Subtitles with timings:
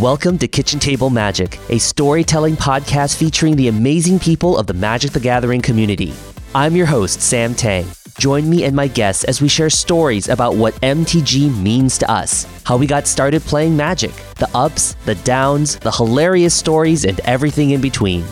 [0.00, 5.10] Welcome to Kitchen Table Magic, a storytelling podcast featuring the amazing people of the Magic
[5.10, 6.14] the Gathering community.
[6.54, 7.86] I'm your host, Sam Tang.
[8.18, 12.46] Join me and my guests as we share stories about what MTG means to us,
[12.64, 17.72] how we got started playing Magic, the ups, the downs, the hilarious stories, and everything
[17.72, 18.24] in between.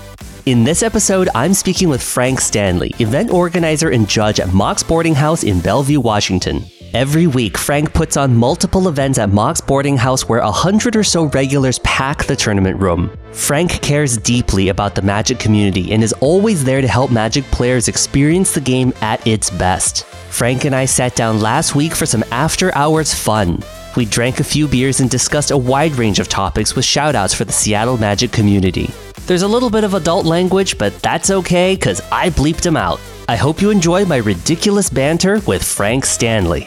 [0.47, 5.15] In this episode, I'm speaking with Frank Stanley, event organizer and judge at Mox Boarding
[5.15, 6.65] House in Bellevue, Washington.
[6.95, 11.05] Every week, Frank puts on multiple events at Mox Boarding House where a hundred or
[11.05, 13.15] so regulars pack the tournament room.
[13.33, 17.89] Frank cares deeply about the Magic community and is always there to help Magic players
[17.89, 20.07] experience the game at its best.
[20.31, 23.63] Frank and I sat down last week for some after hours fun.
[23.95, 27.45] We drank a few beers and discussed a wide range of topics with shoutouts for
[27.45, 28.91] the Seattle Magic community.
[29.27, 32.99] There's a little bit of adult language, but that's okay because I bleeped him out.
[33.29, 36.67] I hope you enjoy my ridiculous banter with Frank Stanley.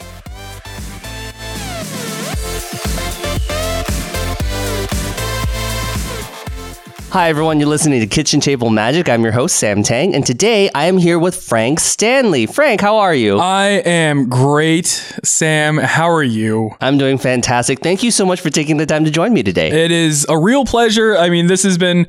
[7.11, 7.59] Hi, everyone.
[7.59, 9.09] You're listening to Kitchen Table Magic.
[9.09, 12.45] I'm your host, Sam Tang, and today I am here with Frank Stanley.
[12.45, 13.37] Frank, how are you?
[13.37, 14.85] I am great,
[15.21, 15.77] Sam.
[15.77, 16.71] How are you?
[16.79, 17.81] I'm doing fantastic.
[17.81, 19.83] Thank you so much for taking the time to join me today.
[19.83, 21.17] It is a real pleasure.
[21.17, 22.07] I mean, this has been,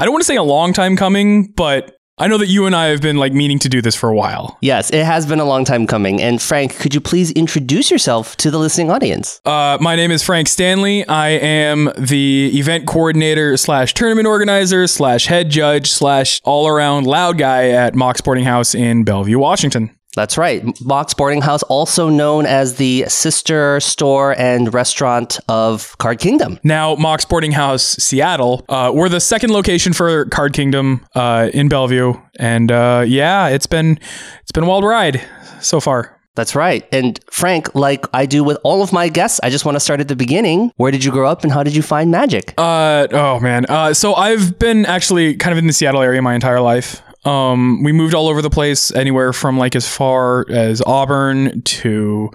[0.00, 2.76] I don't want to say a long time coming, but I know that you and
[2.76, 4.58] I have been like meaning to do this for a while.
[4.60, 6.20] Yes, it has been a long time coming.
[6.20, 9.40] And Frank, could you please introduce yourself to the listening audience?
[9.46, 11.08] Uh, my name is Frank Stanley.
[11.08, 17.38] I am the event coordinator slash tournament organizer slash head judge slash all around loud
[17.38, 19.96] guy at Mox Boarding House in Bellevue, Washington.
[20.16, 20.64] That's right.
[20.80, 26.58] Mox Boarding House, also known as the sister store and restaurant of Card Kingdom.
[26.64, 31.68] Now, Mox Boarding House Seattle, uh, we're the second location for Card Kingdom uh, in
[31.68, 33.98] Bellevue, and uh, yeah, it's been
[34.42, 35.24] it's been a wild ride
[35.60, 36.16] so far.
[36.36, 36.86] That's right.
[36.92, 40.00] And Frank, like I do with all of my guests, I just want to start
[40.00, 40.72] at the beginning.
[40.76, 42.54] Where did you grow up and how did you find magic?
[42.56, 43.66] Uh, oh man.
[43.68, 47.02] Uh, so I've been actually kind of in the Seattle area my entire life.
[47.24, 52.30] Um, we moved all over the place, anywhere from like as far as Auburn to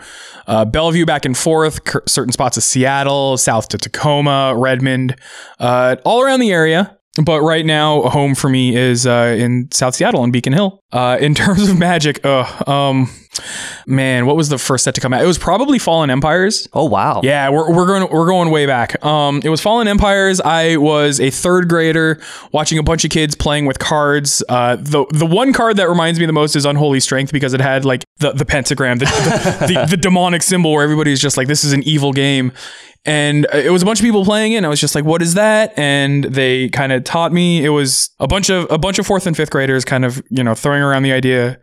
[0.47, 1.79] uh, Bellevue, back and forth.
[1.89, 5.15] c- certain spots of Seattle, south to Tacoma, Redmond,
[5.59, 6.97] uh, all around the area.
[7.23, 10.83] But right now, home for me is uh, in South Seattle in Beacon Hill.
[10.95, 13.09] Uh, in terms of magic, uh, um,
[13.85, 15.21] man, what was the first set to come out?
[15.21, 16.69] It was probably Fallen Empires.
[16.73, 17.19] Oh, wow.
[17.21, 19.03] Yeah, we're, we're going we're going way back.
[19.03, 20.39] Um, it was Fallen Empires.
[20.39, 22.21] I was a third grader
[22.53, 24.41] watching a bunch of kids playing with cards.
[24.47, 27.59] Uh, the the one card that reminds me the most is Unholy Strength because it
[27.59, 31.47] had like the the pentagram, the the, the, the demonic symbol where everybody's just like
[31.47, 32.53] this is an evil game.
[33.07, 34.57] And it was a bunch of people playing it.
[34.57, 37.63] And I was just like, "What is that?" And they kind of taught me.
[37.63, 40.43] It was a bunch of a bunch of fourth and fifth graders, kind of you
[40.43, 41.59] know throwing around the idea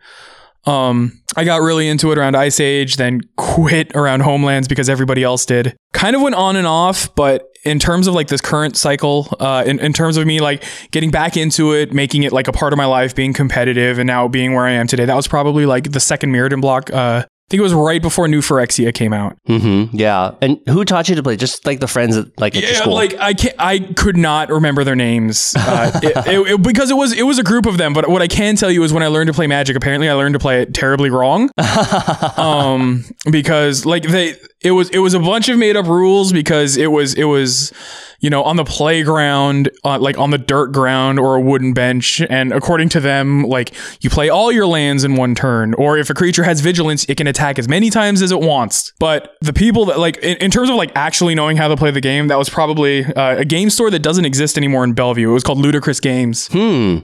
[0.65, 5.23] um, I got really into it around Ice Age, then quit around Homelands because everybody
[5.23, 5.75] else did.
[5.93, 9.63] Kind of went on and off, but in terms of like this current cycle, uh,
[9.65, 12.73] in, in terms of me like getting back into it, making it like a part
[12.73, 15.65] of my life, being competitive, and now being where I am today, that was probably
[15.65, 16.91] like the second Mirrodin block.
[16.91, 19.37] Uh, think it was right before New Phyrexia came out.
[19.47, 19.95] Mm-hmm.
[19.95, 20.31] Yeah.
[20.41, 21.37] And who taught you to play?
[21.37, 22.95] Just like the friends at, like at Yeah, school.
[22.95, 26.95] like I can't, I could not remember their names uh, it, it- it- because it
[26.97, 27.93] was it was a group of them.
[27.93, 30.13] But what I can tell you is when I learned to play Magic, apparently I
[30.13, 31.51] learned to play it terribly wrong.
[32.37, 36.77] um, because like they, it was it was a bunch of made up rules because
[36.77, 37.71] it was it was
[38.19, 42.21] you know on the playground, uh, like on the dirt ground or a wooden bench,
[42.21, 46.09] and according to them, like you play all your lands in one turn, or if
[46.09, 48.93] a creature has vigilance, it can attack as many times as it wants.
[48.99, 51.91] But the people that like in, in terms of like actually knowing how to play
[51.91, 55.29] the game, that was probably uh, a game store that doesn't exist anymore in Bellevue.
[55.29, 56.49] It was called Ludicrous Games.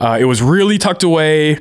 [0.02, 1.59] Uh, it was really tucked away.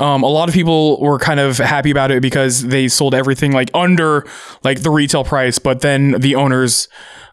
[0.00, 3.52] Um, a lot of people were kind of happy about it because they sold everything
[3.52, 4.26] like under
[4.64, 6.88] like the retail price, but then the owners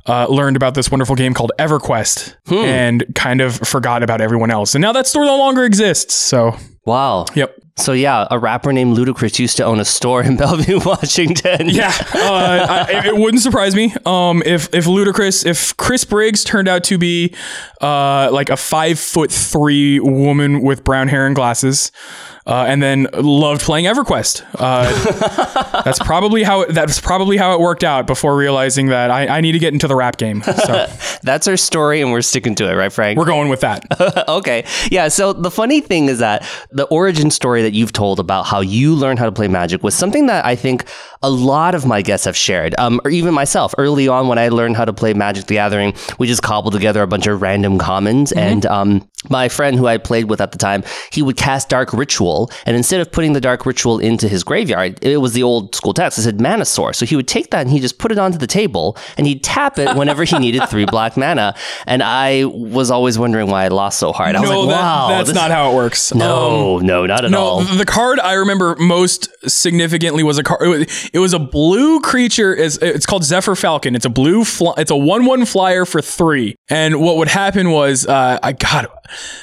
[0.07, 2.35] uh, learned about this wonderful game called EverQuest
[2.66, 4.75] and kind of forgot about everyone else.
[4.75, 6.13] And now that store no longer exists.
[6.13, 7.25] So, wow.
[7.36, 7.57] yep.
[7.77, 11.69] So yeah, a rapper named Ludacris used to own a store in Bellevue, Washington.
[11.77, 16.68] Yeah, uh, I, it wouldn't surprise me um, if if Ludacris, if Chris Briggs turned
[16.68, 17.36] out to be
[17.81, 21.91] uh, like a five foot three woman with brown hair and glasses,
[22.47, 24.44] uh, and then loved playing EverQuest.
[24.55, 29.27] Uh, that's probably how it, that's probably how it worked out before realizing that I,
[29.27, 30.41] I need to get into the rap game.
[30.41, 30.88] So
[31.23, 33.17] That's our story, and we're sticking to it, right, Frank?
[33.17, 33.85] we're going with that.
[34.29, 34.65] okay.
[34.89, 35.07] Yeah.
[35.07, 38.95] So the funny thing is that the origin story that you've told about how you
[38.95, 40.85] learned how to play Magic was something that I think
[41.23, 43.73] a lot of my guests have shared, um, or even myself.
[43.77, 47.01] Early on, when I learned how to play Magic the Gathering, we just cobbled together
[47.01, 48.31] a bunch of random commons.
[48.31, 48.39] Mm-hmm.
[48.39, 51.91] And um, my friend who I played with at the time, he would cast Dark
[51.93, 52.37] Ritual.
[52.66, 55.94] And instead of putting the Dark Ritual into his graveyard, it was the old school
[55.94, 56.18] text.
[56.19, 56.98] It said Mana Source.
[56.98, 59.44] So he would take that and he just put it onto the table and he'd
[59.44, 61.56] tap it whenever he needed three black mana.
[61.86, 64.36] And I was always wondering why I lost so hard.
[64.36, 65.07] I was no, like, that- wow.
[65.10, 66.13] that's this- not how it works.
[66.13, 67.62] No, no, not at No, all.
[67.63, 70.62] the card I remember most significantly was a card.
[70.62, 72.56] It was, it was a blue creature.
[72.56, 73.95] It's, it's called Zephyr Falcon.
[73.95, 74.44] It's a blue.
[74.44, 76.56] Fly, it's a one-one flyer for three.
[76.69, 78.92] And what would happen was, uh, I got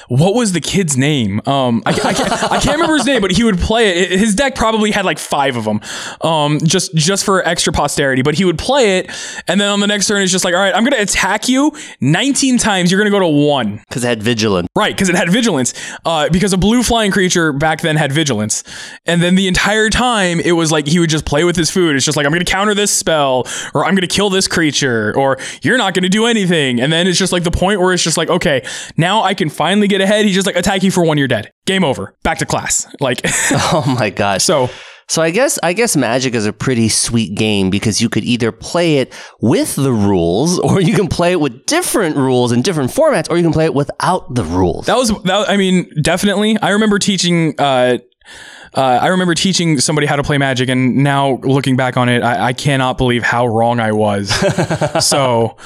[0.09, 1.41] what was the kid's name?
[1.47, 4.19] Um, I, I, can't, I can't remember his name, but he would play it.
[4.19, 5.81] His deck probably had like five of them,
[6.21, 8.23] um, just just for extra posterity.
[8.23, 9.11] But he would play it,
[9.49, 11.73] and then on the next turn, it's just like, all right, I'm gonna attack you
[12.01, 12.91] 19 times.
[12.91, 13.83] You're gonna go to one.
[13.89, 15.75] Because it had vigilance, Right, because it had vigilance.
[16.05, 18.63] Uh, because a blue flying creature back then had vigilance.
[19.07, 21.97] And then the entire time, it was like he would just play with his food.
[21.97, 25.39] It's just like, I'm to counter this spell, or I'm to kill this creature, or
[25.63, 26.81] you're not to do anything.
[26.81, 28.65] And then it's just like the point where it's just like, okay,
[28.97, 30.25] now I can finally get ahead.
[30.25, 31.51] He's just like, attack you for one, you're dead.
[31.67, 32.15] Game over.
[32.23, 32.87] Back to class.
[33.01, 34.45] Like, Oh my gosh.
[34.45, 34.69] so.
[35.07, 38.51] So I guess I guess Magic is a pretty sweet game because you could either
[38.51, 42.91] play it with the rules, or you can play it with different rules and different
[42.91, 44.87] formats, or you can play it without the rules.
[44.87, 45.49] That was that.
[45.51, 46.57] I mean, definitely.
[46.59, 47.55] I remember teaching.
[47.61, 47.99] Uh,
[48.75, 52.23] uh, I remember teaching somebody how to play Magic, and now looking back on it,
[52.23, 54.31] I, I cannot believe how wrong I was.
[55.07, 55.59] so,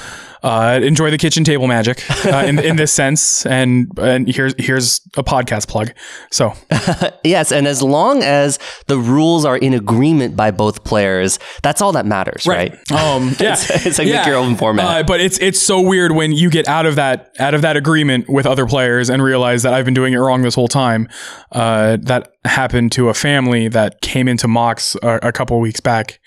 [0.43, 5.01] uh, enjoy the kitchen table magic uh, in in this sense, and and here's here's
[5.17, 5.91] a podcast plug.
[6.31, 6.53] So,
[7.23, 11.91] yes, and as long as the rules are in agreement by both players, that's all
[11.93, 12.71] that matters, right?
[12.91, 14.85] Um, yeah, It's- it's like make your own format.
[14.85, 17.75] Uh, but it's it's so weird when you get out of that out of that
[17.77, 21.07] agreement with other players and realize that I've been doing it wrong this whole time.
[21.51, 26.19] Uh, that happened to a family that came into Mox a, a couple weeks back.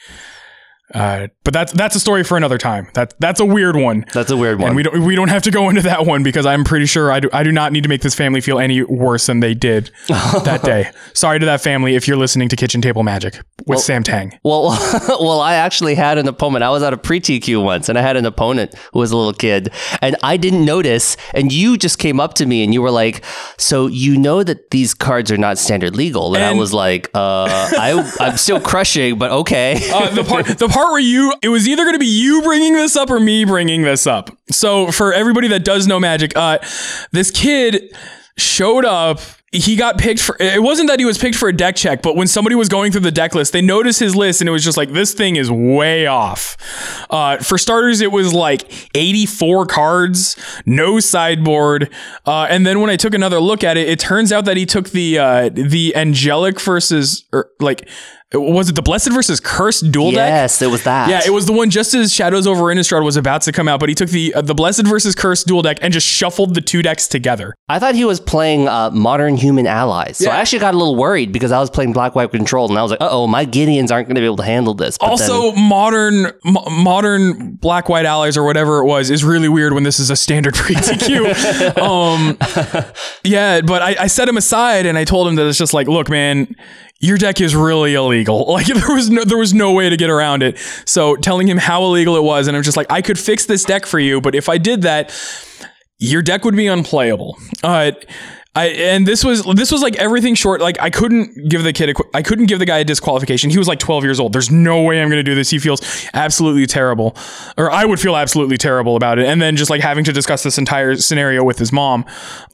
[0.92, 2.88] Uh, but that's that's a story for another time.
[2.94, 4.04] That that's a weird one.
[4.12, 4.68] That's a weird one.
[4.68, 7.10] And we don't we don't have to go into that one because I'm pretty sure
[7.10, 9.54] I do I do not need to make this family feel any worse than they
[9.54, 10.90] did that day.
[11.14, 14.38] Sorry to that family if you're listening to Kitchen Table Magic with Sam Tang.
[14.42, 14.70] Well,
[15.08, 16.62] well, I actually had an opponent.
[16.62, 19.16] I was at a pre TQ once, and I had an opponent who was a
[19.16, 21.16] little kid, and I didn't notice.
[21.34, 23.24] And you just came up to me, and you were like,
[23.56, 27.46] "So you know that these cards are not standard legal?" And, I was like, "Uh,
[27.48, 31.68] I, I'm still crushing, but okay." uh, the part the part where you it was
[31.68, 34.30] either going to be you bringing this up or me bringing this up.
[34.50, 36.58] So for everybody that does know Magic, uh,
[37.12, 37.94] this kid
[38.36, 39.20] showed up.
[39.54, 40.34] He got picked for.
[40.40, 42.90] It wasn't that he was picked for a deck check, but when somebody was going
[42.90, 45.36] through the deck list, they noticed his list and it was just like this thing
[45.36, 46.56] is way off.
[47.10, 48.62] Uh, for starters, it was like
[48.96, 51.92] 84 cards, no sideboard,
[52.24, 54.64] uh, and then when I took another look at it, it turns out that he
[54.64, 57.86] took the uh, the angelic versus or like
[58.34, 60.28] was it the blessed versus cursed dual deck?
[60.28, 61.08] yes, it was that.
[61.10, 63.80] Yeah, it was the one just as Shadows over Innistrad was about to come out,
[63.80, 66.60] but he took the uh, the Blessed versus Cursed dual deck and just shuffled the
[66.60, 67.54] two decks together.
[67.68, 70.36] I thought he was playing uh, Modern Human Allies, so Yeah.
[70.36, 72.82] I actually got a little worried because I was playing Black White Control, and I
[72.82, 75.16] was like, "Uh oh, my Gideons aren't going to be able to handle this." But
[75.16, 79.72] then- Also, modern mo- modern black white allies or whatever it was is really weird
[79.72, 81.78] when this is a standard pre TQ.
[81.78, 82.38] um,
[83.24, 85.86] yeah, but I, I set him aside and I told him that it's just like,
[85.88, 86.54] look, man,
[87.02, 88.46] your deck is really illegal.
[88.52, 90.58] Like there was no there was no way to get around it.
[90.84, 93.64] So telling him how illegal it was, and I'm just like, I could fix this
[93.64, 95.12] deck for you, but if I did that,
[95.98, 97.38] your deck would be unplayable.
[97.64, 97.92] Uh,
[98.54, 100.60] I and this was this was like everything short.
[100.60, 103.48] Like I couldn't give the kid a I couldn't give the guy a disqualification.
[103.48, 104.34] He was like 12 years old.
[104.34, 105.48] There's no way I'm going to do this.
[105.48, 105.80] He feels
[106.12, 107.16] absolutely terrible,
[107.56, 109.26] or I would feel absolutely terrible about it.
[109.26, 112.04] And then just like having to discuss this entire scenario with his mom.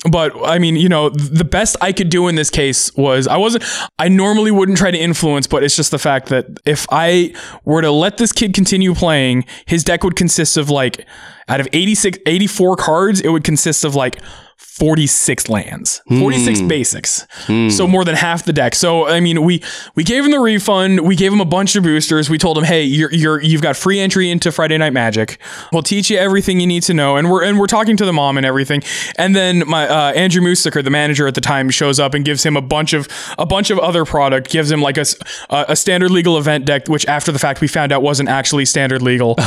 [0.08, 3.36] But I mean, you know, the best I could do in this case was I
[3.36, 3.64] wasn't.
[3.98, 7.82] I normally wouldn't try to influence, but it's just the fact that if I were
[7.82, 11.04] to let this kid continue playing, his deck would consist of like
[11.48, 14.20] out of 86 84 cards it would consist of like
[14.78, 16.02] 46 lands.
[16.08, 17.26] 46 basics.
[17.46, 18.76] So more than half the deck.
[18.76, 19.60] So i mean we
[19.96, 21.00] we gave him the refund.
[21.00, 22.30] We gave him a bunch of boosters.
[22.30, 25.38] We told him hey you're you're you've got free entry into friday night magic.
[25.72, 27.16] We'll teach you everything you need to know.
[27.16, 28.82] And we're and we're talking to the mom and everything.
[29.16, 32.44] And then my uh, andrew musiker the manager at the time shows up and gives
[32.46, 35.04] him a bunch of a bunch of other product gives him like a
[35.50, 39.02] a standard legal event deck which after the fact we found out wasn't actually standard
[39.02, 39.34] legal.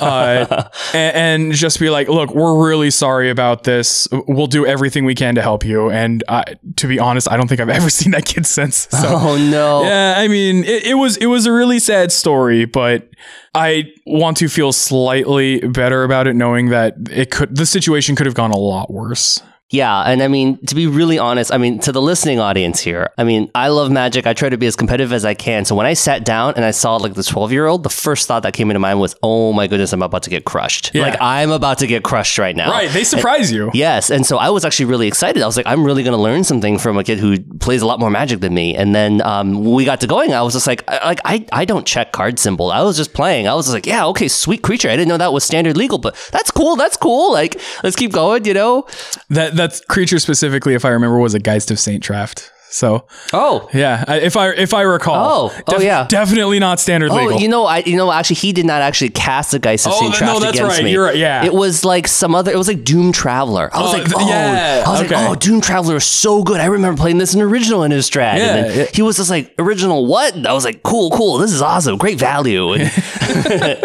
[0.00, 4.08] Uh, and, and just be like, look, we're really sorry about this.
[4.12, 5.90] We'll do everything we can to help you.
[5.90, 6.44] And uh,
[6.76, 8.88] to be honest, I don't think I've ever seen that kid since.
[8.90, 8.98] So.
[9.02, 13.08] oh no, Yeah, I mean, it, it was it was a really sad story, but
[13.54, 18.26] I want to feel slightly better about it, knowing that it could the situation could
[18.26, 19.42] have gone a lot worse.
[19.70, 23.10] Yeah, and I mean to be really honest, I mean to the listening audience here,
[23.16, 24.26] I mean I love Magic.
[24.26, 25.64] I try to be as competitive as I can.
[25.64, 28.26] So when I sat down and I saw like the twelve year old, the first
[28.26, 30.90] thought that came into mind was, "Oh my goodness, I'm about to get crushed.
[30.92, 31.02] Yeah.
[31.02, 32.90] Like I'm about to get crushed right now." Right.
[32.90, 33.70] They surprise you.
[33.72, 35.42] Yes, and so I was actually really excited.
[35.42, 37.86] I was like, I'm really going to learn something from a kid who plays a
[37.86, 38.74] lot more Magic than me.
[38.74, 41.64] And then um, we got to going, I was just like, I, like I, I
[41.64, 42.70] don't check card symbol.
[42.70, 43.46] I was just playing.
[43.46, 44.88] I was just like, yeah, okay, sweet creature.
[44.88, 46.76] I didn't know that was standard legal, but that's cool.
[46.76, 47.32] That's cool.
[47.32, 48.44] Like, let's keep going.
[48.44, 48.86] You know?
[49.28, 52.50] That that creature specifically, if I remember, was a Geist of Saint Traft.
[52.72, 53.68] So Oh.
[53.74, 56.06] yeah, I- if I if I recall, Oh, oh, yeah.
[56.08, 57.40] definitely not standard Oh, legal.
[57.40, 59.98] you know, I you know actually he did not actually cast the Geist of Oh,
[60.00, 60.84] Saint no, that's against right.
[60.84, 60.92] me.
[60.92, 61.44] You're right, yeah.
[61.44, 62.52] it was like some other.
[62.52, 63.70] It was like Doomed Traveler.
[63.72, 65.16] I was Oh, like, oh, yeah, I was okay.
[65.16, 66.60] like, oh, Doomed Traveler is so good.
[66.60, 68.36] I remember playing this in original Innistrad.
[68.38, 68.86] Yeah, and then yeah.
[68.94, 70.36] he was just like, original what?
[70.36, 71.38] And I was like, cool, cool.
[71.38, 71.98] This is awesome.
[71.98, 72.74] Great value.
[72.74, 72.88] And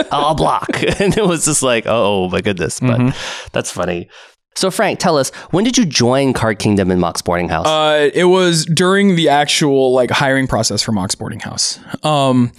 [0.12, 0.70] I'll block.
[1.00, 2.80] And it was just like, oh my goodness.
[2.80, 3.48] But Mm-hmm.
[3.52, 4.10] that's funny.
[4.58, 7.68] So Frank, tell us when did you join Card Kingdom and Mox Boarding House?
[7.68, 11.78] Uh, it was during the actual like hiring process for Mox Boarding House.
[12.06, 12.54] Um,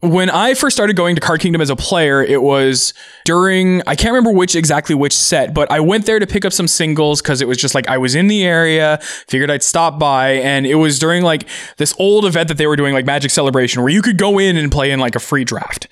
[0.00, 2.92] when I first started going to Card Kingdom as a player, it was
[3.24, 6.52] during I can't remember which exactly which set, but I went there to pick up
[6.52, 10.00] some singles because it was just like I was in the area, figured I'd stop
[10.00, 13.30] by, and it was during like this old event that they were doing, like Magic
[13.30, 15.86] Celebration, where you could go in and play in like a free draft.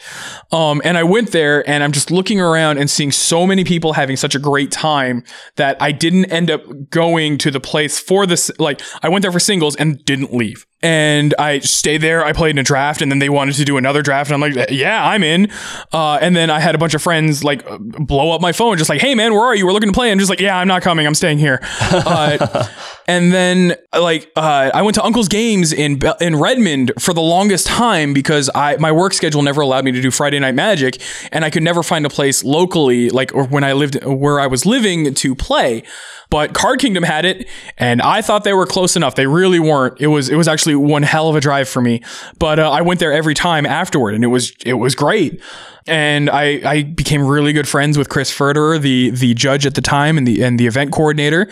[0.50, 3.92] Um, and I went there and I'm just looking around and seeing so many people
[3.92, 5.23] having such a great time
[5.56, 8.50] that I didn't end up going to the place for this.
[8.58, 10.66] Like I went there for singles and didn't leave.
[10.84, 12.22] And I stayed there.
[12.24, 14.52] I played in a draft, and then they wanted to do another draft, and I'm
[14.52, 15.50] like, "Yeah, I'm in."
[15.94, 18.90] Uh, and then I had a bunch of friends like blow up my phone, just
[18.90, 19.64] like, "Hey, man, where are you?
[19.64, 21.06] We're looking to play." And just like, "Yeah, I'm not coming.
[21.06, 21.60] I'm staying here."
[22.04, 22.66] Uh,
[23.06, 27.66] and then like uh, I went to Uncle's Games in in Redmond for the longest
[27.66, 31.00] time because I my work schedule never allowed me to do Friday Night Magic,
[31.32, 34.46] and I could never find a place locally like or when I lived where I
[34.46, 35.82] was living to play.
[36.30, 37.48] But Card Kingdom had it,
[37.78, 39.14] and I thought they were close enough.
[39.14, 40.00] They really weren't.
[40.00, 42.02] It was it was actually one hell of a drive for me.
[42.38, 45.40] But uh, I went there every time afterward, and it was it was great.
[45.86, 49.82] And I, I became really good friends with Chris Furterer, the the judge at the
[49.82, 51.46] time and the and the event coordinator.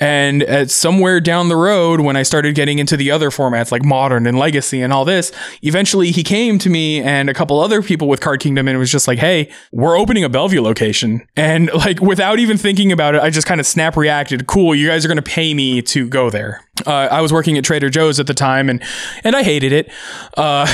[0.00, 3.84] And at somewhere down the road, when I started getting into the other formats like
[3.84, 7.82] Modern and Legacy and all this, eventually he came to me and a couple other
[7.82, 11.26] people with Card Kingdom and it was just like, "Hey, we're opening a Bellevue location."
[11.36, 14.46] And like without even thinking about it, I just kind of snap reacted.
[14.46, 16.63] Cool, you guys are going to pay me to go there.
[16.86, 18.82] Uh, I was working at Trader Joe's at the time, and
[19.22, 19.90] and I hated it.
[20.36, 20.66] Uh,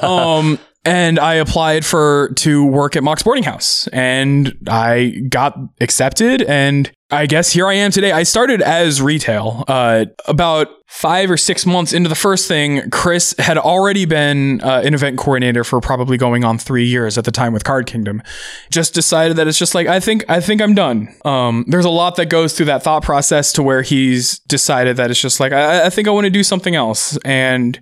[0.02, 6.42] um, and I applied for to work at Mox Boarding House, and I got accepted.
[6.42, 8.10] And I guess here I am today.
[8.10, 9.62] I started as retail.
[9.68, 14.82] Uh, about five or six months into the first thing, Chris had already been uh,
[14.84, 18.22] an event coordinator for probably going on three years at the time with Card Kingdom.
[18.70, 21.14] Just decided that it's just like I think I think I'm done.
[21.24, 25.08] Um, there's a lot that goes through that thought process to where he's decided that
[25.08, 27.80] it's just like I, I think I want to do something else and.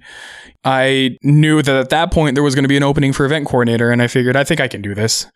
[0.67, 3.47] I knew that at that point there was going to be an opening for event
[3.47, 5.27] coordinator, and I figured I think I can do this.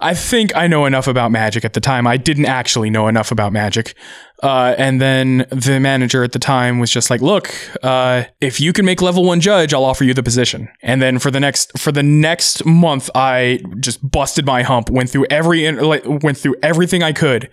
[0.00, 2.06] I think I know enough about magic at the time.
[2.06, 3.94] I didn't actually know enough about magic.
[4.42, 8.74] Uh, and then the manager at the time was just like, "Look, uh, if you
[8.74, 11.78] can make level one judge, I'll offer you the position." And then for the next
[11.78, 17.02] for the next month, I just busted my hump, went through every went through everything
[17.02, 17.48] I could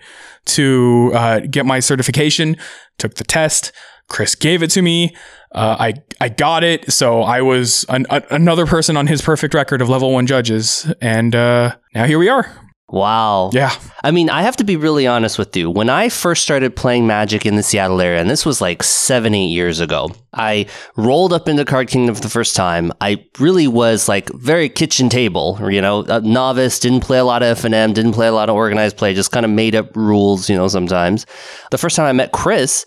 [0.46, 2.56] to uh, get my certification.
[2.98, 3.72] Took the test.
[4.08, 5.14] Chris gave it to me.
[5.54, 9.54] Uh, I I got it, so I was an, a, another person on his perfect
[9.54, 12.50] record of level one judges, and uh, now here we are.
[12.88, 13.50] wow.
[13.52, 15.70] Yeah, I mean, I have to be really honest with you.
[15.70, 19.32] When I first started playing Magic in the Seattle area, and this was like seven,
[19.32, 22.92] eight years ago, I rolled up into Card Kingdom for the first time.
[23.00, 27.44] I really was like very kitchen table, you know, a novice, didn't play a lot
[27.44, 30.50] of FNM, didn't play a lot of organized play, just kind of made up rules,
[30.50, 31.26] you know, sometimes.
[31.70, 32.84] The first time I met Chris,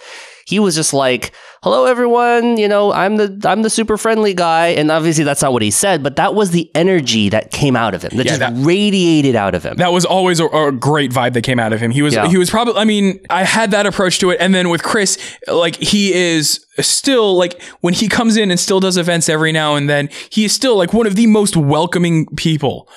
[0.47, 2.55] he was just like, "Hello, everyone.
[2.55, 5.71] You know, I'm the I'm the super friendly guy." And obviously, that's not what he
[5.71, 8.53] said, but that was the energy that came out of him, that Yeah, just that-
[8.55, 9.75] radiated out of him.
[9.75, 11.91] that was always a, a great vibe that came out of him.
[11.91, 12.27] He was Yeah.
[12.29, 12.75] he was probably.
[12.79, 15.17] I mean, I had that approach to it, and then with Chris,
[15.49, 19.75] like he is still like when he comes in and still does events every now
[19.75, 22.87] and then, he is still like one of the most welcoming people.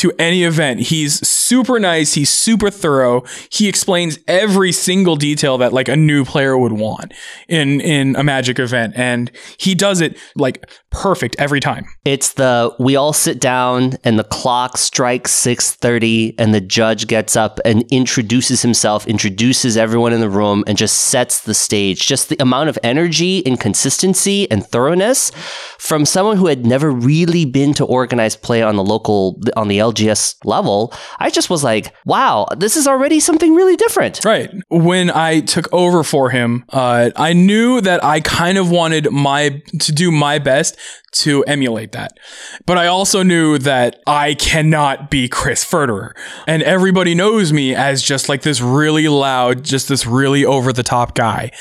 [0.00, 0.80] To any event.
[0.80, 2.14] He's super nice.
[2.14, 3.24] He's super thorough.
[3.50, 7.12] He explains every single detail that like a new player would want
[7.48, 8.94] in, in a magic event.
[8.96, 11.86] And he does it like perfect every time.
[12.04, 17.36] It's the we all sit down and the clock strikes 6:30 and the judge gets
[17.36, 22.06] up and introduces himself, introduces everyone in the room and just sets the stage.
[22.06, 25.30] Just the amount of energy and consistency and thoroughness
[25.78, 29.78] from someone who had never really been to organized play on the local on the
[29.78, 30.92] LGS level.
[31.18, 34.24] I just was like, wow, this is already something really different.
[34.24, 34.50] Right.
[34.68, 39.62] When I took over for him, uh, I knew that I kind of wanted my
[39.80, 40.76] to do my best
[41.12, 42.18] to emulate that.
[42.66, 46.12] But I also knew that I cannot be Chris Furterer.
[46.46, 50.82] And everybody knows me as just like this really loud, just this really over the
[50.82, 51.52] top guy.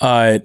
[0.00, 0.40] Uh,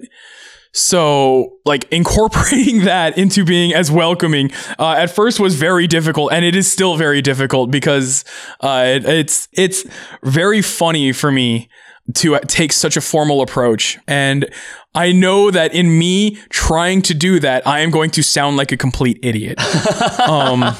[0.74, 6.44] so, like incorporating that into being as welcoming uh, at first was very difficult, and
[6.44, 8.24] it is still very difficult because
[8.60, 9.84] uh, it, it's it's
[10.24, 11.68] very funny for me
[12.14, 14.50] to take such a formal approach, and
[14.96, 18.72] I know that in me trying to do that, I am going to sound like
[18.72, 19.60] a complete idiot.
[20.28, 20.74] um,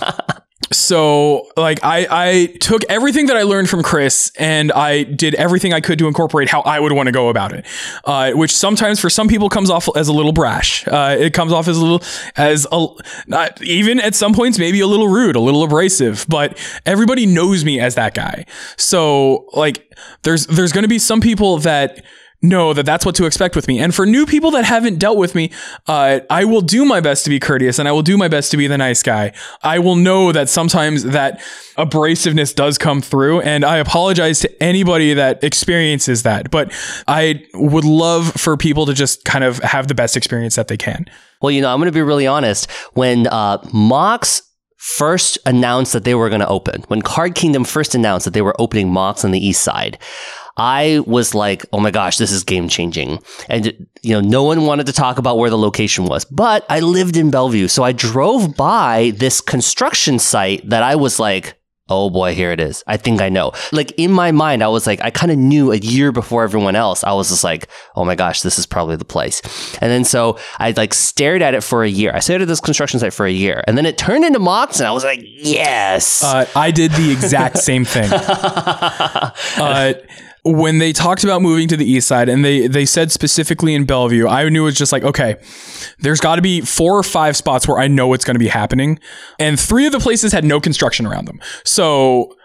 [0.72, 5.72] so like I I took everything that I learned from Chris and I did everything
[5.72, 7.66] I could to incorporate how I would want to go about it,
[8.04, 10.86] uh, which sometimes for some people comes off as a little brash.
[10.86, 12.02] Uh, it comes off as a little
[12.36, 12.86] as a
[13.26, 16.26] not even at some points maybe a little rude, a little abrasive.
[16.28, 18.46] But everybody knows me as that guy.
[18.76, 22.04] So like there's there's going to be some people that
[22.44, 23.78] know that that's what to expect with me.
[23.78, 25.50] And for new people that haven't dealt with me,
[25.86, 28.50] uh, I will do my best to be courteous and I will do my best
[28.52, 29.32] to be the nice guy.
[29.62, 31.40] I will know that sometimes that
[31.76, 36.50] abrasiveness does come through and I apologize to anybody that experiences that.
[36.50, 36.72] But
[37.08, 40.76] I would love for people to just kind of have the best experience that they
[40.76, 41.06] can.
[41.40, 42.70] Well, you know, I'm going to be really honest.
[42.94, 44.42] When uh, Mox
[44.78, 48.42] first announced that they were going to open, when Card Kingdom first announced that they
[48.42, 49.98] were opening Mox on the east side,
[50.56, 53.20] I was like, oh my gosh, this is game changing.
[53.48, 56.80] And, you know, no one wanted to talk about where the location was, but I
[56.80, 57.68] lived in Bellevue.
[57.68, 61.58] So I drove by this construction site that I was like,
[61.88, 62.82] oh boy, here it is.
[62.86, 63.52] I think I know.
[63.70, 66.76] Like in my mind, I was like, I kind of knew a year before everyone
[66.76, 67.04] else.
[67.04, 69.42] I was just like, oh my gosh, this is probably the place.
[69.82, 72.12] And then so I like stared at it for a year.
[72.14, 73.62] I stared at this construction site for a year.
[73.66, 76.22] And then it turned into Mox and I was like, yes.
[76.24, 78.10] Uh, I did the exact same thing.
[78.12, 79.94] uh,
[80.44, 83.84] when they talked about moving to the east side and they they said specifically in
[83.84, 85.36] Bellevue, I knew it was just like, okay,
[86.00, 88.48] there's got to be four or five spots where I know it's going to be
[88.48, 88.98] happening.
[89.38, 91.40] And three of the places had no construction around them.
[91.64, 92.36] So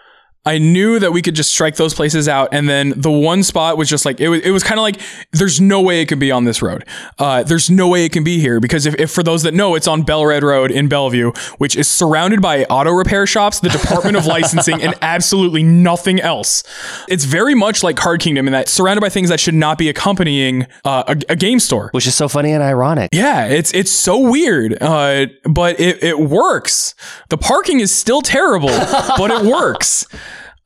[0.49, 3.77] I knew that we could just strike those places out, and then the one spot
[3.77, 4.41] was just like it was.
[4.41, 4.99] It was kind of like
[5.31, 6.85] there's no way it could be on this road.
[7.19, 9.75] Uh, there's no way it can be here because if, if for those that know,
[9.75, 14.17] it's on Bel-Red Road in Bellevue, which is surrounded by auto repair shops, the Department
[14.17, 16.63] of Licensing, and absolutely nothing else.
[17.07, 19.87] It's very much like Card Kingdom in that surrounded by things that should not be
[19.87, 23.09] accompanying uh, a, a, game store, which is so funny and ironic.
[23.13, 26.95] Yeah, it's it's so weird, uh, but it it works.
[27.29, 28.69] The parking is still terrible,
[29.15, 30.07] but it works.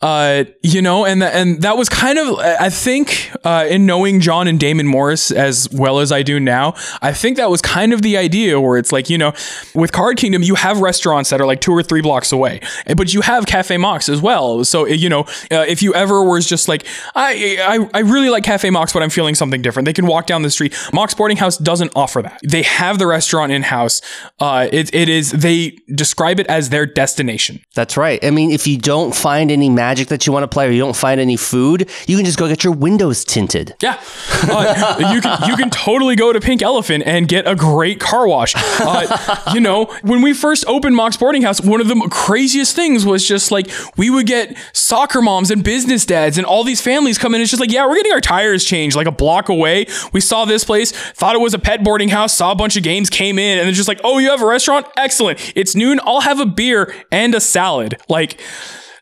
[0.03, 4.49] Uh, you know, and and that was kind of I think uh, in knowing John
[4.49, 8.01] and Damon Morris as well as I do now, I think that was kind of
[8.01, 9.31] the idea where it's like you know,
[9.73, 12.59] with Card Kingdom you have restaurants that are like two or three blocks away,
[12.97, 14.65] but you have Cafe Mox as well.
[14.65, 16.85] So you know, uh, if you ever was just like
[17.15, 20.27] I, I I really like Cafe Mox, but I'm feeling something different, they can walk
[20.27, 20.75] down the street.
[20.91, 22.41] Mox Boarding House doesn't offer that.
[22.43, 24.01] They have the restaurant in house.
[24.37, 27.61] Uh, it it is they describe it as their destination.
[27.73, 28.21] That's right.
[28.21, 30.71] I mean, if you don't find any magic magic that you want to play or
[30.71, 33.75] you don't find any food, you can just go get your windows tinted.
[33.79, 34.01] Yeah.
[34.41, 38.27] Uh, you can you can totally go to Pink Elephant and get a great car
[38.27, 38.53] wash.
[38.56, 43.06] Uh, you know, when we first opened Mox Boarding House, one of the craziest things
[43.06, 47.19] was just like we would get soccer moms and business dads and all these families
[47.19, 47.41] come in.
[47.41, 49.86] It's just like, yeah, we're getting our tires changed like a block away.
[50.12, 52.84] We saw this place, thought it was a pet boarding house, saw a bunch of
[52.84, 54.88] games, came in, and they're just like, oh, you have a restaurant?
[54.97, 55.53] Excellent.
[55.56, 55.99] It's noon.
[56.03, 57.97] I'll have a beer and a salad.
[58.10, 58.41] Like,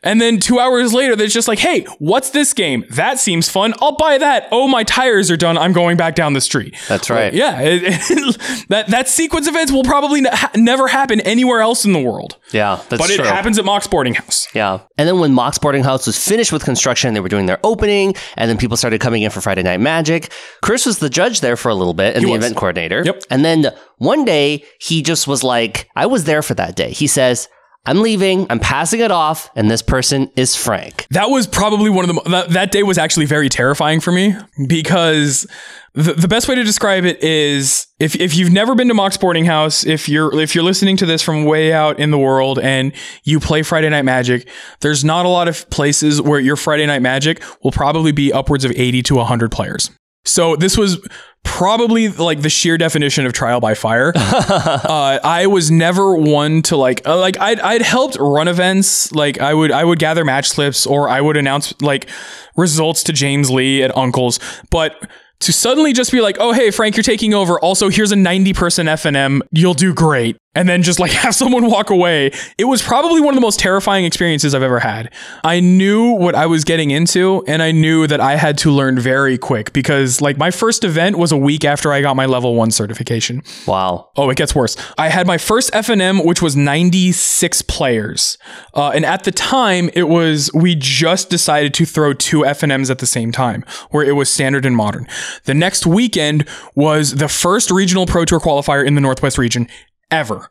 [0.02, 2.84] and then two hours later, they're just like, hey, what's this game?
[2.90, 3.74] That seems fun.
[3.80, 4.48] I'll buy that.
[4.50, 5.56] Oh, my tires are done.
[5.56, 6.76] I'm going back down the street.
[6.88, 7.32] That's right.
[7.32, 7.60] yeah.
[7.60, 11.92] It, it, that, that sequence of events will probably ha- never happen anywhere else in
[11.92, 12.36] the world.
[12.52, 13.16] Yeah, But true.
[13.16, 14.48] But it happens at Mox Boarding House.
[14.54, 14.80] Yeah.
[14.98, 18.14] And then when Mox Boarding House was finished with construction, they were doing their opening,
[18.36, 20.32] and then people started coming in for Friday Night Magic.
[20.62, 22.44] Chris was the judge there for a little bit and he the was.
[22.44, 23.02] event coordinator.
[23.04, 23.22] Yep.
[23.30, 23.66] And then
[23.98, 26.90] one day, he just was like, I was there for that day.
[26.90, 27.48] He says,
[27.84, 28.46] I'm leaving.
[28.48, 31.06] I'm passing it off, and this person is Frank.
[31.10, 34.36] That was probably one of the that, that day was actually very terrifying for me
[34.68, 35.48] because
[35.94, 39.16] the, the best way to describe it is if if you've never been to Mox
[39.16, 42.60] Boarding House, if you're if you're listening to this from way out in the world
[42.60, 42.92] and
[43.24, 44.48] you play Friday Night Magic,
[44.80, 48.64] there's not a lot of places where your Friday Night Magic will probably be upwards
[48.64, 49.90] of 80 to 100 players.
[50.24, 51.04] So this was
[51.44, 54.12] probably like the sheer definition of trial by fire.
[54.16, 59.12] uh, I was never one to like uh, like I'd I'd helped run events.
[59.12, 62.08] Like I would I would gather match slips or I would announce like
[62.56, 65.08] results to James Lee at Uncle's, but
[65.40, 67.58] to suddenly just be like, oh hey Frank, you're taking over.
[67.60, 69.40] Also, here's a 90 person FNM.
[69.50, 70.36] You'll do great.
[70.54, 72.30] And then just like have someone walk away.
[72.58, 75.12] It was probably one of the most terrifying experiences I've ever had.
[75.44, 78.98] I knew what I was getting into and I knew that I had to learn
[78.98, 82.54] very quick because like my first event was a week after I got my level
[82.54, 83.42] 1 certification.
[83.66, 84.10] Wow.
[84.16, 84.76] Oh, it gets worse.
[84.98, 88.38] I had my first FNM which was 96 players.
[88.74, 92.98] Uh, and at the time it was we just decided to throw two FNMs at
[92.98, 95.06] the same time where it was standard and modern.
[95.44, 99.68] The next weekend was the first regional pro tour qualifier in the Northwest region
[100.12, 100.48] ever.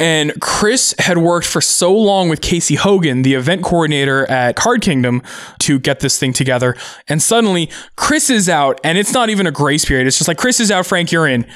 [0.00, 4.82] And Chris had worked for so long with Casey Hogan, the event coordinator at Card
[4.82, 5.22] Kingdom,
[5.60, 6.74] to get this thing together.
[7.06, 10.08] And suddenly, Chris is out, and it's not even a grace period.
[10.08, 11.46] It's just like, Chris is out, Frank, you're in.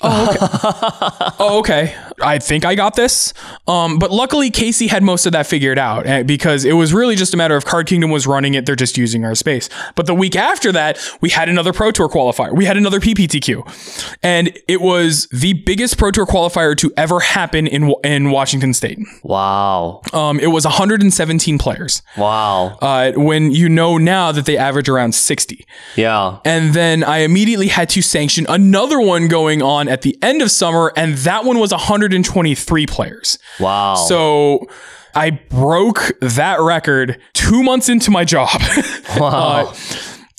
[0.00, 0.38] Oh, okay.
[1.40, 1.96] oh, okay.
[2.20, 3.34] I think I got this.
[3.66, 7.16] Um, but luckily, Casey had most of that figured out eh, because it was really
[7.16, 8.66] just a matter of Card Kingdom was running it.
[8.66, 9.68] They're just using our space.
[9.94, 12.54] But the week after that, we had another Pro Tour qualifier.
[12.54, 17.66] We had another PPTQ, and it was the biggest Pro Tour qualifier to ever happen
[17.66, 18.98] in in Washington State.
[19.22, 20.02] Wow.
[20.12, 22.02] Um, it was 117 players.
[22.16, 22.78] Wow.
[22.80, 25.66] Uh, when you know now that they average around 60.
[25.96, 26.38] Yeah.
[26.44, 30.50] And then I immediately had to sanction another one going on at the end of
[30.50, 31.72] summer, and that one was
[32.08, 33.38] 123 players.
[33.60, 33.94] Wow.
[33.94, 34.66] So
[35.14, 38.60] I broke that record two months into my job.
[39.16, 39.66] wow.
[39.66, 39.74] Uh,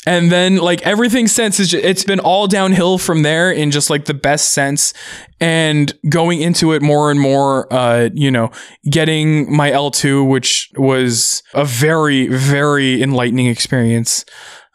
[0.06, 3.90] and then like everything since is just, it's been all downhill from there in just
[3.90, 4.94] like the best sense
[5.40, 8.50] and going into it more and more uh you know
[8.90, 14.26] getting my L2 which was a very very enlightening experience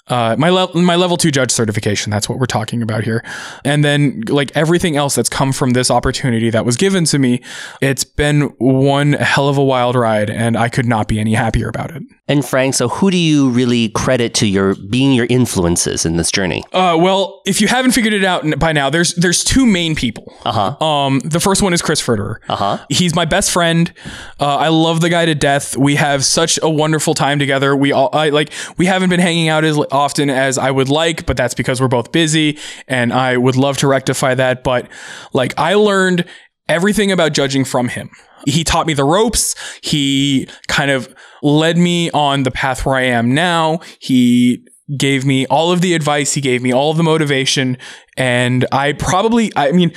[0.09, 2.11] uh, my le- my level two judge certification.
[2.11, 3.25] That's what we're talking about here,
[3.65, 7.43] and then like everything else that's come from this opportunity that was given to me,
[7.81, 11.69] it's been one hell of a wild ride, and I could not be any happier
[11.69, 12.03] about it.
[12.27, 16.31] And Frank, so who do you really credit to your being your influences in this
[16.31, 16.63] journey?
[16.73, 20.35] Uh, well, if you haven't figured it out by now, there's there's two main people.
[20.45, 20.85] Uh huh.
[20.85, 22.39] Um, the first one is Chris Furterer.
[22.49, 22.87] Uh huh.
[22.89, 23.93] He's my best friend.
[24.41, 25.77] Uh, I love the guy to death.
[25.77, 27.77] We have such a wonderful time together.
[27.77, 31.25] We all I, like we haven't been hanging out as often as I would like,
[31.27, 34.63] but that's because we're both busy, and I would love to rectify that.
[34.65, 34.89] But
[35.33, 36.25] like I learned
[36.69, 38.11] everything about judging from him.
[38.47, 39.55] He taught me the ropes.
[39.83, 43.81] He kind of led me on the path where I am now.
[43.99, 44.67] He
[44.99, 46.35] gave me all of the advice.
[46.35, 47.79] He gave me all of the motivation.
[48.17, 49.93] And I probably, I mean,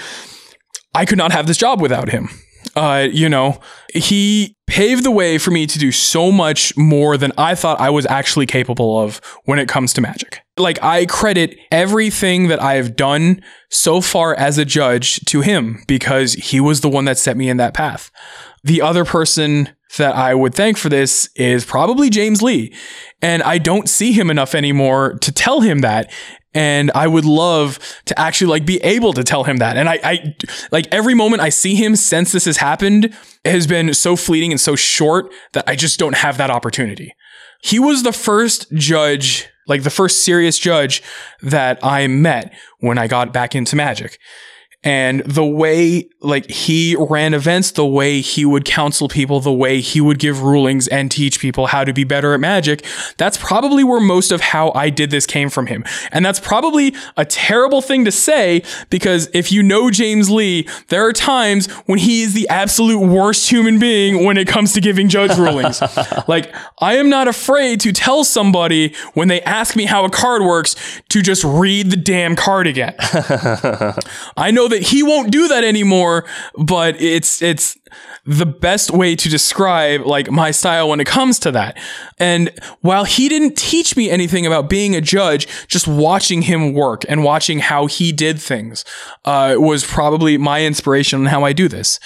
[0.95, 2.29] I could not have this job without him.
[2.77, 3.59] Uh, you know,
[3.91, 7.89] he paved the way for me to do so much more than I thought I
[7.89, 10.41] was actually capable of when it comes to magic.
[10.57, 15.83] Like, I credit everything that I have done so far as a judge to him
[15.87, 18.11] because he was the one that set me in that path.
[18.63, 22.73] The other person that I would thank for this is probably James Lee.
[23.21, 26.11] And I don't see him enough anymore to tell him that.
[26.53, 29.77] And I would love to actually like be able to tell him that.
[29.77, 30.35] And I, I
[30.71, 33.13] like every moment I see him since this has happened
[33.45, 37.13] has been so fleeting and so short that I just don't have that opportunity.
[37.61, 41.03] He was the first judge, like the first serious judge
[41.41, 44.19] that I met when I got back into magic
[44.83, 49.81] and the way like he ran events the way he would counsel people the way
[49.81, 52.85] he would give rulings and teach people how to be better at magic
[53.17, 55.83] that's probably where most of how i did this came from him.
[56.11, 61.05] And that's probably a terrible thing to say because if you know james lee there
[61.07, 65.09] are times when he is the absolute worst human being when it comes to giving
[65.09, 65.81] judge rulings.
[66.27, 70.43] Like i am not afraid to tell somebody when they ask me how a card
[70.43, 70.75] works
[71.09, 72.95] to just read the damn card again.
[74.37, 76.25] I know that he won't do that anymore,
[76.55, 77.77] but it's it's
[78.25, 81.77] the best way to describe like my style when it comes to that.
[82.17, 87.03] And while he didn't teach me anything about being a judge, just watching him work
[87.07, 88.83] and watching how he did things
[89.25, 91.99] uh, was probably my inspiration on how I do this.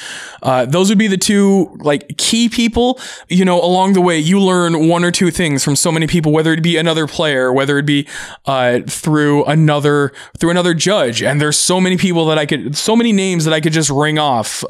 [0.44, 3.00] Uh, those would be the two like key people.
[3.30, 6.32] You know, along the way, you learn one or two things from so many people,
[6.32, 8.08] whether it be another player, whether it be
[8.46, 11.24] uh, through another through another judge.
[11.24, 13.90] And there's so many people that I could, so many names that I could just
[13.90, 14.64] ring off.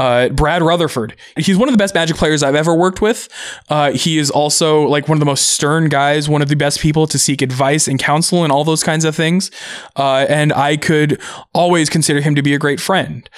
[0.00, 1.14] Uh, Brad Rutherford.
[1.36, 3.28] He's one of the best Magic players I've ever worked with.
[3.68, 6.80] Uh, he is also like one of the most stern guys, one of the best
[6.80, 9.50] people to seek advice and counsel and all those kinds of things.
[9.96, 11.20] Uh, and I could
[11.52, 13.28] always consider him to be a great friend.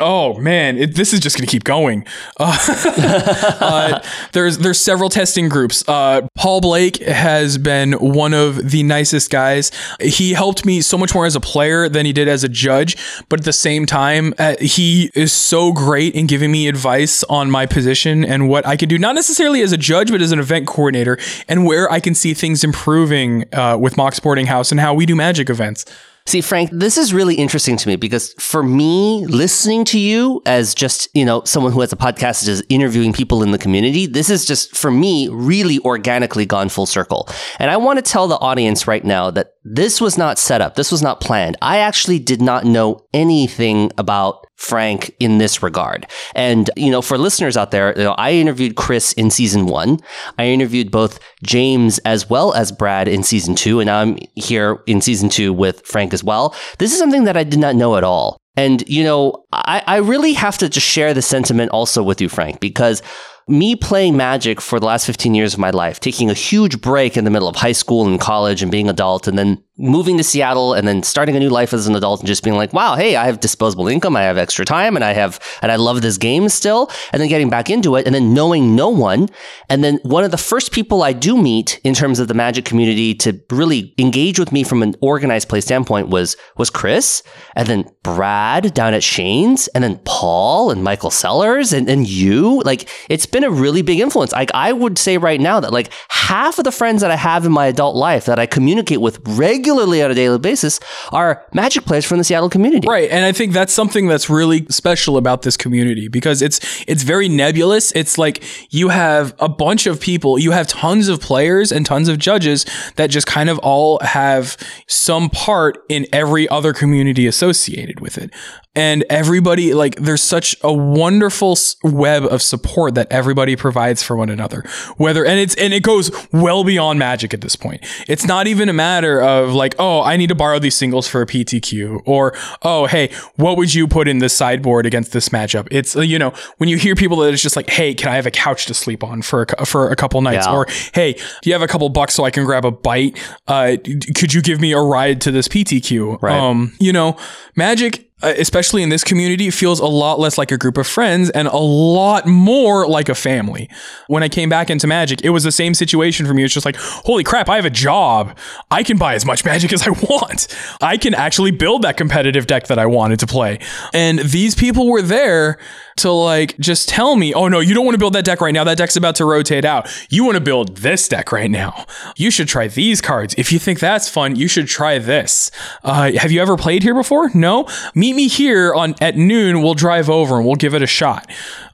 [0.00, 2.06] Oh man, it, this is just going to keep going.
[2.40, 2.56] Uh,
[3.60, 4.02] uh,
[4.32, 5.86] there's there's several testing groups.
[5.86, 9.70] Uh, Paul Blake has been one of the nicest guys.
[10.00, 12.96] He helped me so much more as a player than he did as a judge.
[13.28, 17.50] But at the same time, he is so great great in giving me advice on
[17.50, 20.38] my position and what I can do, not necessarily as a judge, but as an
[20.38, 24.80] event coordinator, and where I can see things improving uh, with Mox Boarding House and
[24.80, 25.84] how we do magic events.
[26.28, 30.74] See, Frank, this is really interesting to me because for me, listening to you as
[30.74, 34.28] just, you know, someone who has a podcast just interviewing people in the community, this
[34.28, 37.28] is just for me really organically gone full circle.
[37.60, 40.74] And I want to tell the audience right now that this was not set up.
[40.74, 41.58] This was not planned.
[41.62, 46.06] I actually did not know anything about Frank in this regard.
[46.34, 50.00] And, you know, for listeners out there, you know, I interviewed Chris in season one.
[50.38, 53.80] I interviewed both James as well as Brad in season two.
[53.80, 56.54] And I'm here in season two with Frank as well.
[56.78, 58.38] This is something that I did not know at all.
[58.56, 62.28] And, you know, I, I really have to just share the sentiment also with you,
[62.30, 63.02] Frank, because
[63.48, 67.16] me playing Magic for the last 15 years of my life, taking a huge break
[67.16, 70.24] in the middle of high school and college and being adult, and then moving to
[70.24, 72.96] Seattle and then starting a new life as an adult and just being like, wow,
[72.96, 76.00] hey, I have disposable income, I have extra time, and I have, and I love
[76.00, 76.90] this game still.
[77.12, 79.28] And then getting back into it and then knowing no one.
[79.68, 82.64] And then one of the first people I do meet in terms of the Magic
[82.64, 87.22] community to really engage with me from an organized play standpoint was, was Chris,
[87.54, 92.62] and then Brad down at Shane's, and then Paul and Michael Sellers and, and you.
[92.62, 94.32] Like, it's been a really big influence.
[94.32, 97.44] Like, I would say right now that like half of the friends that I have
[97.44, 100.78] in my adult life that I communicate with regularly regularly on a daily basis
[101.10, 102.86] are Magic players from the Seattle community.
[102.86, 107.02] Right, and I think that's something that's really special about this community because it's it's
[107.02, 107.92] very nebulous.
[107.92, 112.08] It's like you have a bunch of people, you have tons of players and tons
[112.08, 118.00] of judges that just kind of all have some part in every other community associated
[118.00, 118.30] with it
[118.76, 124.28] and everybody like there's such a wonderful web of support that everybody provides for one
[124.28, 124.62] another.
[124.98, 127.84] Whether and it's and it goes well beyond magic at this point.
[128.06, 131.22] It's not even a matter of like oh i need to borrow these singles for
[131.22, 135.66] a ptq or oh hey what would you put in this sideboard against this matchup?
[135.70, 138.26] It's you know when you hear people that it's just like hey can i have
[138.26, 140.46] a couch to sleep on for a, for a couple nights?
[140.46, 140.54] Yeah.
[140.54, 143.18] or hey do you have a couple bucks so i can grab a bite?
[143.48, 143.76] Uh,
[144.14, 146.38] could you give me a ride to this ptq right.
[146.38, 147.16] um you know
[147.54, 151.28] magic Uh, especially in this community, feels a lot less like a group of friends
[151.30, 153.68] and a lot more like a family.
[154.06, 156.42] When I came back into Magic, it was the same situation for me.
[156.42, 158.38] It's just like, holy crap, I have a job.
[158.70, 160.48] I can buy as much Magic as I want.
[160.80, 163.58] I can actually build that competitive deck that I wanted to play.
[163.92, 165.58] And these people were there
[165.96, 168.52] to like just tell me, oh no, you don't want to build that deck right
[168.52, 168.64] now.
[168.64, 169.88] That deck's about to rotate out.
[170.10, 171.86] You want to build this deck right now.
[172.16, 173.34] You should try these cards.
[173.38, 175.50] If you think that's fun, you should try this.
[175.82, 177.30] Uh, have you ever played here before?
[177.34, 177.66] No?
[177.94, 179.62] Meet me here on at noon.
[179.62, 181.30] We'll drive over and we'll give it a shot.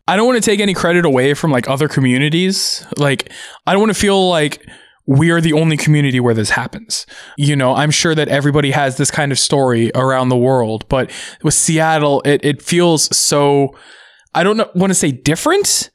[0.08, 2.84] I don't want to take any credit away from like other communities.
[2.96, 3.30] Like,
[3.66, 4.66] I don't want to feel like
[5.06, 7.06] we are the only community where this happens.
[7.36, 11.10] You know, I'm sure that everybody has this kind of story around the world, but
[11.42, 13.76] with Seattle, it, it feels so
[14.34, 15.90] I don't want to say different,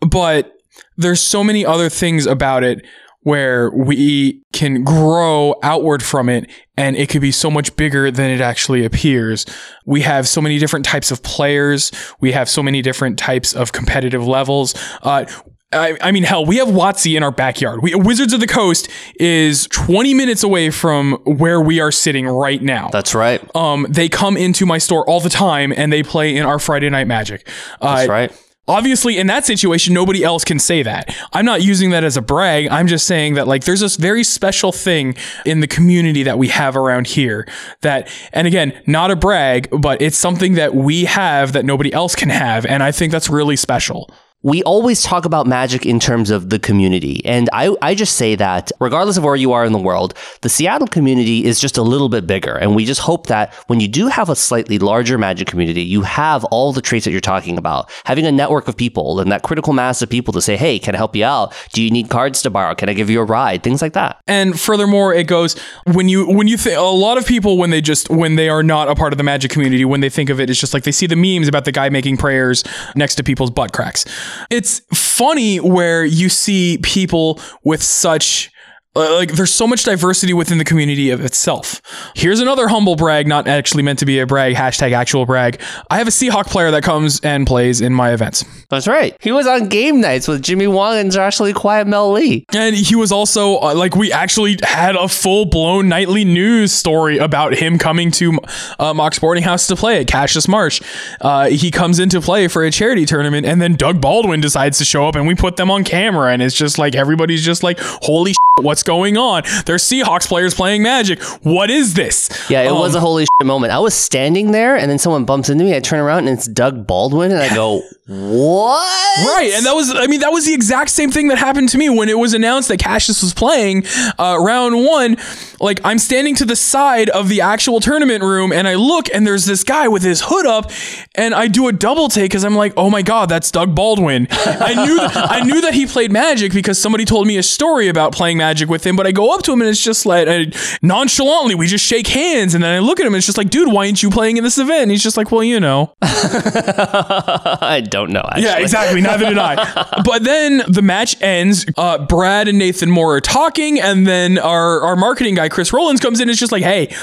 [0.00, 0.52] but
[0.96, 2.84] there's so many other things about it
[3.22, 8.30] where we can grow outward from it and it could be so much bigger than
[8.30, 9.44] it actually appears.
[9.84, 11.92] We have so many different types of players.
[12.20, 14.74] We have so many different types of competitive levels.
[15.02, 15.26] Uh,
[15.72, 17.80] I, I, mean, hell, we have WotC in our backyard.
[17.80, 18.88] We, Wizards of the Coast
[19.20, 22.88] is 20 minutes away from where we are sitting right now.
[22.88, 23.40] That's right.
[23.54, 26.90] Um, they come into my store all the time and they play in our Friday
[26.90, 27.48] Night Magic.
[27.80, 28.46] Uh, That's right.
[28.66, 31.14] Obviously, in that situation, nobody else can say that.
[31.32, 32.68] I'm not using that as a brag.
[32.68, 36.48] I'm just saying that, like, there's this very special thing in the community that we
[36.48, 37.48] have around here
[37.80, 42.14] that, and again, not a brag, but it's something that we have that nobody else
[42.14, 42.64] can have.
[42.64, 44.08] And I think that's really special
[44.42, 47.22] we always talk about magic in terms of the community.
[47.26, 50.48] And I, I just say that regardless of where you are in the world, the
[50.48, 52.54] Seattle community is just a little bit bigger.
[52.54, 56.02] And we just hope that when you do have a slightly larger magic community, you
[56.02, 57.90] have all the traits that you're talking about.
[58.06, 60.94] Having a network of people and that critical mass of people to say, hey, can
[60.94, 61.54] I help you out?
[61.74, 62.74] Do you need cards to borrow?
[62.74, 63.62] Can I give you a ride?
[63.62, 64.22] Things like that.
[64.26, 65.58] And furthermore, it goes
[65.92, 68.62] when you when you think a lot of people when they just when they are
[68.62, 70.84] not a part of the magic community, when they think of it, it's just like
[70.84, 72.64] they see the memes about the guy making prayers
[72.96, 74.06] next to people's butt cracks
[74.50, 78.49] it's funny where you see people with such
[78.94, 81.80] like there's so much diversity within the community of itself.
[82.16, 85.60] Here's another humble brag, not actually meant to be a brag, hashtag actual brag.
[85.90, 88.44] I have a Seahawk player that comes and plays in my events.
[88.68, 89.16] That's right.
[89.20, 92.44] He was on game nights with Jimmy Wong and Josh Lee Kwai Mel Lee.
[92.52, 97.18] And he was also uh, like we actually had a full blown nightly news story
[97.18, 98.38] about him coming to
[98.78, 100.80] uh, Mox Boarding House to play at Cassius Marsh.
[101.20, 104.84] Uh, he comes into play for a charity tournament and then Doug Baldwin decides to
[104.84, 107.78] show up and we put them on camera and it's just like everybody's just like
[107.80, 109.42] holy shit, what's going on?
[109.66, 111.22] There's Seahawks players playing Magic.
[111.42, 112.28] What is this?
[112.50, 113.72] Yeah, it um, was a holy shit moment.
[113.72, 115.74] I was standing there, and then someone bumps into me.
[115.74, 119.18] I turn around, and it's Doug Baldwin, and I go, What?
[119.24, 121.78] Right, and that was I mean that was the exact same thing that happened to
[121.78, 123.84] me when it was announced that Cassius was playing
[124.18, 125.16] uh, round one.
[125.60, 129.24] Like I'm standing to the side of the actual tournament room, and I look, and
[129.24, 130.72] there's this guy with his hood up,
[131.14, 134.26] and I do a double take because I'm like, oh my god, that's Doug Baldwin.
[134.30, 137.86] I knew that, I knew that he played Magic because somebody told me a story
[137.86, 138.96] about playing Magic with him.
[138.96, 140.50] But I go up to him, and it's just like I,
[140.82, 143.50] nonchalantly we just shake hands, and then I look at him, and it's just like,
[143.50, 144.82] dude, why aren't you playing in this event?
[144.82, 145.94] And he's just like, well, you know.
[146.02, 148.22] I don't know.
[148.24, 148.44] Actually.
[148.44, 149.00] Yeah, exactly.
[149.00, 149.98] Neither did I.
[150.04, 151.66] But then the match ends.
[151.76, 156.00] Uh, Brad and Nathan Moore are talking, and then our, our marketing guy, Chris Rollins,
[156.00, 156.94] comes in and is just like, hey,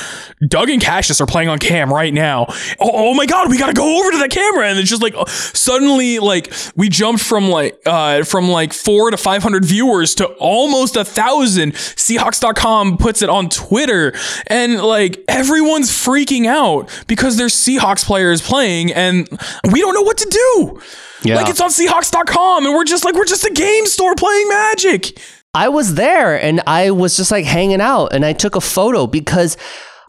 [0.48, 2.46] Doug and Cassius are playing on cam right now.
[2.80, 4.68] Oh, oh my God, we got to go over to the camera.
[4.68, 9.12] And it's just like, uh, suddenly, like, we jumped from like, uh, from like four
[9.12, 11.74] to 500 viewers to almost a thousand.
[11.74, 14.14] Seahawks.com puts it on Twitter,
[14.48, 19.28] and like, everyone's freaking out because there's Seahawks players playing, and
[19.72, 20.82] we don't know what to do.
[21.24, 21.36] Yeah.
[21.36, 25.20] Like it's on Seahawks.com, and we're just like we're just a game store playing Magic.
[25.54, 29.08] I was there and I was just like hanging out and I took a photo
[29.08, 29.58] because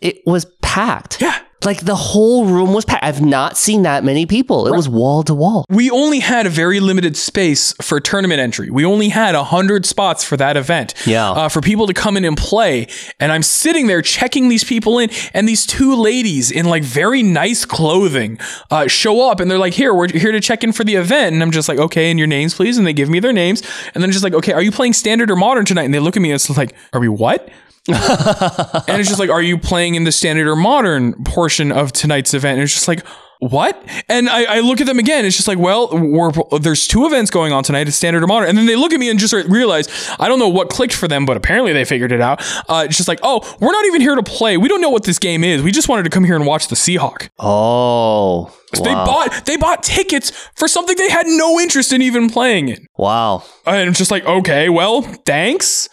[0.02, 1.22] it was packed.
[1.22, 1.38] Yeah.
[1.64, 3.04] Like the whole room was packed.
[3.04, 4.68] I've not seen that many people.
[4.68, 5.64] It was wall to wall.
[5.68, 8.70] We only had a very limited space for tournament entry.
[8.70, 10.94] We only had hundred spots for that event.
[11.06, 11.30] Yeah.
[11.30, 12.86] uh, for people to come in and play.
[13.18, 17.22] And I'm sitting there checking these people in, and these two ladies in like very
[17.22, 18.38] nice clothing
[18.70, 21.34] uh, show up, and they're like, "Here, we're here to check in for the event."
[21.34, 23.62] And I'm just like, "Okay, and your names, please." And they give me their names,
[23.94, 26.16] and then just like, "Okay, are you playing standard or modern tonight?" And they look
[26.16, 27.48] at me and it's like, "Are we what?"
[27.88, 32.34] And it's just like, are you playing in the standard or modern portion of tonight's
[32.34, 32.54] event?
[32.54, 33.04] And it's just like,
[33.40, 33.80] what?
[34.08, 35.24] And I, I look at them again.
[35.24, 37.86] It's just like, well, we're, there's two events going on tonight.
[37.86, 38.48] It's standard or modern.
[38.48, 39.86] And then they look at me and just realize,
[40.18, 42.42] I don't know what clicked for them, but apparently they figured it out.
[42.68, 44.56] Uh, it's just like, oh, we're not even here to play.
[44.56, 45.62] We don't know what this game is.
[45.62, 47.28] We just wanted to come here and watch the Seahawk.
[47.38, 48.52] Oh.
[48.72, 49.06] They wow.
[49.06, 52.86] bought they bought tickets for something they had no interest in even playing in.
[52.98, 53.42] Wow.
[53.64, 55.88] And I'm just like, okay, well, thanks.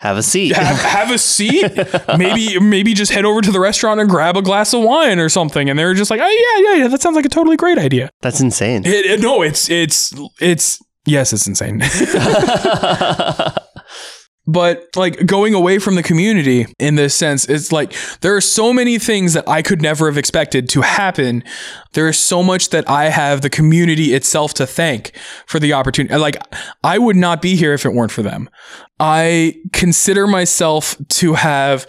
[0.00, 0.54] Have a seat.
[0.54, 1.72] have, have a seat.
[2.18, 5.28] maybe maybe just head over to the restaurant and grab a glass of wine or
[5.30, 5.70] something.
[5.70, 6.88] And they're just like, oh yeah, yeah, yeah.
[6.88, 8.10] That sounds like a totally great idea.
[8.20, 8.84] That's insane.
[8.84, 11.80] It, it- no, it's it's it's yes, it's insane.
[14.46, 18.72] but like going away from the community in this sense, it's like there are so
[18.72, 21.42] many things that I could never have expected to happen.
[21.92, 26.14] There is so much that I have the community itself to thank for the opportunity.
[26.16, 26.36] Like
[26.84, 28.48] I would not be here if it weren't for them.
[29.00, 31.86] I consider myself to have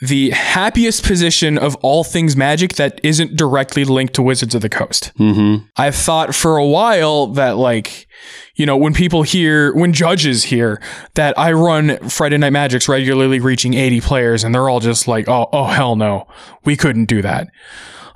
[0.00, 4.68] the happiest position of all things magic that isn't directly linked to Wizards of the
[4.68, 5.12] Coast.
[5.18, 5.66] Mm-hmm.
[5.76, 8.06] I've thought for a while that like,
[8.54, 10.80] you know, when people hear, when judges hear
[11.14, 15.28] that I run Friday Night Magics regularly reaching 80 players and they're all just like,
[15.28, 16.26] oh, oh, hell no,
[16.64, 17.48] we couldn't do that.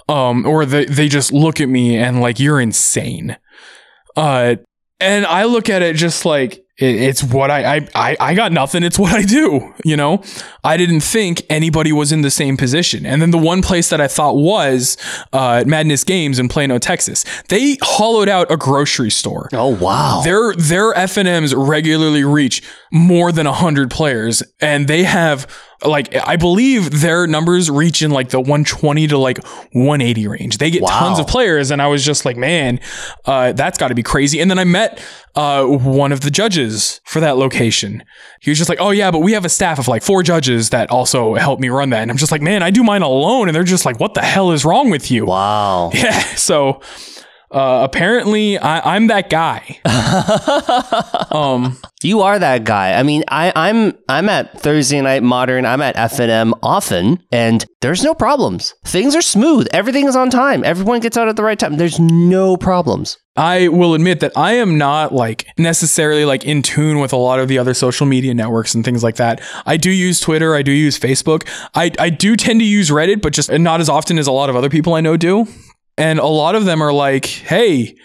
[0.09, 3.37] Um, or they, they just look at me and like, you're insane.
[4.17, 4.57] Uh,
[5.01, 8.53] and I look at it just like, it, it's what I, I, I, I got
[8.53, 8.83] nothing.
[8.83, 9.75] It's what I do.
[9.85, 10.23] You know,
[10.63, 13.07] I didn't think anybody was in the same position.
[13.07, 14.97] And then the one place that I thought was
[15.33, 17.25] uh, Madness Games in Plano, Texas.
[17.49, 19.49] They hollowed out a grocery store.
[19.53, 20.23] Oh wow.
[20.25, 25.47] Their their FNM's regularly reach more than 100 players and they have
[25.85, 29.39] like I believe their numbers reach in like the 120 to like
[29.73, 30.59] 180 range.
[30.59, 30.89] They get Wow.
[30.91, 32.81] tons of players and I was just like, man,
[33.27, 34.41] uh, that's got to be crazy.
[34.41, 35.03] And then I met
[35.37, 38.05] uh, one of the judges for that location.
[38.41, 40.71] He was just like, oh yeah, but we have a staff of like four judges
[40.71, 42.03] that also help me run that.
[42.03, 43.49] And I'm just like, man, I do mine alone.
[43.49, 45.27] And they're just like, what the hell is wrong with you?
[45.27, 45.91] wow.
[45.95, 46.19] Yeah.
[46.37, 46.81] So
[47.55, 49.79] uh, apparently I, I'm that guy.
[51.31, 52.95] um, You are that guy.
[52.95, 55.65] I mean, I, I'm I'm at Thursday night modern.
[55.65, 58.75] I'm at FNM often, and there's no problems.
[58.85, 59.69] Things are smooth.
[59.73, 60.65] Everything is on time.
[60.65, 61.77] Everyone gets out at the right time.
[61.77, 63.19] There's no problems.
[63.37, 67.41] I will admit that I am not like necessarily like in tune with a lot
[67.41, 69.41] of the other social media networks and things like that.
[69.67, 71.49] I do use Twitter, I do use Facebook.
[71.75, 74.51] I, I do tend to use Reddit, but just not as often as a lot
[74.51, 75.49] of other people I know do.
[75.97, 77.97] And a lot of them are like, hey,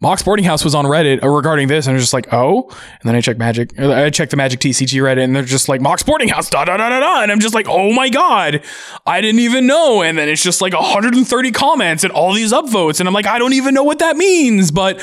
[0.00, 2.68] Mox Boarding House was on Reddit regarding this, and I'm just like, oh.
[2.68, 5.80] And then I check Magic, I check the Magic TCG Reddit, and they're just like
[5.80, 8.62] Mox Boarding House, da da da da da, and I'm just like, oh my god,
[9.06, 10.02] I didn't even know.
[10.02, 13.38] And then it's just like 130 comments and all these upvotes, and I'm like, I
[13.38, 14.98] don't even know what that means, but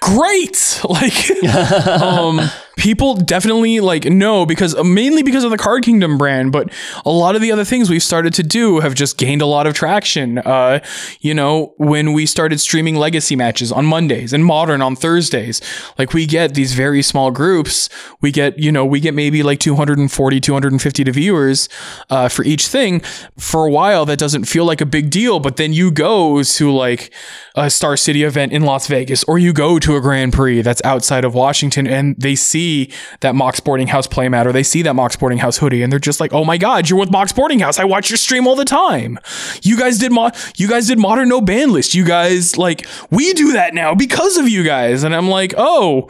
[0.00, 1.30] great, like,
[2.02, 2.40] um,
[2.78, 6.72] people definitely like know because uh, mainly because of the Card Kingdom brand, but
[7.04, 9.66] a lot of the other things we've started to do have just gained a lot
[9.66, 10.38] of traction.
[10.38, 10.78] Uh,
[11.20, 15.60] you know, when we started streaming legacy matches on Mondays and modern on Thursdays,
[15.98, 17.88] like we get these very small groups.
[18.20, 21.68] We get, you know, we get maybe like 240, 250 to viewers
[22.08, 23.00] uh, for each thing.
[23.36, 26.72] For a while, that doesn't feel like a big deal, but then you go to
[26.72, 27.12] like
[27.58, 30.80] a Star City event in Las Vegas, or you go to a Grand Prix that's
[30.84, 32.90] outside of Washington, and they see
[33.20, 35.98] that Mox Boarding House playmat, or they see that Mox Boarding House hoodie, and they're
[35.98, 37.78] just like, "Oh my God, you're with Mox Boarding House!
[37.78, 39.18] I watch your stream all the time.
[39.62, 41.94] You guys did mo- you guys did Modern No Ban List.
[41.94, 46.08] You guys like we do that now because of you guys." And I'm like, "Oh."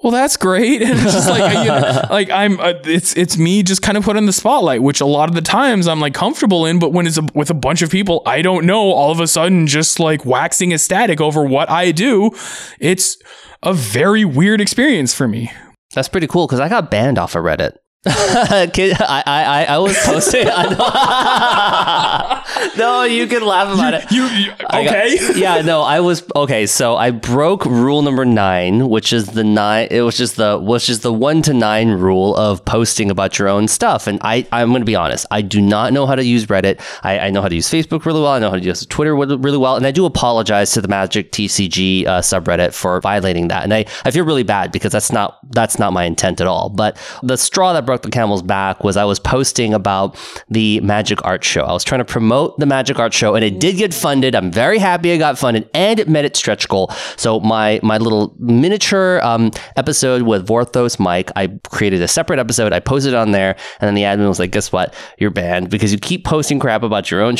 [0.00, 0.82] Well, that's great.
[0.88, 4.04] And it's just like, you know, like I'm, uh, it's, it's me just kind of
[4.04, 6.92] put in the spotlight, which a lot of the times I'm like comfortable in, but
[6.92, 9.66] when it's a, with a bunch of people, I don't know, all of a sudden
[9.66, 12.30] just like waxing ecstatic over what I do.
[12.78, 13.18] It's
[13.62, 15.50] a very weird experience for me.
[15.94, 17.76] That's pretty cool because I got banned off of Reddit.
[18.06, 20.44] I, I, I was posting.
[22.78, 24.08] no, you can laugh about it.
[24.12, 25.18] You, you okay?
[25.18, 26.66] Got, yeah, no, I was okay.
[26.66, 29.88] So I broke rule number nine, which is the nine.
[29.90, 33.48] It was just the which is the one to nine rule of posting about your
[33.48, 34.06] own stuff.
[34.06, 35.26] And I, I'm going to be honest.
[35.32, 36.80] I do not know how to use Reddit.
[37.02, 38.30] I, I know how to use Facebook really well.
[38.30, 39.74] I know how to use Twitter really well.
[39.74, 43.64] And I do apologize to the Magic TCG uh, subreddit for violating that.
[43.64, 46.68] And I, I feel really bad because that's not that's not my intent at all.
[46.68, 50.14] But the straw that broke the camel's back was I was posting about
[50.50, 51.62] the Magic Art Show.
[51.62, 54.34] I was trying to promote the Magic Art Show, and it did get funded.
[54.34, 56.92] I'm very happy it got funded, and it met its stretch goal.
[57.16, 62.74] So my my little miniature um, episode with Vorthos Mike, I created a separate episode.
[62.74, 64.92] I posted it on there, and then the admin was like, "Guess what?
[65.16, 67.36] You're banned because you keep posting crap about your own."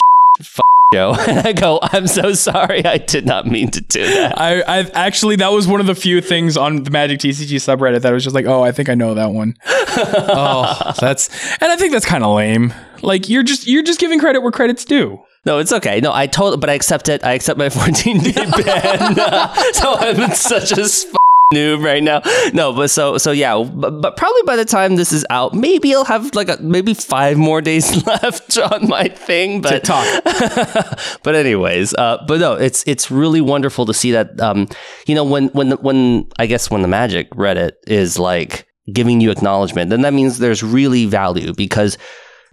[0.95, 1.15] Show.
[1.29, 2.85] And I go, I'm so sorry.
[2.85, 4.41] I did not mean to do that.
[4.41, 8.03] I, I actually, that was one of the few things on the Magic TCG subreddit
[8.03, 9.57] that I was just like, oh, I think I know that one.
[9.67, 11.29] oh, that's,
[11.61, 12.73] and I think that's kind of lame.
[13.03, 15.21] Like you're just, you're just giving credit where credit's due.
[15.45, 16.01] No, it's okay.
[16.01, 17.23] No, I told, but I accept it.
[17.25, 19.15] I accept my 14 day ban.
[19.73, 20.89] so I'm in such a
[21.53, 22.21] noob right now.
[22.53, 25.95] No, but so so yeah, but, but probably by the time this is out, maybe
[25.95, 29.61] I'll have like a, maybe five more days left on my thing.
[29.61, 30.07] But talk.
[31.23, 34.39] but anyways, uh, but no, it's it's really wonderful to see that.
[34.41, 34.69] Um,
[35.07, 39.31] you know, when when when I guess when the Magic Reddit is like giving you
[39.31, 41.99] acknowledgement, then that means there's really value because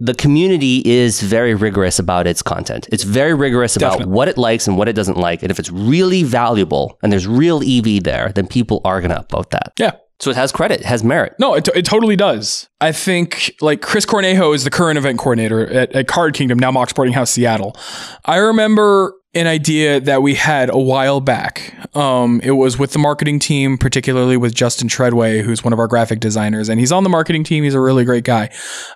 [0.00, 2.88] the community is very rigorous about its content.
[2.92, 4.14] It's very rigorous about Definitely.
[4.14, 5.42] what it likes and what it doesn't like.
[5.42, 9.22] And if it's really valuable and there's real EV there, then people are going to
[9.22, 9.72] upvote that.
[9.78, 9.92] Yeah.
[10.18, 11.34] So it has credit, it has merit.
[11.38, 12.68] No, it, it totally does.
[12.80, 16.70] I think like Chris Cornejo is the current event coordinator at, at Card Kingdom, now
[16.70, 17.76] Mox Boarding House Seattle.
[18.24, 21.74] I remember an idea that we had a while back.
[21.94, 25.86] Um, it was with the marketing team, particularly with Justin Treadway, who's one of our
[25.86, 27.62] graphic designers, and he's on the marketing team.
[27.62, 28.50] He's a really great guy.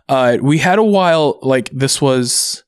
[0.08, 2.64] Uh, we had a while like this was,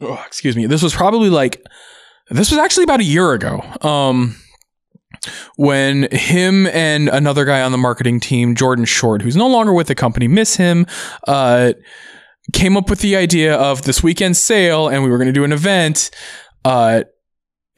[0.00, 1.62] oh, excuse me, this was probably like
[2.30, 3.60] this was actually about a year ago.
[3.80, 4.36] Um,
[5.56, 9.88] when him and another guy on the marketing team, Jordan Short, who's no longer with
[9.88, 10.86] the company, miss him.
[11.26, 11.72] Uh,
[12.52, 15.44] came up with the idea of this weekend sale and we were going to do
[15.44, 16.10] an event
[16.64, 17.04] uh,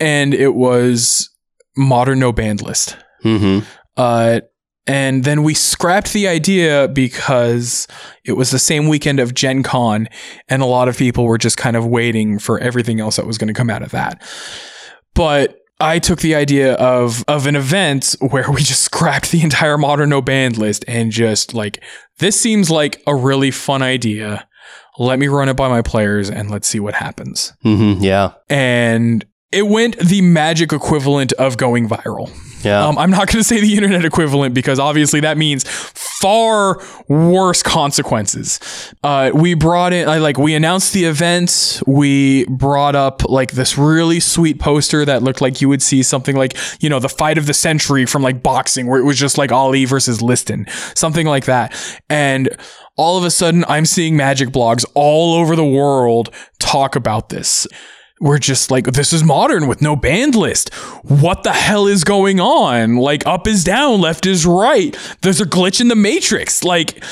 [0.00, 1.30] and it was
[1.76, 2.96] modern no ban list.
[3.24, 3.66] Mm-hmm.
[3.96, 4.40] uh,
[4.88, 7.88] and then we scrapped the idea because
[8.24, 10.08] it was the same weekend of gen con
[10.48, 13.36] and a lot of people were just kind of waiting for everything else that was
[13.36, 14.22] going to come out of that.
[15.14, 19.76] But I took the idea of of an event where we just scrapped the entire
[19.76, 21.82] modern no ban list and just like
[22.18, 24.46] this seems like a really fun idea
[24.98, 27.52] let me run it by my players and let's see what happens.
[27.64, 28.32] Mm-hmm, yeah.
[28.48, 32.30] And it went the magic equivalent of going viral.
[32.64, 32.84] Yeah.
[32.84, 37.62] Um, I'm not going to say the internet equivalent because obviously that means far worse
[37.62, 38.92] consequences.
[39.04, 41.80] Uh, we brought in, I, like, we announced the event.
[41.86, 46.34] We brought up like this really sweet poster that looked like you would see something
[46.34, 49.38] like, you know, the fight of the century from like boxing, where it was just
[49.38, 50.66] like Ali versus Liston,
[50.96, 51.72] something like that.
[52.08, 52.48] And
[52.96, 57.66] all of a sudden, I'm seeing magic blogs all over the world talk about this
[58.20, 60.72] we're just like, this is modern with no band list.
[61.04, 62.96] What the hell is going on?
[62.96, 64.96] Like, up is down, left is right.
[65.20, 66.64] There's a glitch in the matrix.
[66.64, 67.04] Like,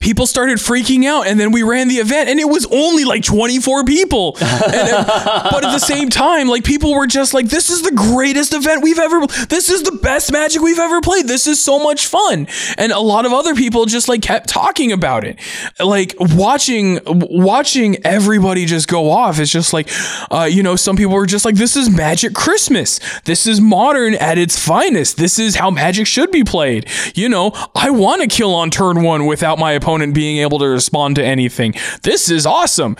[0.00, 3.22] people started freaking out and then we ran the event and it was only like
[3.22, 4.36] 24 people.
[4.70, 8.54] And, but at the same time like people were just like this is the greatest
[8.54, 11.26] event we've ever this is the best magic we've ever played.
[11.26, 12.46] This is so much fun.
[12.78, 15.38] And a lot of other people just like kept talking about it.
[15.84, 19.88] Like watching watching everybody just go off it's just like
[20.30, 23.00] uh, you know some people were just like this is magic christmas.
[23.24, 25.16] This is modern at its finest.
[25.16, 26.88] This is how magic should be played.
[27.14, 30.58] You know i want to kill on turn one without my opponent opponent being able
[30.60, 31.74] to respond to anything.
[32.02, 32.96] This is awesome.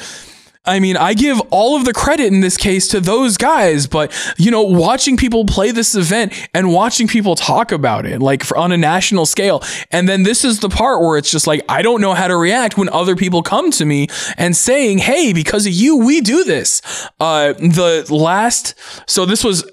[0.66, 4.12] I mean, I give all of the credit in this case to those guys, but
[4.36, 8.58] you know, watching people play this event and watching people talk about it, like for,
[8.58, 11.80] on a national scale, and then this is the part where it's just like I
[11.80, 15.64] don't know how to react when other people come to me and saying, "Hey, because
[15.64, 16.82] of you, we do this."
[17.18, 18.74] Uh, the last,
[19.06, 19.64] so this was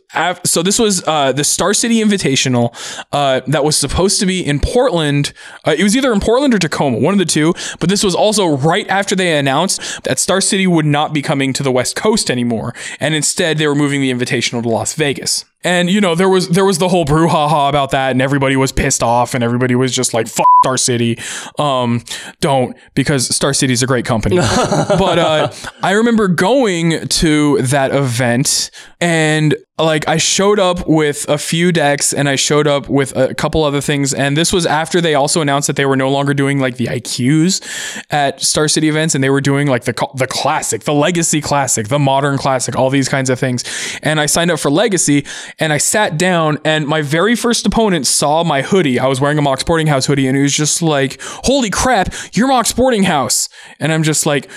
[0.43, 2.75] so this was uh, the Star City Invitational
[3.11, 5.33] uh, that was supposed to be in Portland.
[5.65, 7.53] Uh, it was either in Portland or Tacoma, one of the two.
[7.79, 11.53] But this was also right after they announced that Star City would not be coming
[11.53, 15.45] to the West Coast anymore, and instead they were moving the Invitational to Las Vegas.
[15.63, 18.71] And you know there was there was the whole brouhaha about that, and everybody was
[18.71, 21.17] pissed off, and everybody was just like, "Fuck Star City."
[21.57, 22.03] Um,
[22.41, 24.37] don't because Star City is a great company.
[24.37, 25.51] but uh,
[25.81, 28.69] I remember going to that event,
[29.01, 33.35] and like I showed up with a few decks and I showed up with a
[33.35, 36.33] couple other things and this was after they also announced that they were no longer
[36.33, 37.61] doing like the IQs
[38.09, 41.89] at Star City events and they were doing like the the classic, the legacy classic,
[41.89, 43.63] the modern classic, all these kinds of things.
[44.01, 45.25] And I signed up for legacy
[45.59, 48.99] and I sat down and my very first opponent saw my hoodie.
[48.99, 52.13] I was wearing a Mox Boarding House hoodie and he was just like, "Holy crap,
[52.33, 54.49] you're Mox Boarding House." And I'm just like,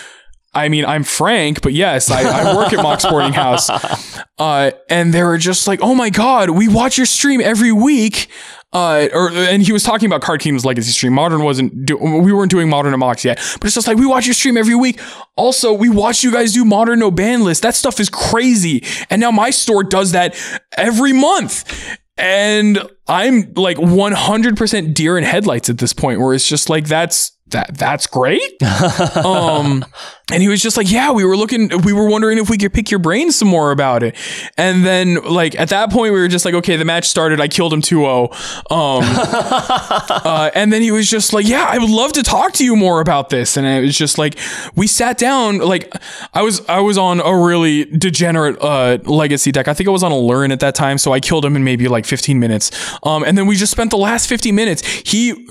[0.53, 3.70] I mean, I'm Frank, but yes, I, I work at Mox Boarding House.
[4.41, 8.30] Uh, and they were just like, oh my God, we watch your stream every week.
[8.72, 11.12] Uh, or, and he was talking about Card Kingdom's Legacy stream.
[11.12, 14.26] Modern wasn't, do, we weren't doing Modern and yet, but it's just like, we watch
[14.26, 15.00] your stream every week.
[15.36, 17.62] Also, we watch you guys do Modern No Ban List.
[17.62, 18.84] That stuff is crazy.
[19.08, 20.36] And now my store does that
[20.76, 21.98] every month.
[22.16, 27.32] And I'm like 100% deer in headlights at this point where it's just like, that's,
[27.51, 28.62] that that's great.
[29.24, 29.84] um,
[30.32, 32.72] and he was just like, yeah, we were looking, we were wondering if we could
[32.72, 34.16] pick your brain some more about it.
[34.57, 37.40] And then, like, at that point, we were just like, okay, the match started.
[37.40, 38.22] I killed him 2 0.
[38.24, 38.30] Um,
[38.70, 42.76] uh, and then he was just like, yeah, I would love to talk to you
[42.76, 43.57] more about this.
[43.57, 44.38] And it was just like,
[44.76, 45.92] we sat down, like,
[46.32, 49.68] I was, I was on a really degenerate, uh, legacy deck.
[49.68, 50.98] I think I was on a Lurin at that time.
[50.98, 52.70] So I killed him in maybe like 15 minutes.
[53.03, 54.82] Um, and then we just spent the last 50 minutes.
[55.05, 55.48] He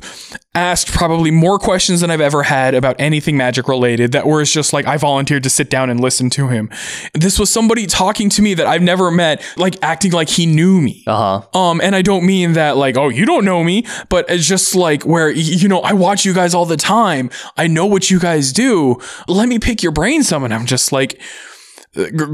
[0.56, 4.74] asked probably more questions than I've ever had about anything magic related that were just
[4.74, 6.70] like I volunteered to sit down and listen to him.
[7.14, 10.82] This was somebody talking to me that I've never met, like acting like he knew
[10.82, 11.04] me.
[11.06, 11.58] Uh-huh.
[11.58, 14.76] Um, and I don't mean that like, oh, you don't know me, but it's just
[14.76, 17.30] like where you know, I watch you guys all the time.
[17.56, 19.00] I know what you guys do.
[19.28, 20.44] Let me pick your brain some.
[20.44, 21.22] And I'm just like,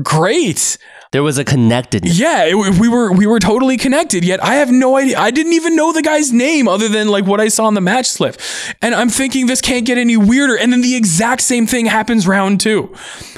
[0.03, 0.77] great.
[1.15, 2.19] There was a connectedness.
[2.19, 4.25] Yeah, it, we were we were totally connected.
[4.25, 5.17] Yet I have no idea.
[5.17, 7.79] I didn't even know the guy's name other than like what I saw on the
[7.79, 8.35] match slip.
[8.81, 10.57] And I'm thinking this can't get any weirder.
[10.57, 12.93] And then the exact same thing happens round two.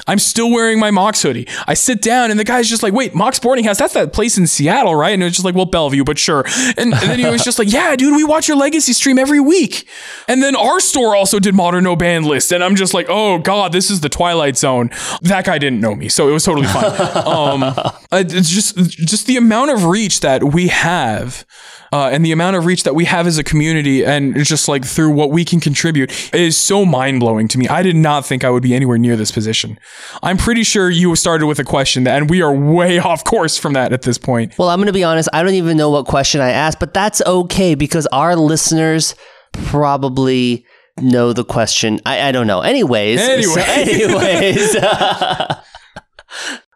[0.08, 1.46] I'm still wearing my Mox hoodie.
[1.68, 3.78] I sit down and the guy's just like, "Wait, Mox Boarding House?
[3.78, 6.44] That's that place in Seattle, right?" And it's just like, "Well, Bellevue, but sure."
[6.76, 9.38] And, and then he was just like, "Yeah, dude, we watch your Legacy stream every
[9.38, 9.86] week."
[10.26, 13.38] And then our store also did Modern No Ban List, and I'm just like, "Oh
[13.38, 14.90] God, this is the Twilight Zone."
[15.22, 16.88] That guy didn't know me, so it was totally fine.
[17.26, 17.67] um,
[18.12, 21.44] it's just just the amount of reach that we have.
[21.90, 24.84] Uh, and the amount of reach that we have as a community and just like
[24.84, 27.66] through what we can contribute is so mind blowing to me.
[27.66, 29.78] I did not think I would be anywhere near this position.
[30.22, 33.72] I'm pretty sure you started with a question and we are way off course from
[33.72, 34.58] that at this point.
[34.58, 35.30] Well, I'm going to be honest.
[35.32, 39.14] I don't even know what question I asked, but that's okay because our listeners
[39.52, 40.66] probably
[41.00, 42.00] know the question.
[42.04, 42.60] I, I don't know.
[42.60, 43.18] Anyways.
[43.18, 43.54] Anyway.
[43.54, 44.76] So anyways.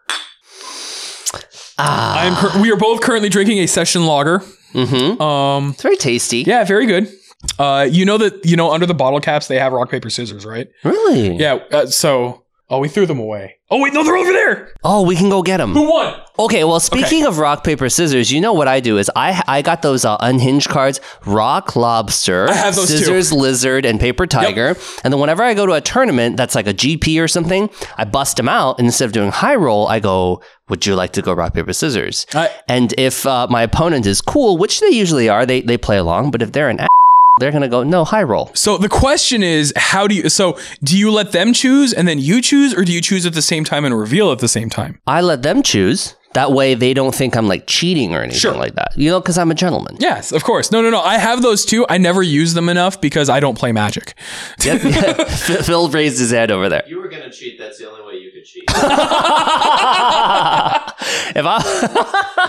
[1.82, 2.34] I am.
[2.36, 4.40] Cur- we are both currently drinking a session lager.
[4.74, 5.20] Mm-hmm.
[5.20, 6.38] Um, It's very tasty.
[6.42, 7.08] yeah, very good.
[7.58, 10.46] Uh, you know that you know under the bottle caps they have rock paper scissors,
[10.46, 10.68] right?
[10.84, 11.36] Really?
[11.36, 11.58] Yeah.
[11.72, 13.56] Uh, so, oh, we threw them away.
[13.68, 14.72] Oh wait, no, they're over there.
[14.84, 15.72] Oh, we can go get them.
[15.72, 16.14] Who won?
[16.38, 19.62] Okay, well, speaking of rock paper scissors, you know what I do is I I
[19.62, 22.98] got those uh, unhinged cards: rock, lobster, I have those too.
[22.98, 24.76] scissors, lizard, and paper tiger.
[25.02, 28.04] And then whenever I go to a tournament that's like a GP or something, I
[28.04, 28.78] bust them out.
[28.78, 30.42] And instead of doing high roll, I go,
[30.72, 34.18] "Would you like to go rock paper scissors?" I- and if uh, my opponent is
[34.32, 36.30] cool, which they usually are, they they play along.
[36.32, 36.88] But if they're an ass,
[37.40, 38.46] they're gonna go no high roll.
[38.54, 40.28] So the question is, how do you?
[40.38, 40.44] So
[40.82, 43.42] do you let them choose and then you choose, or do you choose at the
[43.52, 44.92] same time and reveal at the same time?
[45.06, 48.54] I let them choose That way they don't think I'm like cheating or anything Sure.
[48.56, 48.92] like that.
[48.96, 49.96] You know, because I'm a gentleman.
[50.00, 50.70] Yes, of course.
[50.72, 51.00] No, no, no.
[51.00, 51.84] I have those too.
[51.88, 54.14] I never use them enough because I don't play Magic.
[54.64, 54.80] Yep.
[55.64, 56.84] Phil raised his head over there.
[56.86, 58.64] you were gonna cheat, that's the only way you could cheat.
[61.34, 62.41] if I,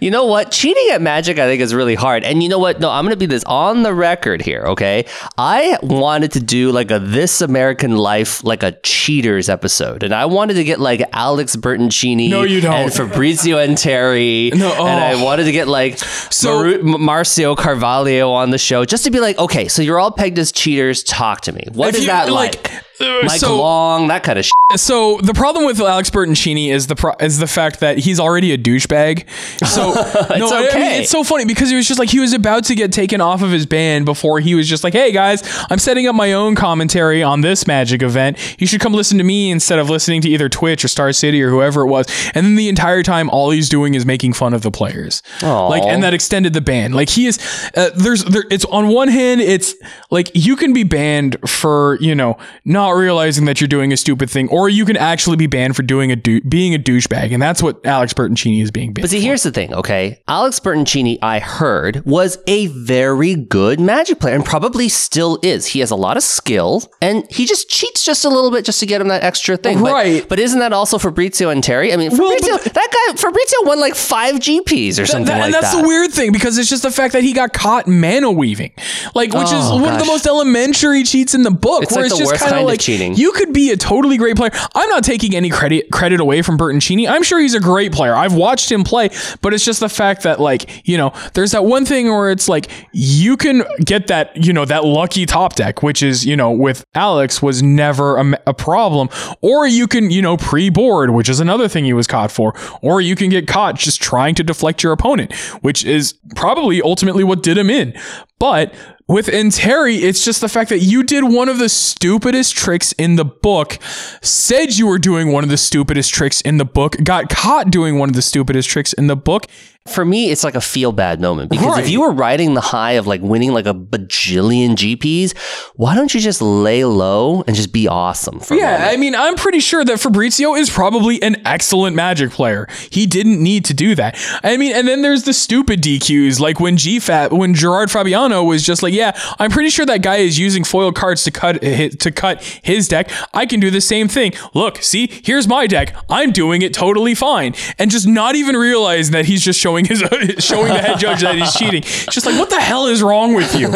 [0.00, 2.24] you know what, cheating at Magic, I think is really hard.
[2.24, 2.80] And you know what?
[2.80, 4.64] No, I'm gonna be this on the record here.
[4.68, 5.06] Okay,
[5.38, 10.26] I wanted to do like a This American Life, like a cheaters episode, and I
[10.26, 12.74] wanted to get like Alex Bertoncini, No, you don't.
[12.74, 15.24] and Fabrizio Anteri, No, and I oh.
[15.24, 19.20] wanted to get like So- Maru- M- Marcio Carvalho on the show, just to be
[19.20, 21.02] like, okay, so you're all pegged as cheaters.
[21.02, 21.64] Talk to me.
[21.72, 22.82] What is you- that like, like?
[23.00, 24.44] Mike so- Long, that kind of.
[24.44, 24.54] Shit.
[24.76, 28.52] So the problem with Alex Bertoncini is the pro- is the fact that he's already
[28.52, 29.28] a douchebag.
[29.66, 29.92] So
[30.36, 32.64] no, I- I mean, it's so funny because he was just like he was about
[32.64, 35.78] to get taken off of his band before he was just like, "Hey guys, I'm
[35.78, 38.38] setting up my own commentary on this Magic event.
[38.60, 41.42] You should come listen to me instead of listening to either Twitch or Star City
[41.42, 44.54] or whoever it was." And then the entire time, all he's doing is making fun
[44.54, 45.22] of the players.
[45.42, 45.68] Aw.
[45.68, 46.92] Like, and that extended the ban.
[46.92, 47.38] Like he is,
[47.76, 48.44] uh, there's there.
[48.50, 49.74] It's on one hand, it's
[50.10, 54.30] like you can be banned for you know not realizing that you're doing a stupid
[54.30, 57.42] thing, or you can actually be banned for doing a dou- being a douchebag, and
[57.42, 59.02] that's what Alex Bertoncini is being banned.
[59.04, 60.22] But see, here's the thing, okay?
[60.28, 65.66] Alex Bertoncini, I heard, was a very good Magic player and probably still is.
[65.66, 68.80] He has a lot of skill and he just cheats just a little bit just
[68.80, 69.80] to get him that extra thing.
[69.82, 70.28] But- Right.
[70.28, 71.92] But, isn't that also Fabrizio Anteri?
[71.92, 75.26] I mean, Well, Fabrizio, but- that guy, Fabrizio won like five GPs or something like
[75.26, 75.82] That- like and that's that.
[75.82, 78.72] the weird thing because it's just the fact that he got caught mana weaving,
[79.14, 81.82] like which oh, is Oh, one of the most elementary cheats in the book.
[81.84, 83.14] It's where like it's the just worst kind of of like cheating.
[83.14, 84.50] you could be a totally great player.
[84.74, 87.08] I'm not taking any credit credit away from Bertoncini.
[87.08, 88.14] I'm sure he's a great player.
[88.14, 89.10] I've watched him play,
[89.40, 92.48] but it's just the fact that like you know, there's that one thing where it's
[92.48, 96.50] like you can get that you know that lucky top deck, which is you know
[96.50, 99.08] with Alex was never a, a problem,
[99.40, 103.00] or you can you know pre-board, which is another thing he was caught for, or
[103.00, 107.42] you can get caught just trying to deflect your opponent, which is probably ultimately what
[107.42, 107.94] did him in.
[108.38, 108.74] But
[109.06, 113.16] with Terry, it's just the fact that you did one of the stupidest tricks in
[113.16, 113.78] the book,
[114.22, 117.98] said you were doing one of the stupidest tricks in the book, got caught doing
[117.98, 119.46] one of the stupidest tricks in the book.
[119.86, 121.84] For me, it's like a feel bad moment because Right.
[121.84, 125.34] if you were riding the high of like winning like a bajillion GPs,
[125.76, 128.40] why don't you just lay low and just be awesome?
[128.50, 128.88] Yeah.
[128.90, 132.66] I mean, I'm pretty sure that Fabrizio is probably an excellent Magic player.
[132.90, 134.16] He didn't need to do that.
[134.42, 138.62] I mean, and then there's the stupid DQs, like when GFAT, when Gerard Fabiano was
[138.64, 141.90] just like, "Yeah, I'm pretty sure that guy is using foil cards to cut eh,
[141.90, 143.10] to cut his deck.
[143.34, 144.32] I can do the same thing.
[144.54, 145.94] Look, see, here's my deck.
[146.08, 149.98] I'm doing it totally fine." And just not even realizing that he's just showing his
[150.38, 151.82] showing the head judge that he's cheating.
[151.82, 153.68] Just like, what the hell is wrong with you?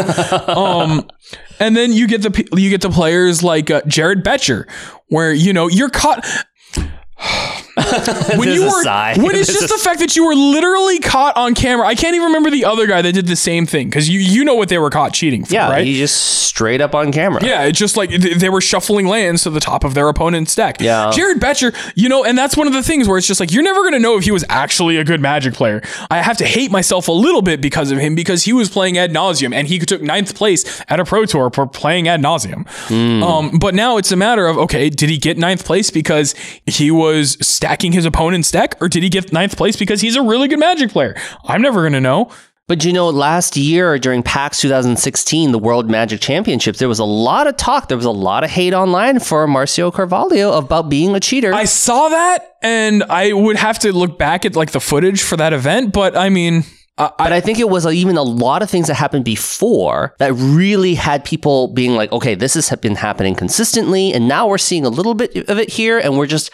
[0.48, 1.08] Um,
[1.60, 4.70] and then you get the you get the players like uh, Jared Boettcher,
[5.08, 6.24] where you know you're caught.
[8.36, 8.82] when you were
[9.16, 11.86] when it's just the fact that you were literally caught on camera.
[11.86, 14.44] I can't even remember the other guy that did the same thing because you you
[14.44, 15.86] know what they were caught cheating for, yeah, right?
[15.86, 16.16] he just
[16.58, 17.44] straight up on camera.
[17.44, 20.54] Yeah, it's just like th- they were shuffling lands to the top of their opponent's
[20.54, 20.80] deck.
[20.80, 21.10] Yeah.
[21.12, 23.62] Jared Boettcher, you know, and that's one of the things where it's just like you're
[23.62, 25.82] never going to know if he was actually a good Magic player.
[26.10, 28.98] I have to hate myself a little bit because of him because he was playing
[28.98, 32.66] ad nauseam and he took ninth place at a pro tour for playing ad nauseam.
[32.90, 36.34] Um, but now it's a matter of okay, did he get ninth place because
[36.66, 37.36] he was
[37.68, 40.58] stacking his opponent's deck, or did he get ninth place because he's a really good
[40.58, 41.14] Magic player?
[41.44, 42.30] I'm never going to know.
[42.66, 47.04] But you know, last year during PAX 2016, the World Magic Championships, there was a
[47.04, 47.88] lot of talk.
[47.88, 51.52] There was a lot of hate online for Marcio Carvalho about being a cheater.
[51.52, 55.36] I saw that, and I would have to look back at like the footage for
[55.36, 55.92] that event.
[55.92, 56.64] But I mean,
[56.98, 60.32] I, but I think it was even a lot of things that happened before that
[60.34, 64.12] really had people being like, okay, this has been happening consistently.
[64.12, 65.98] And now we're seeing a little bit of it here.
[65.98, 66.50] And we're just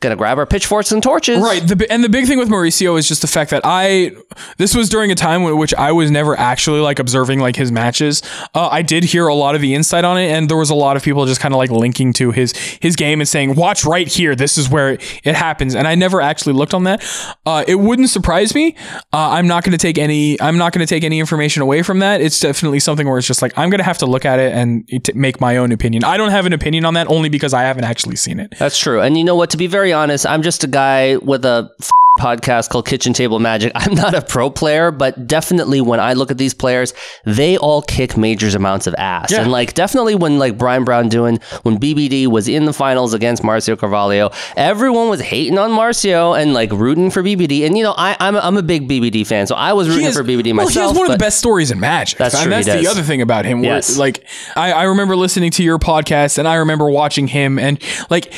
[0.00, 1.40] going to grab our pitchforks and torches.
[1.40, 1.66] Right.
[1.66, 4.12] The, and the big thing with Mauricio is just the fact that I,
[4.58, 7.72] this was during a time in which I was never actually like observing like his
[7.72, 8.22] matches.
[8.54, 10.74] Uh, I did hear a lot of the insight on it, and there was a
[10.74, 13.84] lot of people just kind of like linking to his his game and saying, "Watch
[13.84, 14.34] right here.
[14.34, 17.04] This is where it, it happens." And I never actually looked on that.
[17.44, 18.76] Uh, it wouldn't surprise me.
[19.12, 20.40] Uh, I'm not going to take any.
[20.40, 22.20] I'm not going to take any information away from that.
[22.20, 24.52] It's definitely something where it's just like I'm going to have to look at it
[24.52, 26.04] and it, make my own opinion.
[26.04, 28.54] I don't have an opinion on that only because I haven't actually seen it.
[28.58, 29.00] That's true.
[29.00, 29.50] And you know what?
[29.50, 33.38] To be very honest, I'm just a guy with a f- podcast called Kitchen Table
[33.38, 33.72] Magic.
[33.76, 36.94] I'm not a pro player, but definitely when I look at these players,
[37.24, 39.32] they all kick major amounts of ass.
[39.32, 39.42] Yeah.
[39.42, 43.78] And like definitely when like Brian Braun-Duin when BBD was in the finals against Marcio
[43.78, 47.66] Carvalho, everyone was hating on Marcio and like rooting for BBD.
[47.66, 50.04] And you know, I I'm a, I'm a big BBD fan, so I was rooting
[50.04, 50.72] has- for BBD well, myself.
[50.72, 52.18] he has one of the best stories in Magic.
[52.18, 53.60] That's and true, that's the other thing about him.
[53.60, 53.98] Where, Yes.
[53.98, 58.32] Like, I, I remember listening to your podcast, and I remember watching him, and like.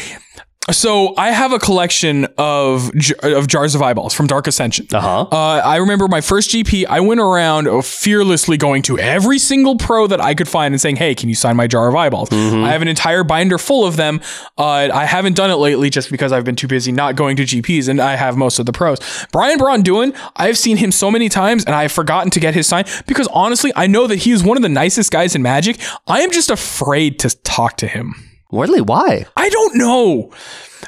[0.70, 4.86] So I have a collection of j- of jars of eyeballs from Dark Ascension.
[4.92, 5.22] Uh-huh.
[5.32, 6.84] Uh, I remember my first GP.
[6.86, 10.96] I went around fearlessly going to every single pro that I could find and saying,
[10.96, 13.96] "Hey, can you sign my jar of eyeballs?" I have an entire binder full of
[13.96, 14.20] them.
[14.58, 17.44] Uh, I haven't done it lately just because I've been too busy not going to
[17.44, 18.98] GPs, and I have most of the pros.
[19.32, 20.12] Brian Braun-Duin.
[20.36, 23.72] I've seen him so many times, and I've forgotten to get his sign because honestly,
[23.74, 25.78] I know that he is one of the nicest guys in Magic.
[26.06, 28.27] I am just afraid to talk to him.
[28.50, 28.80] Really?
[28.80, 29.26] Why?
[29.36, 30.32] I don't know.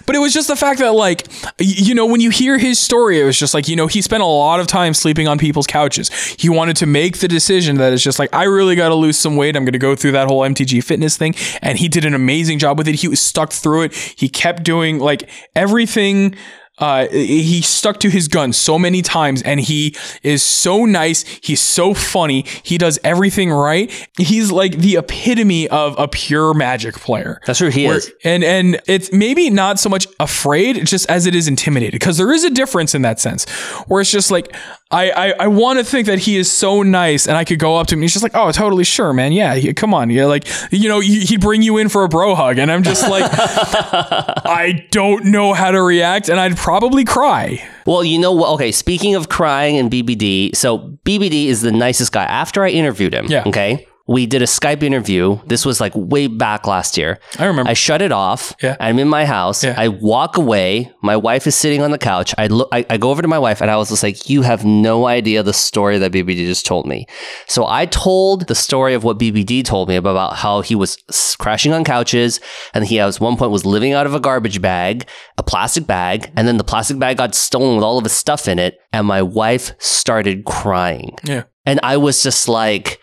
[0.06, 1.26] But it was just the fact that, like,
[1.58, 4.22] you know, when you hear his story, it was just like, you know, he spent
[4.22, 6.08] a lot of time sleeping on people's couches.
[6.38, 9.18] He wanted to make the decision that it's just like, I really got to lose
[9.18, 9.56] some weight.
[9.56, 11.34] I'm going to go through that whole MTG fitness thing.
[11.60, 12.96] And he did an amazing job with it.
[12.96, 13.94] He was stuck through it.
[13.94, 16.36] He kept doing like everything.
[16.80, 21.22] Uh, he stuck to his guns so many times and he is so nice.
[21.42, 22.44] He's so funny.
[22.62, 23.90] He does everything right.
[24.18, 27.40] He's like the epitome of a pure magic player.
[27.46, 27.70] That's true.
[27.70, 28.10] He Where- is.
[28.24, 32.32] and and it's maybe not so much afraid, just as it is intimidated, because there
[32.32, 33.48] is a difference in that sense,
[33.86, 34.54] where it's just like
[34.92, 37.76] I I, I want to think that he is so nice, and I could go
[37.76, 40.10] up to him, and he's just like, oh, totally sure, man, yeah, yeah, come on,
[40.10, 42.82] yeah, like you know, he- he'd bring you in for a bro hug, and I'm
[42.82, 47.62] just like, I don't know how to react, and I'd probably cry.
[47.86, 48.50] Well, you know what?
[48.54, 52.24] Okay, speaking of crying and BBD, so BBD is the nicest guy.
[52.24, 53.44] After I interviewed him, Yeah.
[53.46, 55.38] okay, we did a Skype interview.
[55.46, 57.20] This was like way back last year.
[57.38, 57.70] I remember.
[57.70, 58.52] I shut it off.
[58.60, 58.76] Yeah.
[58.80, 59.62] I'm in my house.
[59.62, 59.76] Yeah.
[59.78, 60.90] I walk away.
[61.00, 62.34] My wife is sitting on the couch.
[62.36, 62.68] I look.
[62.72, 65.06] I, I go over to my wife and I was just like, "You have no
[65.06, 67.06] idea the story that BBD just told me."
[67.46, 70.98] So I told the story of what BBD told me about how he was
[71.38, 72.40] crashing on couches
[72.74, 75.06] and he at one point was living out of a garbage bag,
[75.38, 78.48] a plastic bag, and then the plastic bag got stolen with all of his stuff
[78.48, 81.16] in it, and my wife started crying.
[81.22, 81.44] Yeah.
[81.64, 82.99] And I was just like,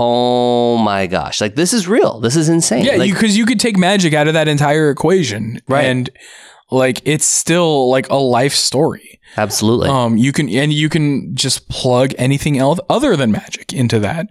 [0.00, 1.40] "Oh my gosh!
[1.40, 2.20] Like this is real.
[2.20, 5.60] This is insane." Yeah, like, because you, could take magic out of that entire equation,
[5.68, 5.84] Right.
[5.84, 6.10] And
[6.70, 9.20] like it's still like a life story.
[9.36, 9.88] absolutely.
[9.88, 14.26] Um, you can and you can just plug anything else other than magic into that,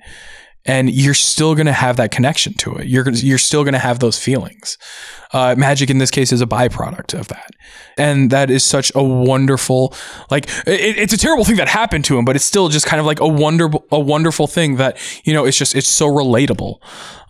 [0.66, 2.88] and you're still gonna have that connection to it.
[2.88, 4.78] You're you're still gonna have those feelings.
[5.32, 7.52] Uh, magic in this case is a byproduct of that,
[7.98, 9.94] and that is such a wonderful
[10.30, 13.00] like it, it's a terrible thing that happened to him, but it's still just kind
[13.00, 16.80] of like a wonderful a wonderful thing that you know it's just it's so relatable.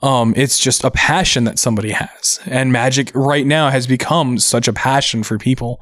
[0.03, 4.67] Um, it's just a passion that somebody has, and magic right now has become such
[4.67, 5.81] a passion for people.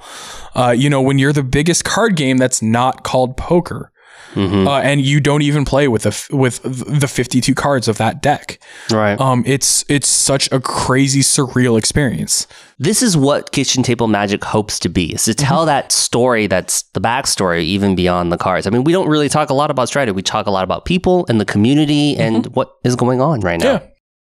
[0.56, 3.92] Uh, you know, when you're the biggest card game that's not called poker,
[4.36, 8.22] uh, and you don't even play with the f- with the 52 cards of that
[8.22, 8.60] deck,
[8.92, 9.20] right.
[9.20, 12.48] um, it's it's such a crazy surreal experience.
[12.80, 15.46] this is what kitchen table magic hopes to be is to Mm-hmm.
[15.48, 19.30] tell that story that's the backstory even beyond the cards i mean we don't really
[19.30, 22.48] talk a lot about strategy we talk a lot about people and the community and
[22.56, 23.86] what is going on right now Mm-hmm.
[23.86, 23.91] Yeah.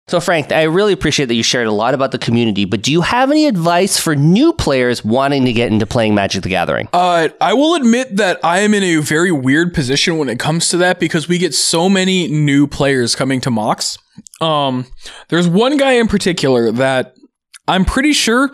[0.08, 2.92] So frank i really appreciate that you shared a lot about the community but do
[2.92, 6.88] you have any advice for new players wanting to get into playing magic the gathering
[6.92, 10.68] Uh, I will admit that I am in a very weird position when it comes
[10.70, 13.98] to that because we get so many new players coming to Mox.
[14.40, 14.86] Um,
[15.28, 17.14] there's one guy in particular that
[17.66, 18.50] I'm pretty sure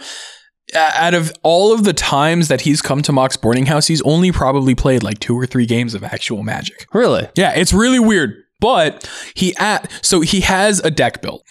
[0.74, 4.32] out of all of the times that he's come to Mox Boarding House, he's only
[4.32, 6.86] probably played like two or three games of actual magic.
[6.92, 8.34] really Yeah, it's really weird.
[8.60, 11.46] But he at so he has a deck built.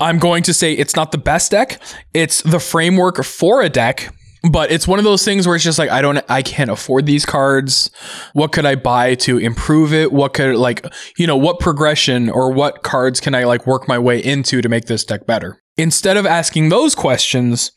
[0.00, 1.80] I'm going to say it's not the best deck.
[2.14, 4.12] It's the framework for a deck,
[4.50, 7.06] but it's one of those things where it's just like I don't I can't afford
[7.06, 7.90] these cards.
[8.32, 10.12] What could I buy to improve it?
[10.12, 10.86] What could like
[11.16, 14.68] you know, what progression or what cards can I like work my way into to
[14.68, 15.62] make this deck better?
[15.76, 17.70] Instead of asking those questions,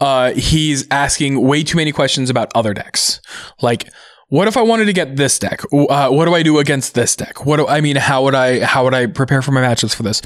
[0.00, 3.20] uh, he's asking way too many questions about other decks.
[3.60, 3.88] Like,
[4.30, 5.60] what if I wanted to get this deck?
[5.72, 7.44] Uh, what do I do against this deck?
[7.44, 7.96] What do I mean?
[7.96, 10.22] How would I how would I prepare for my matches for this?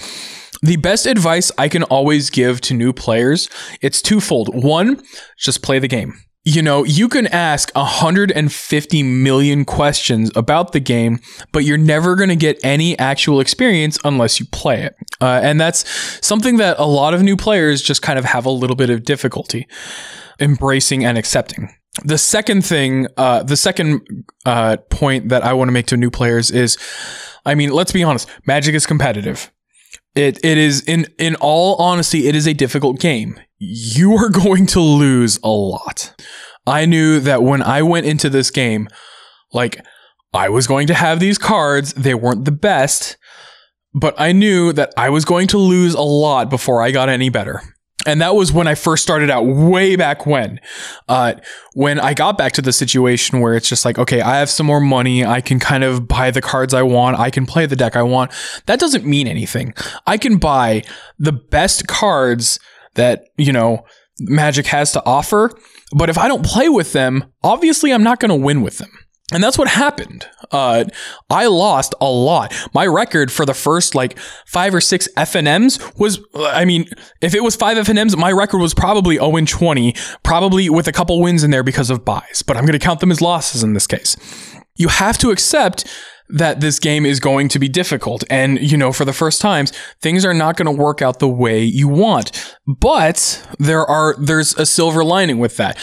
[0.63, 3.49] The best advice I can always give to new players
[3.81, 4.55] it's twofold.
[4.55, 5.03] One,
[5.39, 6.15] just play the game.
[6.47, 11.21] You know, you can ask 150 million questions about the game,
[11.53, 14.95] but you're never going to get any actual experience unless you play it.
[15.23, 15.89] Uh, and that's
[16.25, 19.05] something that a lot of new players just kind of have a little bit of
[19.05, 19.67] difficulty
[20.39, 21.71] embracing and accepting.
[22.03, 26.11] The second thing, uh, the second uh, point that I want to make to new
[26.11, 26.77] players is,
[27.47, 29.53] I mean, let's be honest, Magic is competitive.
[30.15, 33.39] It it is in in all honesty, it is a difficult game.
[33.59, 36.15] You are going to lose a lot.
[36.67, 38.89] I knew that when I went into this game,
[39.53, 39.85] like
[40.33, 43.17] I was going to have these cards, they weren't the best,
[43.93, 47.29] but I knew that I was going to lose a lot before I got any
[47.29, 47.63] better.
[48.07, 50.61] And that was when I first started out, way back when.
[51.09, 51.35] Uh,
[51.75, 54.67] when I got back to the situation where it's just like, okay, I have some
[54.67, 55.25] more money.
[55.25, 57.19] I can kind of buy the cards I want.
[57.19, 58.31] I can play the deck I want.
[58.67, 59.75] That doesn't mean anything.
[60.07, 60.85] I can buy
[61.19, 62.59] the best cards
[62.95, 63.85] that, you know,
[64.21, 65.51] Magic has to offer.
[65.97, 68.91] But if I don't play with them, obviously I'm not going to win with them.
[69.33, 70.29] And that's what happened.
[70.51, 70.85] Uh,
[71.31, 72.55] I lost a lot.
[72.75, 76.87] My record for the first like five or six FNMs was, I mean,
[77.22, 80.93] if it was five FNMs, my record was probably 0 and 20, probably with a
[80.93, 82.43] couple wins in there because of buys.
[82.47, 84.14] But I'm going to count them as losses in this case.
[84.77, 85.87] You have to accept
[86.29, 88.25] that this game is going to be difficult.
[88.29, 91.29] And, you know, for the first times, things are not going to work out the
[91.29, 92.57] way you want.
[92.66, 95.79] But there are, there's a silver lining with that.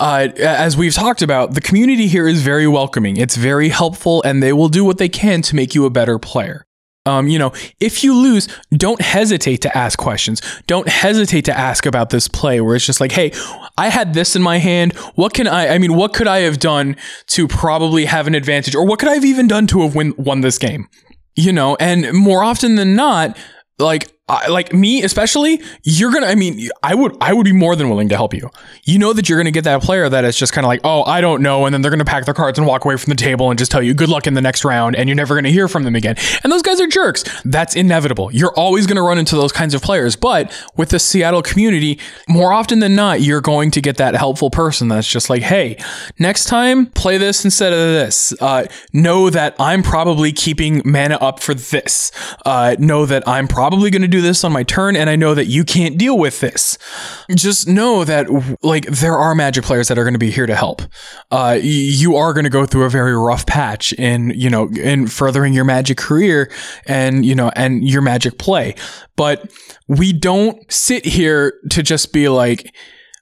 [0.00, 3.18] Uh, as we've talked about, the community here is very welcoming.
[3.18, 6.18] It's very helpful, and they will do what they can to make you a better
[6.18, 6.64] player.
[7.04, 10.40] Um, you know, if you lose, don't hesitate to ask questions.
[10.66, 13.32] Don't hesitate to ask about this play where it's just like, hey,
[13.76, 14.94] I had this in my hand.
[15.16, 16.96] What can I, I mean, what could I have done
[17.28, 18.74] to probably have an advantage?
[18.74, 20.88] Or what could I have even done to have win, won this game?
[21.36, 23.36] You know, and more often than not,
[23.78, 24.10] like
[24.48, 28.08] Like me especially you're gonna i mean i would i would be more than willing
[28.10, 28.50] to help you.
[28.84, 31.02] You know that you're gonna get that player that is just kind of like oh
[31.04, 33.16] i don't know and then they're gonna pack their cards and walk away from the
[33.16, 35.50] table and just tell you good luck in the next round and you're never gonna
[35.50, 36.16] hear from them again.
[36.42, 37.24] And those guys are jerks.
[37.44, 38.30] That's inevitable.
[38.32, 40.16] You're always gonna run into those kinds of players.
[40.16, 44.50] But with the seattle community more often than not you're going to get that helpful
[44.50, 45.76] person that's just like hey
[46.18, 48.32] next time play this instead of this.
[48.40, 52.12] Uh, know that i'm probably keeping mana up for this.
[52.44, 55.46] Uh, know that i'm probably gonna do this on my turn and I know that
[55.46, 56.78] you can't deal with this.
[57.34, 58.28] Just know that
[58.62, 60.82] like there are magic players that are going to be here to help.
[61.30, 65.06] Uh, you are going to go through a very rough patch in, you know, in
[65.06, 66.50] furthering your magic career
[66.86, 68.74] and, you know, and your magic play.
[69.16, 69.52] But
[69.88, 72.74] we don't sit here to just be like,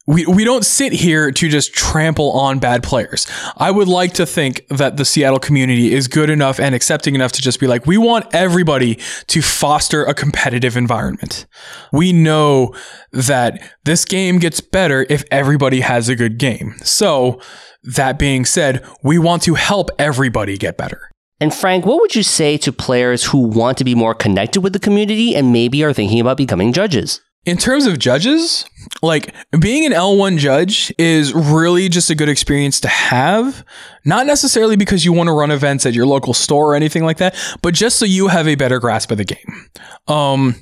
[0.09, 3.26] we, we don't sit here to just trample on bad players.
[3.59, 7.32] I would like to think that the Seattle community is good enough and accepting enough
[7.32, 11.44] to just be like, we want everybody to foster a competitive environment.
[11.92, 12.74] We know
[13.12, 16.76] that this game gets better if everybody has a good game.
[16.82, 17.38] So,
[17.82, 21.11] that being said, we want to help everybody get better.
[21.38, 24.72] And Frank, what would you say to players who want to be more connected with
[24.72, 27.20] the community and maybe are thinking about becoming judges?
[27.45, 28.66] In terms of judges,
[29.03, 33.64] like being an L1 judge is really just a good experience to have.
[34.05, 37.16] Not necessarily because you want to run events at your local store or anything like
[37.18, 39.70] that, but just so you have a better grasp of the game.
[40.09, 40.57] Um,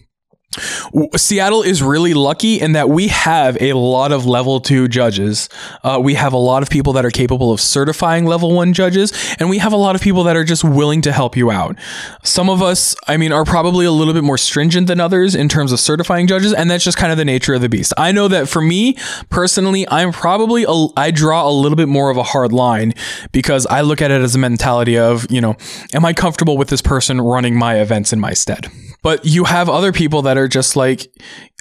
[1.17, 5.49] Seattle is really lucky in that we have a lot of level two judges.
[5.83, 9.13] Uh, we have a lot of people that are capable of certifying level one judges,
[9.39, 11.77] and we have a lot of people that are just willing to help you out.
[12.23, 15.49] Some of us, I mean, are probably a little bit more stringent than others in
[15.49, 17.93] terms of certifying judges, and that's just kind of the nature of the beast.
[17.99, 18.97] I know that for me
[19.29, 22.95] personally, I'm probably, a, I draw a little bit more of a hard line
[23.33, 25.57] because I look at it as a mentality of, you know,
[25.93, 28.69] am I comfortable with this person running my events in my stead?
[29.03, 31.13] But you have other people that are just like,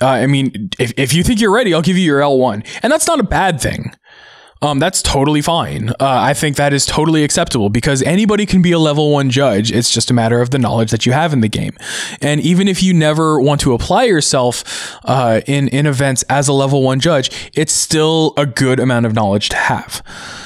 [0.01, 2.65] uh, I mean, if, if you think you're ready, I'll give you your L1.
[2.83, 3.93] And that's not a bad thing.
[4.61, 5.89] Um, that's totally fine.
[5.89, 9.71] Uh, I think that is totally acceptable because anybody can be a level one judge.
[9.71, 11.77] It's just a matter of the knowledge that you have in the game.
[12.21, 16.53] And even if you never want to apply yourself uh, in in events as a
[16.53, 20.01] level one judge, it's still a good amount of knowledge to have.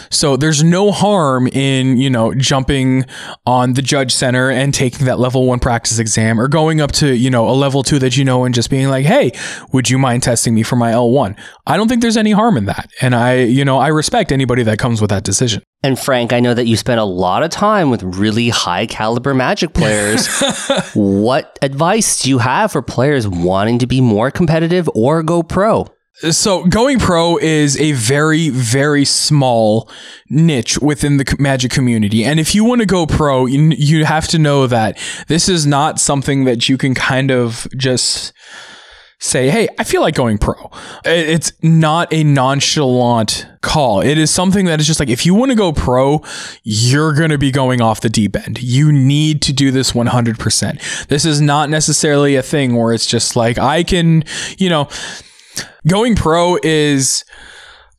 [0.09, 3.05] So there's no harm in, you know, jumping
[3.45, 7.15] on the judge center and taking that level one practice exam or going up to,
[7.15, 9.31] you know, a level two that you know and just being like, hey,
[9.71, 11.37] would you mind testing me for my L1?
[11.67, 12.89] I don't think there's any harm in that.
[13.01, 15.63] And I, you know, I respect anybody that comes with that decision.
[15.81, 19.33] And Frank, I know that you spent a lot of time with really high caliber
[19.33, 20.27] magic players.
[20.93, 25.87] what advice do you have for players wanting to be more competitive or go pro?
[26.31, 29.89] So going pro is a very very small
[30.29, 32.23] niche within the magic community.
[32.25, 34.97] And if you want to go pro you, have to know that
[35.27, 38.33] this is not something that you can kind of just
[39.21, 40.71] say hey i feel like going pro.
[41.05, 44.01] It's not a nonchalant call.
[44.01, 46.23] It is something that is just like if you want to go pro
[46.63, 48.61] you're going to be going off the deep end.
[48.61, 53.35] You need to do this 100% this is not necessarily a thing where it's just
[53.35, 54.23] like i can
[54.57, 54.87] you know
[55.87, 57.23] going pro is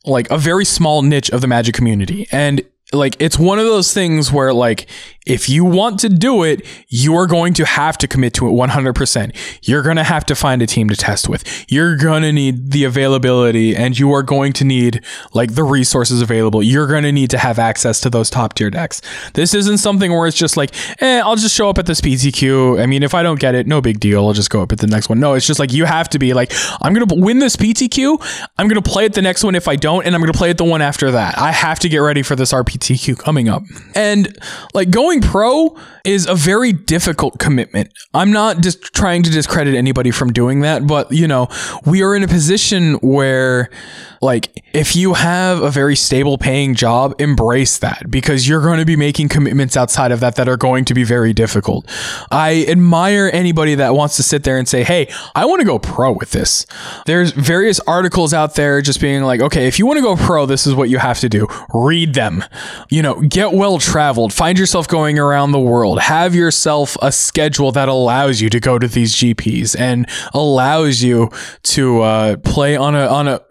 [0.05, 2.27] like a very small niche of the magic community.
[2.31, 2.61] And
[2.93, 4.89] like it's one of those things where like
[5.25, 8.51] if you want to do it, you are going to have to commit to it
[8.51, 9.59] 100%.
[9.61, 11.65] You're going to have to find a team to test with.
[11.69, 15.03] You're going to need the availability and you are going to need
[15.33, 16.63] like the resources available.
[16.63, 19.01] You're going to need to have access to those top tier decks.
[19.33, 22.81] This isn't something where it's just like, eh, I'll just show up at this PTQ.
[22.81, 24.25] I mean, if I don't get it, no big deal.
[24.25, 25.19] I'll just go up at the next one.
[25.19, 26.51] No, it's just like you have to be like,
[26.81, 28.47] I'm going to win this PTQ.
[28.57, 30.37] I'm going to play at the next one if I don't, and I'm going to
[30.37, 31.37] play at the one after that.
[31.37, 33.63] I have to get ready for this RPTQ coming up.
[33.93, 34.35] And
[34.73, 37.91] like going pro is a very difficult commitment.
[38.13, 41.47] I'm not just trying to discredit anybody from doing that, but you know,
[41.85, 43.69] we are in a position where
[44.21, 48.85] like if you have a very stable paying job, embrace that because you're going to
[48.85, 51.89] be making commitments outside of that that are going to be very difficult.
[52.29, 55.79] I admire anybody that wants to sit there and say, "Hey, I want to go
[55.79, 56.65] pro with this."
[57.05, 60.45] There's various articles out there just being like, "Okay, if you want to go pro,
[60.45, 62.43] this is what you have to do." Read them.
[62.89, 67.71] You know, get well traveled, find yourself going around the world, have yourself a schedule
[67.71, 71.29] that allows you to go to these GPs and allows you
[71.63, 73.41] to uh, play on a on a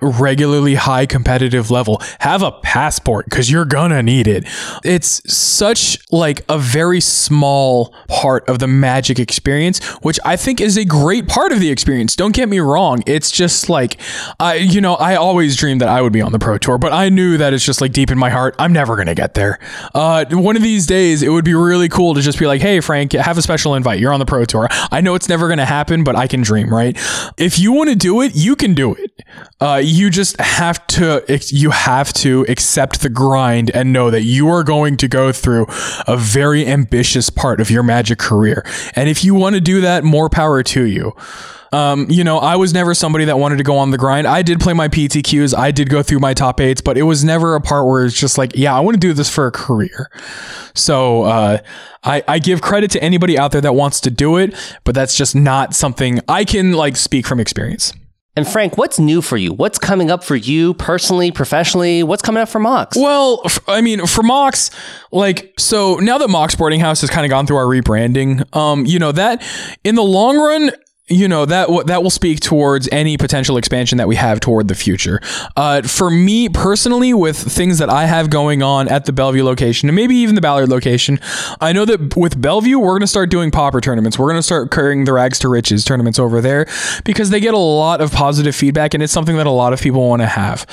[0.61, 2.01] regularly high competitive level.
[2.21, 4.45] Have a passport because you're gonna need it.
[4.85, 10.77] It's such like a very small part of the magic experience, which I think is
[10.77, 12.17] a great part of the experience.
[12.17, 13.03] Don't get me wrong.
[13.07, 13.99] It's just like
[14.39, 16.93] I, you know, I always dreamed that I would be on the pro tour, but
[16.93, 19.59] I knew that it's just like deep in my heart, I'm never gonna get there.
[19.95, 22.81] Uh, one of these days, it would be really cool to just be like, hey,
[22.81, 23.99] Frank, have a special invite.
[23.99, 24.69] You're on the pro tour.
[24.91, 26.97] I know it's never gonna happen, but I can dream, right?
[27.39, 29.11] If you want to do it, you can do it.
[29.61, 34.49] Uh, you just have to you have to accept the grind and know that you
[34.49, 35.67] are going to go through
[36.07, 38.65] a very ambitious part of your magic career.
[38.95, 41.15] And if you want to do that, more power to you.
[41.73, 44.27] Um, you know, I was never somebody that wanted to go on the grind.
[44.27, 47.23] I did play my PTQs, I did go through my top eights, but it was
[47.23, 49.53] never a part where it's just like, yeah, I want to do this for a
[49.53, 50.11] career.
[50.75, 51.59] So uh,
[52.03, 55.17] I, I give credit to anybody out there that wants to do it, but that's
[55.17, 57.93] just not something I can like speak from experience.
[58.37, 59.53] And Frank, what's new for you?
[59.53, 62.05] What's coming up for you personally, professionally?
[62.05, 62.97] What's coming up for Mox?
[62.97, 64.71] Well, I mean, for Mox,
[65.11, 68.87] like, so now that Mox Boarding House has kind of gone through our rebranding, um,
[68.87, 69.43] you know, that
[69.83, 70.71] in the long run,
[71.11, 74.75] you know that that will speak towards any potential expansion that we have toward the
[74.75, 75.21] future.
[75.57, 79.89] Uh, for me personally, with things that I have going on at the Bellevue location
[79.89, 81.19] and maybe even the Ballard location,
[81.61, 84.19] I know that with Bellevue we're going to start doing Pauper tournaments.
[84.19, 86.67] We're going to start carrying the Rags to Riches tournaments over there
[87.05, 89.81] because they get a lot of positive feedback and it's something that a lot of
[89.81, 90.65] people want to have.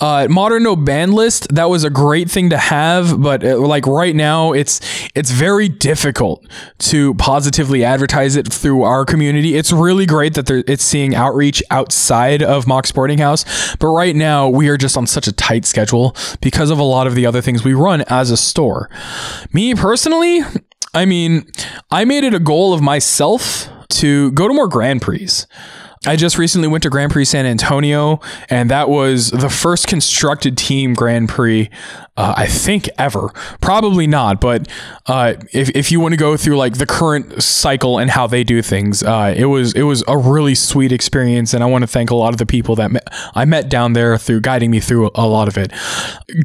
[0.00, 3.86] Uh, Modern No Ban List that was a great thing to have, but uh, like
[3.86, 4.80] right now it's
[5.14, 6.44] it's very difficult
[6.78, 9.54] to positively advertise it through our community.
[9.54, 13.44] It's really great that it's seeing outreach outside of Mox Boarding House.
[13.76, 17.06] But right now, we are just on such a tight schedule because of a lot
[17.06, 18.90] of the other things we run as a store.
[19.52, 20.40] Me personally,
[20.94, 21.50] I mean,
[21.90, 25.28] I made it a goal of myself to go to more Grand Prix.
[26.06, 30.56] I just recently went to Grand Prix San Antonio, and that was the first constructed
[30.56, 31.70] team Grand Prix
[32.16, 33.28] uh, I think ever.
[33.60, 34.68] Probably not, but
[35.06, 38.42] uh, if, if you want to go through like the current cycle and how they
[38.42, 41.86] do things, uh, it was it was a really sweet experience, and I want to
[41.86, 44.80] thank a lot of the people that met, I met down there through guiding me
[44.80, 45.72] through a lot of it.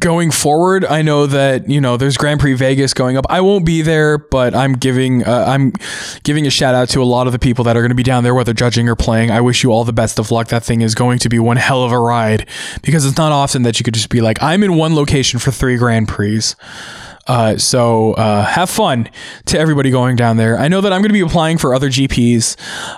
[0.00, 3.24] Going forward, I know that you know there's Grand Prix Vegas going up.
[3.30, 5.72] I won't be there, but I'm giving uh, I'm
[6.22, 8.02] giving a shout out to a lot of the people that are going to be
[8.02, 9.30] down there, whether judging or playing.
[9.30, 10.48] I wish you all the best of luck.
[10.48, 12.48] That thing is going to be one hell of a ride
[12.82, 15.50] because it's not often that you could just be like, I'm in one location for
[15.50, 16.42] three Grand Prix.
[17.26, 19.08] Uh, so uh, have fun
[19.46, 20.58] to everybody going down there.
[20.58, 22.56] I know that I'm going to be applying for other GPs.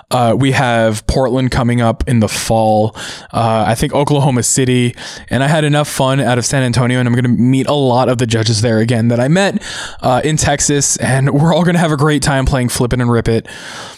[0.09, 2.95] Uh, we have Portland coming up in the fall.
[3.31, 4.95] Uh, I think Oklahoma City,
[5.29, 7.73] and I had enough fun out of San Antonio, and I'm going to meet a
[7.73, 9.61] lot of the judges there again that I met
[10.01, 13.01] uh, in Texas, and we're all going to have a great time playing Flip It
[13.01, 13.47] and Rip It.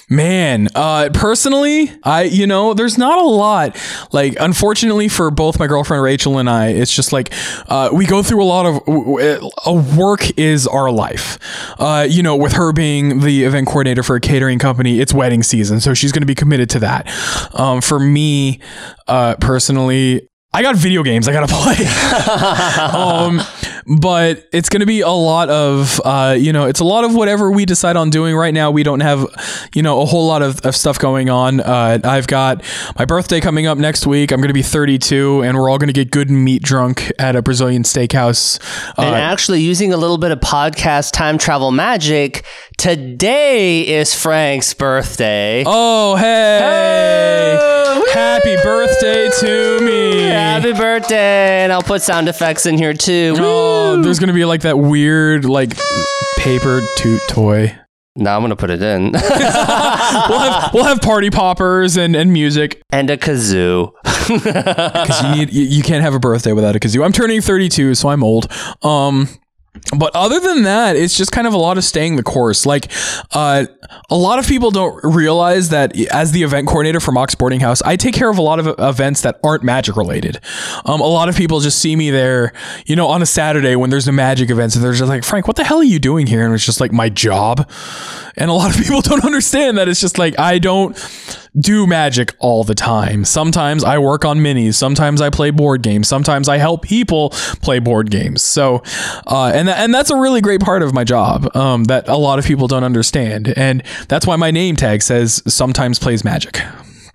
[0.09, 3.78] Man, uh, personally, I you know, there's not a lot.
[4.13, 7.34] Like, unfortunately for both my girlfriend Rachel and I, it's just like
[7.91, 8.82] we go through a lot of
[9.65, 11.38] a work is our life.
[11.80, 15.43] Uh, you know, with her being the event coordinator for a catering company, it's wedding
[15.43, 17.09] season, so she's going to be committed to that.
[17.53, 18.59] Um, for me,
[19.07, 21.85] uh, personally, I got video games I gotta play.
[22.99, 23.41] um,
[23.99, 27.51] but it's gonna be a lot of, uh, you know, it's a lot of whatever
[27.51, 28.71] we decide on doing right now.
[28.71, 29.25] We don't have,
[29.75, 31.59] you know, a whole lot of, of stuff going on.
[31.59, 32.63] Uh, I've got
[32.97, 34.31] my birthday coming up next week.
[34.31, 37.41] I'm gonna be 32, and we're all gonna get good and meat drunk at a
[37.41, 38.59] Brazilian steakhouse.
[38.97, 42.45] Uh, and actually, using a little bit of podcast time travel magic,
[42.77, 45.63] today is Frank's birthday.
[45.67, 46.59] Oh, hey!
[46.61, 48.03] hey!
[48.13, 49.96] Happy birthday to me!
[50.38, 51.63] Happy birthday!
[51.63, 53.35] And I'll put sound effects in here too.
[53.38, 55.77] Oh, there's gonna be like that weird like
[56.38, 57.77] paper toot toy.
[58.15, 59.11] No, I'm gonna put it in.
[59.11, 63.93] we'll have we'll have party poppers and, and music and a kazoo.
[64.27, 67.05] Because you need you, you, can't have a birthday without a kazoo.
[67.05, 68.51] I'm turning 32, so I'm old.
[68.81, 69.29] Um,
[69.97, 72.65] But other than that, it's just kind of a lot of staying the course.
[72.65, 72.91] Like,
[73.32, 73.65] uh,
[74.09, 77.82] a lot of people don't realize that as the event coordinator for Mox Boarding House,
[77.82, 80.39] I take care of a lot of events that aren't magic related.
[80.86, 82.53] Um, a lot of people just see me there,
[82.86, 84.73] you know, on a Saturday when there's a magic event.
[84.73, 86.45] So they're just like, Frank, what the hell are you doing here?
[86.45, 87.69] And it's just like my job.
[88.36, 90.97] And a lot of people don't understand that it's just like, I don't
[91.60, 93.26] do magic all the time.
[93.26, 94.76] Sometimes I work on minis.
[94.76, 96.08] Sometimes I play board games.
[96.08, 97.30] Sometimes I help people
[97.62, 98.41] play board games.
[98.41, 98.84] So,
[99.26, 102.39] uh, and and that's a really great part of my job um, that a lot
[102.39, 106.62] of people don't understand, and that's why my name tag says sometimes plays magic.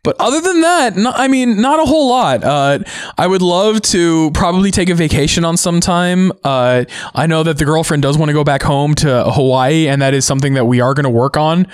[0.04, 2.42] But other than that, no, I mean, not a whole lot.
[2.42, 2.80] Uh,
[3.16, 6.32] I would love to probably take a vacation on some time.
[6.42, 10.02] Uh, I know that the girlfriend does want to go back home to Hawaii, and
[10.02, 11.68] that is something that we are going to work on.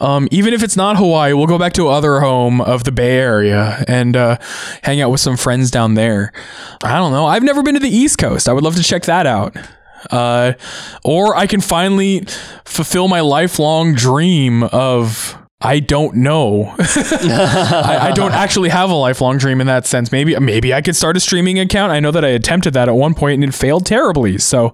[0.00, 3.16] Um, even if it's not Hawaii, we'll go back to other home of the Bay
[3.16, 4.38] Area and uh,
[4.82, 6.32] hang out with some friends down there.
[6.82, 7.26] I don't know.
[7.26, 8.48] I've never been to the East Coast.
[8.48, 9.56] I would love to check that out.
[10.10, 10.54] Uh,
[11.04, 12.24] or I can finally
[12.64, 16.72] fulfill my lifelong dream of I don't know.
[16.78, 20.12] I, I, don't actually have a lifelong dream in that sense.
[20.12, 21.90] Maybe maybe I could start a streaming account.
[21.90, 24.38] I know that I attempted that at one point and it failed terribly.
[24.38, 24.68] So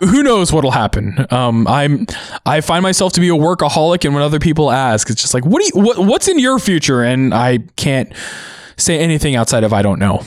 [0.00, 1.26] who knows what'll happen?
[1.30, 2.06] Um, I'm
[2.46, 5.44] I find myself to be a workaholic, and when other people ask, it's just like,
[5.44, 7.02] what do you what, what's in your future?
[7.02, 8.10] And I can't
[8.78, 10.24] say anything outside of I don't know.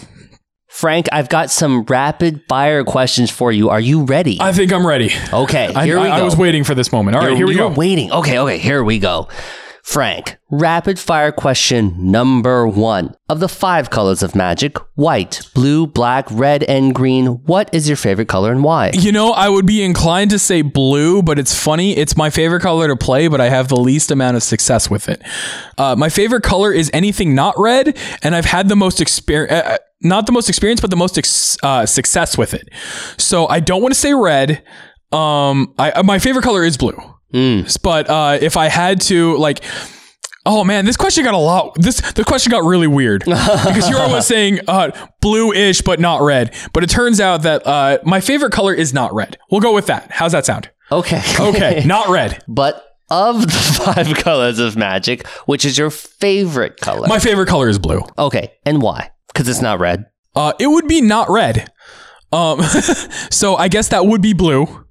[0.68, 3.70] Frank, I've got some rapid fire questions for you.
[3.70, 4.38] Are you ready?
[4.40, 5.10] I think I'm ready.
[5.34, 6.14] Okay, here I, we go.
[6.14, 7.18] I was waiting for this moment.
[7.18, 7.70] All right, here we go.
[7.70, 8.12] waiting.
[8.12, 9.30] Okay, okay, here we go.
[9.86, 13.16] Frank, rapid fire question number one.
[13.30, 17.96] Of the five colors of magic white, blue, black, red, and green what is your
[17.96, 18.92] favorite color and why?
[18.96, 21.96] You know, I would be inclined to say blue, but it's funny.
[21.96, 25.08] It's my favorite color to play, but I have the least amount of success with
[25.08, 25.22] it.
[25.78, 29.54] Uh, my favorite color is anything not red, and I've had the most experience.
[29.54, 32.70] Uh, not the most experience, but the most ex- uh, success with it.
[33.18, 34.64] So I don't want to say red.
[35.12, 36.98] Um, I, uh, my favorite color is blue.
[37.82, 39.64] But uh, if I had to, like,
[40.46, 41.76] oh man, this question got a lot.
[41.76, 46.54] This the question got really weird because you're always saying uh, blue-ish, but not red.
[46.74, 49.38] But it turns out that uh, my favorite color is not red.
[49.52, 50.12] We'll go with that.
[50.12, 50.70] How's that sound?
[50.92, 51.22] Okay.
[51.40, 52.44] Okay, not red.
[52.48, 53.48] but of the
[53.86, 57.08] five colors of magic, which is your favorite color?
[57.08, 58.02] My favorite color is blue.
[58.18, 59.12] okay, and why?
[59.28, 60.06] Because it's not red.
[60.36, 61.70] Uh, it would be not red.
[62.32, 62.62] Um,
[63.30, 64.86] so I guess that would be blue.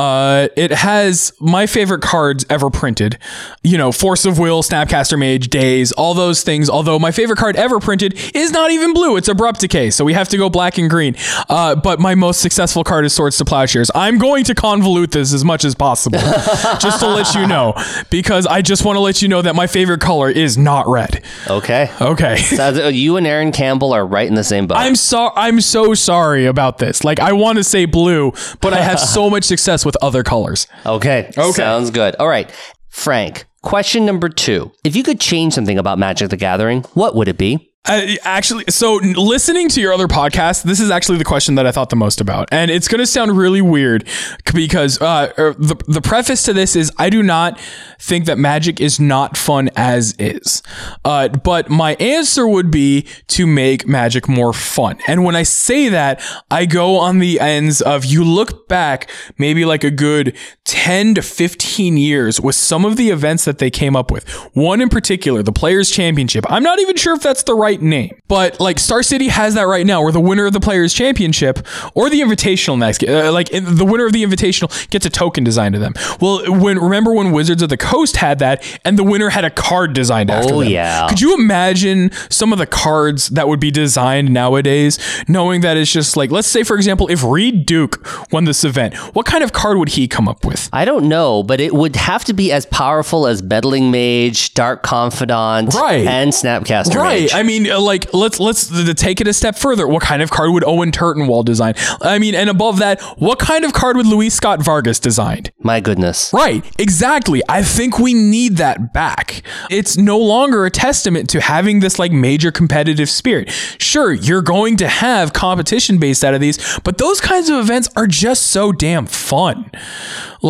[0.00, 3.18] Uh, it has my favorite cards ever printed.
[3.62, 6.70] You know, Force of Will, Snapcaster Mage, Daze, all those things.
[6.70, 9.90] Although my favorite card ever printed is not even blue; it's Abrupt Decay.
[9.90, 11.16] So we have to go black and green.
[11.50, 13.90] Uh, but my most successful card is Swords to Plowshares.
[13.94, 16.18] I'm going to convolute this as much as possible,
[16.80, 17.74] just to let you know,
[18.08, 21.22] because I just want to let you know that my favorite color is not red.
[21.46, 21.90] Okay.
[22.00, 22.36] Okay.
[22.38, 24.78] Sounds- you and Aaron Campbell are right in the same boat.
[24.78, 27.04] I'm so I'm so sorry about this.
[27.04, 28.32] Like I want to say blue,
[28.62, 30.66] but I have so much success with other colors.
[30.86, 31.30] Okay.
[31.36, 31.52] Okay.
[31.52, 32.16] Sounds good.
[32.16, 32.50] All right.
[32.88, 34.72] Frank, question number two.
[34.84, 37.69] If you could change something about Magic the Gathering, what would it be?
[37.86, 41.88] Actually, so listening to your other podcast, this is actually the question that I thought
[41.88, 44.06] the most about, and it's going to sound really weird
[44.54, 47.58] because uh, er, the the preface to this is I do not
[47.98, 50.62] think that Magic is not fun as is,
[51.06, 54.98] uh, but my answer would be to make Magic more fun.
[55.06, 59.64] And when I say that, I go on the ends of you look back maybe
[59.64, 60.36] like a good
[60.70, 64.28] ten to fifteen years with some of the events that they came up with.
[64.54, 66.44] One in particular, the Players Championship.
[66.48, 69.62] I'm not even sure if that's the right name, but like Star City has that
[69.66, 71.58] right now, where the winner of the Players Championship
[71.94, 75.72] or the Invitational next, uh, like the winner of the Invitational gets a token designed
[75.74, 75.94] to them.
[76.20, 79.50] Well, when remember when Wizards of the Coast had that, and the winner had a
[79.50, 80.68] card designed after Oh, them.
[80.70, 81.08] yeah.
[81.08, 85.90] Could you imagine some of the cards that would be designed nowadays, knowing that it's
[85.92, 89.52] just like, let's say for example, if Reid Duke won this event, what kind of
[89.52, 90.59] card would he come up with?
[90.72, 94.82] I don't know, but it would have to be as powerful as Meddling Mage, Dark
[94.82, 96.06] Confidant, Right.
[96.06, 97.22] and Snapcaster Right.
[97.22, 97.34] Mage.
[97.34, 99.86] I mean, uh, like let's let's th- take it a step further.
[99.86, 101.74] What kind of card would Owen Turtenwald design?
[102.02, 105.44] I mean, and above that, what kind of card would Luis Scott Vargas design?
[105.62, 106.30] My goodness.
[106.32, 107.42] Right, exactly.
[107.48, 109.42] I think we need that back.
[109.70, 113.50] It's no longer a testament to having this like major competitive spirit.
[113.78, 117.88] Sure, you're going to have competition based out of these, but those kinds of events
[117.96, 119.70] are just so damn fun.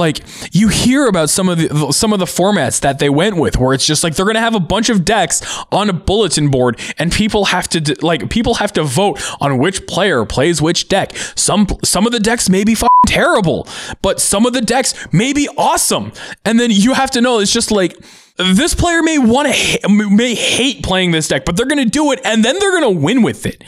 [0.00, 0.20] Like
[0.52, 3.74] you hear about some of the some of the formats that they went with where
[3.74, 7.12] it's just like they're to have a bunch of decks on a bulletin board and
[7.12, 11.14] people have to like people have to vote on which player plays which deck.
[11.36, 12.76] Some some of the decks may be
[13.06, 13.66] terrible,
[14.02, 16.12] but some of the decks may be awesome.
[16.44, 17.96] And then you have to know it's just like
[18.42, 22.12] this player may want to may hate playing this deck, but they're going to do
[22.12, 23.62] it and then they're going to win with it.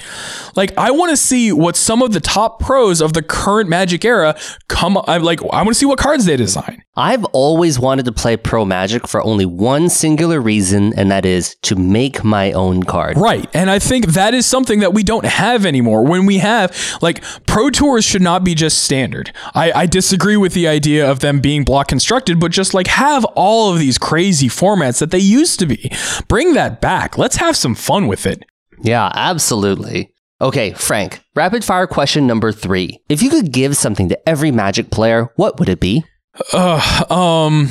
[0.57, 4.05] Like I want to see what some of the top pros of the current Magic
[4.05, 4.99] era come.
[5.07, 6.83] I like I want to see what cards they design.
[6.95, 11.55] I've always wanted to play Pro Magic for only one singular reason, and that is
[11.63, 13.17] to make my own card.
[13.17, 13.49] Right.
[13.55, 16.05] And I think that is something that we don't have anymore.
[16.05, 19.33] When we have, like, Pro Tours should not be just standard.
[19.55, 23.25] I, I disagree with the idea of them being block constructed, but just like have
[23.37, 25.91] all of these crazy formats that they used to be.
[26.29, 27.17] Bring that back.
[27.17, 28.45] Let's have some fun with it.
[28.83, 30.13] Yeah, absolutely.
[30.43, 33.01] Okay, Frank, rapid fire question number three.
[33.09, 36.05] If you could give something to every Magic player, what would it be?
[36.53, 37.69] Uh, um,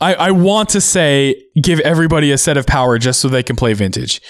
[0.00, 3.56] I, I want to say give everybody a set of power just so they can
[3.56, 4.20] play vintage.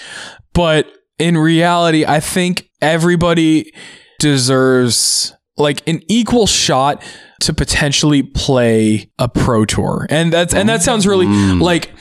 [0.53, 3.73] But in reality, I think everybody
[4.19, 7.03] deserves like an equal shot
[7.41, 10.07] to potentially play a pro tour.
[10.09, 11.91] And that's and that sounds really like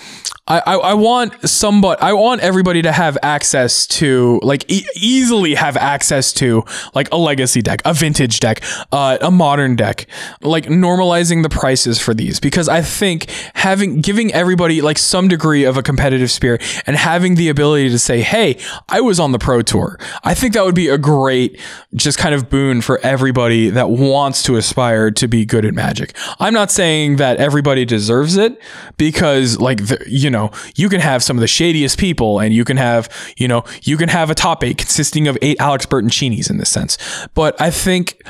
[0.48, 5.76] I, I, want somebody I want everybody to have access to like e- easily have
[5.76, 6.64] access to
[6.94, 10.06] like a legacy deck, a vintage deck, uh, a modern deck,
[10.40, 15.64] like normalizing the prices for these because I think having giving everybody like some degree
[15.64, 18.56] of a competitive spirit and having the ability to say, "Hey,
[18.88, 21.60] I was on the pro tour." I think that would be a great
[21.94, 26.16] just kind of boon for everybody that wants to aspire to be good at Magic.
[26.40, 28.60] I'm not saying that everybody deserves it
[28.96, 30.37] because like the, you know,
[30.74, 33.96] you can have some of the shadiest people and you can have, you know, you
[33.96, 36.98] can have a top 8 consisting of 8 Alex Bertoncinis in this sense.
[37.34, 38.22] But I think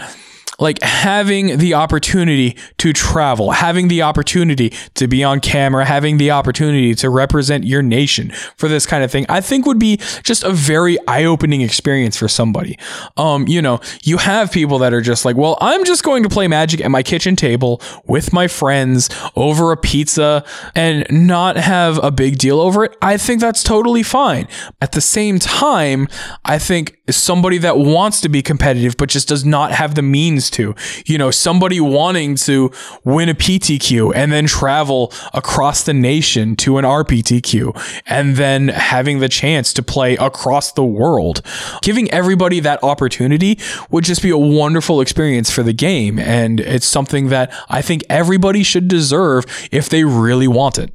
[0.59, 6.30] like having the opportunity to travel, having the opportunity to be on camera, having the
[6.30, 10.43] opportunity to represent your nation for this kind of thing, I think would be just
[10.43, 12.76] a very eye-opening experience for somebody.
[13.16, 16.28] Um, you know, you have people that are just like, well, I'm just going to
[16.28, 20.44] play Magic at my kitchen table with my friends over a pizza
[20.74, 22.97] and not have a big deal over it.
[23.01, 24.48] I think that's totally fine.
[24.80, 26.09] At the same time,
[26.44, 30.47] I think somebody that wants to be competitive but just does not have the means
[30.50, 30.74] to.
[31.06, 32.70] You know, somebody wanting to
[33.04, 39.18] win a PTQ and then travel across the nation to an RPTQ and then having
[39.20, 41.42] the chance to play across the world.
[41.82, 43.58] Giving everybody that opportunity
[43.90, 46.18] would just be a wonderful experience for the game.
[46.18, 50.92] And it's something that I think everybody should deserve if they really want it.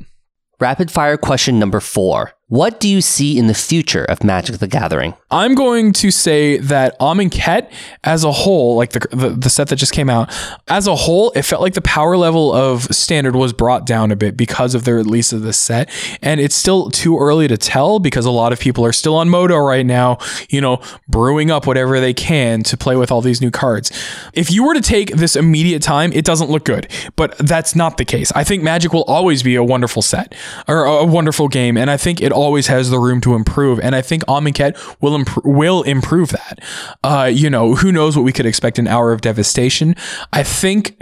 [0.59, 2.33] Rapid fire question number four.
[2.47, 5.13] What do you see in the future of Magic the Gathering?
[5.31, 7.71] I'm going to say that Amonkhet
[8.03, 10.29] as a whole, like the, the the set that just came out,
[10.67, 14.17] as a whole, it felt like the power level of standard was brought down a
[14.17, 15.89] bit because of the release of the set,
[16.21, 19.29] and it's still too early to tell because a lot of people are still on
[19.29, 20.17] Moto right now,
[20.49, 23.89] you know, brewing up whatever they can to play with all these new cards.
[24.33, 27.95] If you were to take this immediate time, it doesn't look good, but that's not
[27.95, 28.33] the case.
[28.35, 30.35] I think Magic will always be a wonderful set
[30.67, 33.79] or a wonderful game, and I think it always has the room to improve.
[33.79, 36.59] And I think Amonkhet will imp- will improve that.
[37.03, 39.95] Uh, you know, who knows what we could expect an Hour of Devastation.
[40.33, 41.01] I think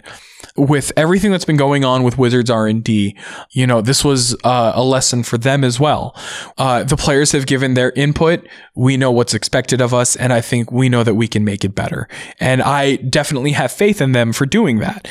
[0.57, 3.15] with everything that's been going on with Wizards R and D,
[3.51, 6.15] you know, this was uh, a lesson for them as well.
[6.57, 8.47] Uh, the players have given their input.
[8.75, 11.63] We know what's expected of us, and I think we know that we can make
[11.63, 12.07] it better.
[12.39, 15.07] And I definitely have faith in them for doing that.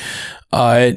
[0.52, 0.92] Uh,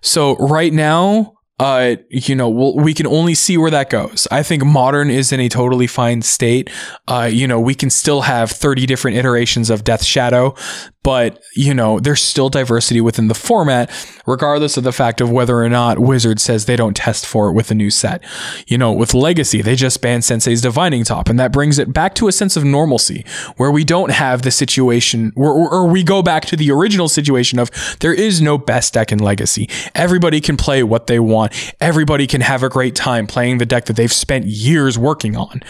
[0.00, 4.26] so right now, uh, you know, we'll, we can only see where that goes.
[4.32, 6.68] I think modern is in a totally fine state.
[7.06, 10.56] Uh, you know, we can still have 30 different iterations of Death's Shadow,
[11.02, 13.90] but, you know, there's still diversity within the format,
[14.24, 17.54] regardless of the fact of whether or not Wizard says they don't test for it
[17.54, 18.22] with a new set.
[18.68, 22.14] You know, with Legacy, they just banned Sensei's Divining Top, and that brings it back
[22.14, 23.24] to a sense of normalcy
[23.56, 27.58] where we don't have the situation, or, or we go back to the original situation
[27.58, 29.68] of there is no best deck in Legacy.
[29.96, 31.74] Everybody can play what they want.
[31.80, 35.62] Everybody can have a great time playing the deck that they've spent years working on.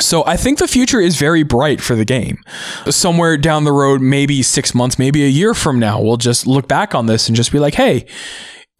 [0.00, 2.42] So I think the future is very bright for the game.
[2.88, 6.68] Somewhere down the road, maybe six months, maybe a year from now, we'll just look
[6.68, 8.06] back on this and just be like, hey,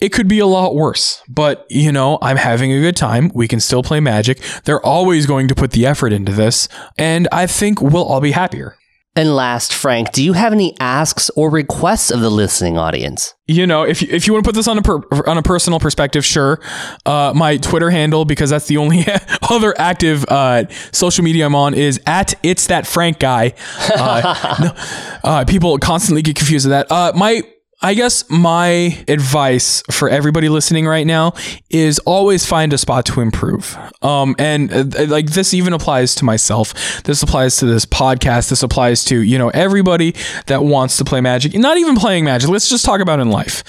[0.01, 3.31] it could be a lot worse, but you know, I'm having a good time.
[3.35, 4.41] We can still play Magic.
[4.65, 8.33] They're always going to put the effort into this, and I think we'll all be
[8.33, 8.77] happier.
[9.17, 13.35] And last, Frank, do you have any asks or requests of the listening audience?
[13.51, 15.43] you know, if you, if you want to put this on a per, on a
[15.43, 16.61] personal perspective, sure.
[17.05, 19.05] Uh, my Twitter handle, because that's the only
[19.51, 23.55] other active uh, social media I'm on, is at it's that Frank guy.
[23.93, 24.59] Uh,
[25.25, 26.93] no, uh, people constantly get confused with that.
[26.93, 27.43] Uh, my
[27.83, 31.33] I guess my advice for everybody listening right now
[31.71, 33.75] is always find a spot to improve.
[34.03, 37.03] Um, and uh, like this even applies to myself.
[37.05, 38.51] This applies to this podcast.
[38.51, 40.15] This applies to, you know, everybody
[40.47, 42.51] that wants to play Magic, not even playing Magic.
[42.51, 43.65] Let's just talk about in life.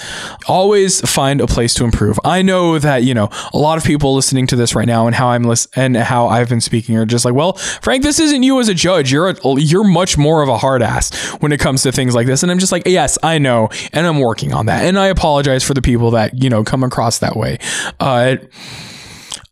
[0.46, 2.20] Always find a place to improve.
[2.26, 5.16] I know that, you know, a lot of people listening to this right now and
[5.16, 8.44] how I'm listening and how I've been speaking are just like, well, Frank, this isn't
[8.44, 9.10] you as a judge.
[9.10, 12.28] You're, a, you're much more of a hard ass when it comes to things like
[12.28, 12.44] this.
[12.44, 13.70] And I'm just like, yes, I know.
[13.94, 14.86] And I'm working on that.
[14.86, 17.58] And I apologize for the people that, you know, come across that way.
[18.00, 18.36] Uh,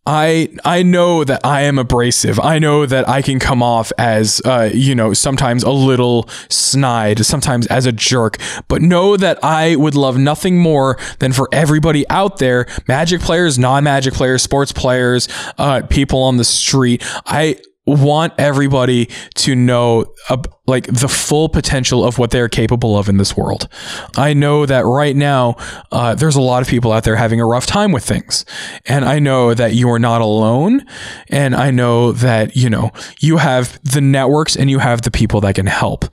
[0.09, 2.39] I I know that I am abrasive.
[2.39, 7.23] I know that I can come off as uh, you know sometimes a little snide,
[7.23, 8.37] sometimes as a jerk.
[8.67, 13.59] But know that I would love nothing more than for everybody out there, Magic players,
[13.59, 15.27] non-Magic players, sports players,
[15.59, 17.03] uh, people on the street.
[17.27, 17.57] I
[17.95, 20.37] want everybody to know uh,
[20.67, 23.67] like the full potential of what they're capable of in this world.
[24.15, 25.55] I know that right now
[25.91, 28.45] uh, there's a lot of people out there having a rough time with things,
[28.85, 30.85] and I know that you are not alone,
[31.29, 35.41] and I know that you know you have the networks and you have the people
[35.41, 36.05] that can help.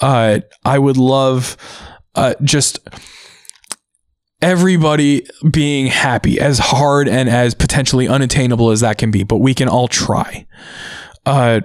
[0.00, 1.56] Uh, I would love
[2.14, 2.78] uh, just
[4.42, 9.54] everybody being happy, as hard and as potentially unattainable as that can be, but we
[9.54, 10.46] can all try.
[11.26, 11.60] Uh,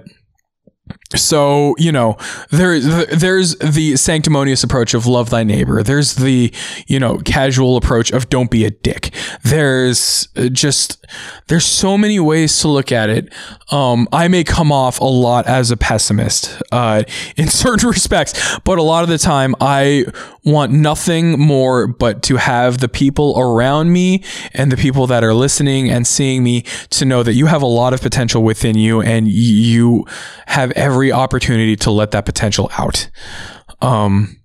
[1.15, 2.17] so you know
[2.49, 5.83] there there's the sanctimonious approach of love thy neighbor.
[5.83, 6.53] There's the
[6.88, 9.13] you know casual approach of don't be a dick.
[9.43, 11.05] There's uh, just
[11.47, 13.33] there's so many ways to look at it.
[13.71, 17.03] Um, i may come off a lot as a pessimist uh,
[17.38, 20.05] in certain respects but a lot of the time i
[20.43, 24.23] want nothing more but to have the people around me
[24.53, 27.67] and the people that are listening and seeing me to know that you have a
[27.67, 30.05] lot of potential within you and you
[30.47, 33.10] have every opportunity to let that potential out.
[33.82, 34.41] Um,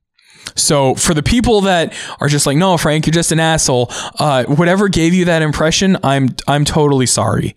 [0.55, 3.89] so for the people that are just like, no, Frank, you're just an asshole.
[4.19, 7.57] Uh, whatever gave you that impression, I'm I'm totally sorry.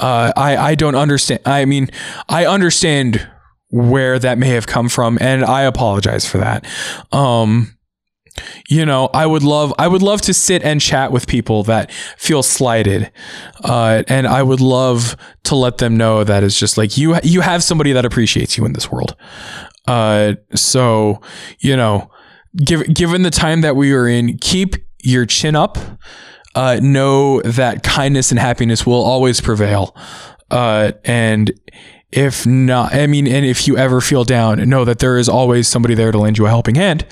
[0.00, 1.40] Uh, I I don't understand.
[1.44, 1.88] I mean,
[2.28, 3.28] I understand
[3.70, 6.64] where that may have come from, and I apologize for that.
[7.12, 7.77] Um,
[8.68, 11.90] you know i would love i would love to sit and chat with people that
[12.16, 13.10] feel slighted
[13.64, 15.16] uh, and i would love
[15.48, 18.66] to let them know that it's just like you you have somebody that appreciates you
[18.66, 19.16] in this world.
[19.86, 21.20] Uh, so
[21.60, 22.10] you know
[22.54, 25.78] give, given the time that we are in keep your chin up.
[26.54, 29.94] Uh, know that kindness and happiness will always prevail.
[30.50, 31.52] Uh, and
[32.10, 35.68] if not, I mean, and if you ever feel down, know that there is always
[35.68, 37.06] somebody there to lend you a helping hand.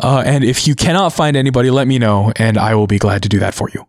[0.00, 3.22] Uh, and if you cannot find anybody, let me know, and I will be glad
[3.24, 3.86] to do that for you.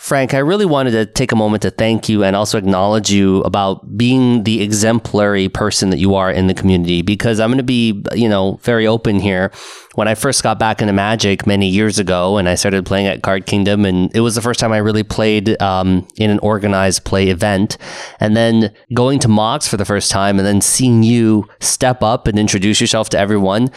[0.00, 3.42] Frank, I really wanted to take a moment to thank you and also acknowledge you
[3.42, 7.62] about being the exemplary person that you are in the community because I'm going to
[7.62, 9.52] be, you know, very open here.
[9.96, 13.22] When I first got back into Magic many years ago and I started playing at
[13.22, 17.04] Card Kingdom, and it was the first time I really played um, in an organized
[17.04, 17.76] play event.
[18.20, 22.26] And then going to Mox for the first time and then seeing you step up
[22.26, 23.68] and introduce yourself to everyone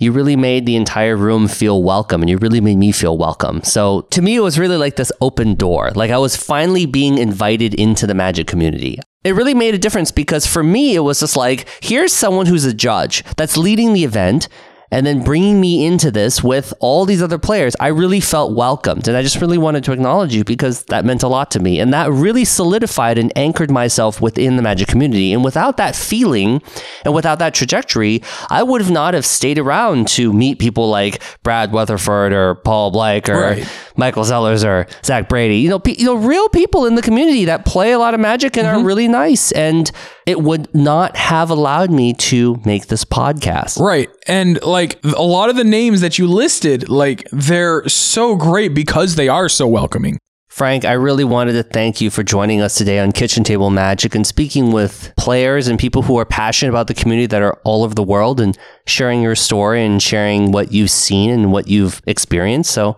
[0.00, 3.62] you really made the entire room feel welcome and you really made me feel welcome.
[3.62, 5.92] So to me, it was really like this open door.
[5.94, 8.98] Like I was finally being invited into the magic community.
[9.22, 12.64] It really made a difference because for me, it was just like, here's someone who's
[12.64, 14.48] a judge that's leading the event
[14.90, 19.06] and then bringing me into this with all these other players, I really felt welcomed.
[19.06, 21.78] And I just really wanted to acknowledge you because that meant a lot to me.
[21.78, 25.32] And that really solidified and anchored myself within the magic community.
[25.32, 26.60] And without that feeling
[27.04, 31.22] and without that trajectory, I would have not have stayed around to meet people like
[31.42, 33.68] Brad Weatherford or Paul Blake or right.
[33.96, 35.58] Michael Zellers or Zach Brady.
[35.58, 38.20] You know, pe- you know, real people in the community that play a lot of
[38.20, 38.78] magic and mm-hmm.
[38.78, 39.52] are really nice.
[39.52, 39.90] And
[40.30, 43.80] it would not have allowed me to make this podcast.
[43.80, 44.08] Right.
[44.28, 49.16] And like a lot of the names that you listed, like they're so great because
[49.16, 50.18] they are so welcoming.
[50.48, 54.14] Frank, I really wanted to thank you for joining us today on Kitchen Table Magic
[54.14, 57.82] and speaking with players and people who are passionate about the community that are all
[57.82, 62.02] over the world and sharing your story and sharing what you've seen and what you've
[62.06, 62.70] experienced.
[62.70, 62.96] So,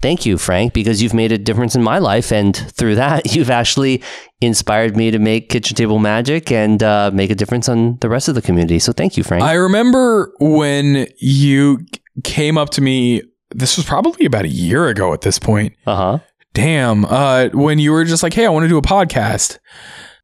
[0.00, 2.32] thank you, Frank, because you've made a difference in my life.
[2.32, 4.02] And through that, you've actually
[4.40, 8.28] inspired me to make Kitchen Table Magic and uh, make a difference on the rest
[8.28, 8.78] of the community.
[8.78, 9.42] So thank you, Frank.
[9.42, 11.80] I remember when you
[12.24, 15.74] came up to me, this was probably about a year ago at this point.
[15.86, 16.18] Uh huh.
[16.54, 17.04] Damn.
[17.04, 19.58] Uh, when you were just like, hey, I want to do a podcast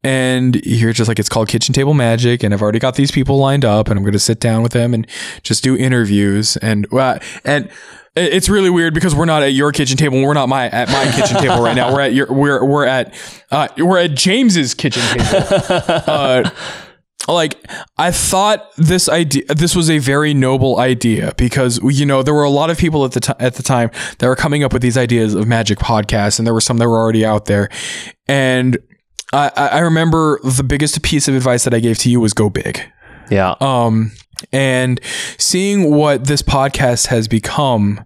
[0.03, 3.39] and you're just like it's called kitchen table magic and i've already got these people
[3.39, 5.07] lined up and i'm going to sit down with them and
[5.43, 7.71] just do interviews and uh, and
[8.17, 10.23] it's really weird because we're not at your kitchen table.
[10.23, 11.93] We're not my at my kitchen table right now.
[11.93, 13.15] We're at your we're we're at
[13.51, 15.47] uh, we're at James's kitchen table.
[16.07, 16.51] Uh,
[17.27, 17.57] like
[17.97, 22.45] I thought this idea this was a very noble idea because you know there were
[22.45, 24.83] a lot of people at the time at the time that were coming up with
[24.83, 27.71] these ideas of magic podcasts and there were some that were already out there
[28.29, 28.77] and
[29.33, 32.51] I, I remember the biggest piece of advice that I gave to you was go
[32.51, 32.81] big
[33.31, 33.55] Yeah.
[33.59, 34.13] um,
[34.53, 35.01] and
[35.39, 38.05] seeing what this podcast has become,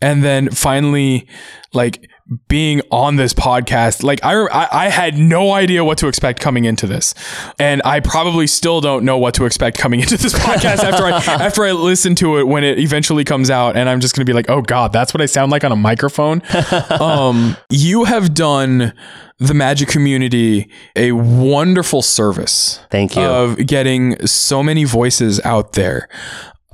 [0.00, 1.26] and then finally,
[1.72, 2.08] like
[2.48, 6.64] being on this podcast, like I, I, I had no idea what to expect coming
[6.64, 7.14] into this,
[7.58, 11.10] and I probably still don't know what to expect coming into this podcast after I
[11.44, 14.32] after I listen to it when it eventually comes out, and I'm just gonna be
[14.32, 16.42] like, oh god, that's what I sound like on a microphone.
[17.00, 18.94] um, you have done
[19.38, 23.22] the magic community a wonderful service Thank you.
[23.22, 26.08] of getting so many voices out there.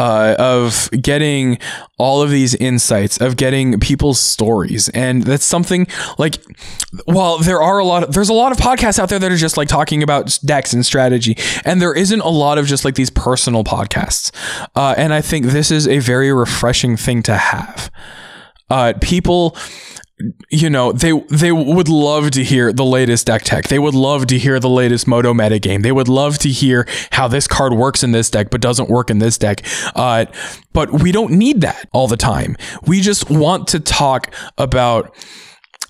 [0.01, 1.59] Uh, of getting
[1.99, 5.87] all of these insights, of getting people's stories, and that's something
[6.17, 6.37] like,
[7.05, 9.37] while there are a lot, of, there's a lot of podcasts out there that are
[9.37, 11.37] just like talking about decks and strategy,
[11.67, 14.33] and there isn't a lot of just like these personal podcasts,
[14.75, 17.91] uh, and I think this is a very refreshing thing to have.
[18.71, 19.55] Uh, people
[20.51, 23.69] you know they they would love to hear the latest deck tech.
[23.69, 26.87] They would love to hear the latest moto meta game they would love to hear
[27.11, 29.65] how this card works in this deck but doesn't work in this deck.
[29.95, 30.27] Uh,
[30.73, 32.57] but we don't need that all the time.
[32.87, 35.15] We just want to talk about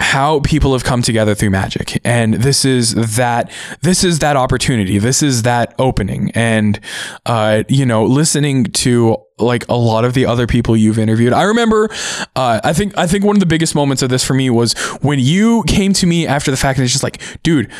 [0.01, 2.01] how people have come together through magic.
[2.05, 3.53] And this is that
[3.83, 4.99] this is that opportunity.
[4.99, 6.31] This is that opening.
[6.35, 6.81] And
[7.27, 11.33] uh you know listening to like a lot of the other people you've interviewed.
[11.33, 11.89] I remember
[12.37, 14.73] uh i think i think one of the biggest moments of this for me was
[15.03, 17.71] when you came to me after the fact and it's just like dude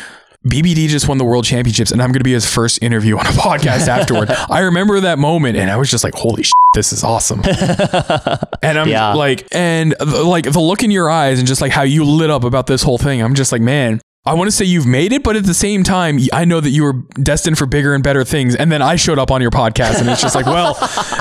[0.47, 3.25] BBD just won the world championships and I'm going to be his first interview on
[3.25, 4.29] a podcast afterward.
[4.49, 7.41] I remember that moment and I was just like, holy shit, this is awesome.
[8.63, 9.13] and I'm Yeah.
[9.13, 12.29] like, and the- like the look in your eyes and just like how you lit
[12.31, 13.21] up about this whole thing.
[13.21, 15.83] I'm just like, man, I want to say you've made it, but at the same
[15.83, 18.55] time, I know that you were destined for bigger and better things.
[18.55, 20.75] And then I showed up on your podcast and it's just like, well,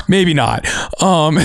[0.08, 0.66] maybe not.
[1.02, 1.38] Um,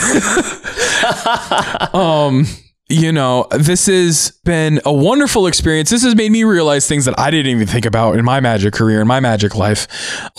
[1.94, 2.46] um,
[2.88, 5.90] you know, this has been a wonderful experience.
[5.90, 8.76] This has made me realize things that I didn't even think about in my magic
[8.76, 9.88] career, in my magic life.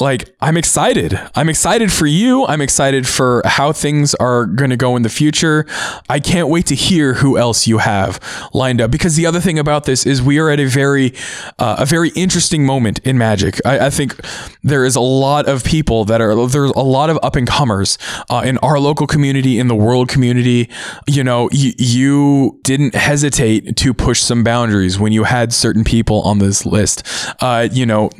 [0.01, 1.19] Like, I'm excited.
[1.35, 2.47] I'm excited for you.
[2.47, 5.67] I'm excited for how things are going to go in the future.
[6.09, 8.21] I can't wait to hear who else you have
[8.55, 11.15] lined up because the other thing about this is we are at a very,
[11.59, 13.61] uh, a very interesting moment in magic.
[13.65, 14.21] I, I think
[14.63, 17.99] there is a lot of people that are, there's a lot of up and comers
[18.31, 20.71] uh, in our local community, in the world community.
[21.09, 26.23] You know, y- you didn't hesitate to push some boundaries when you had certain people
[26.23, 27.07] on this list.
[27.41, 28.11] Uh, you know,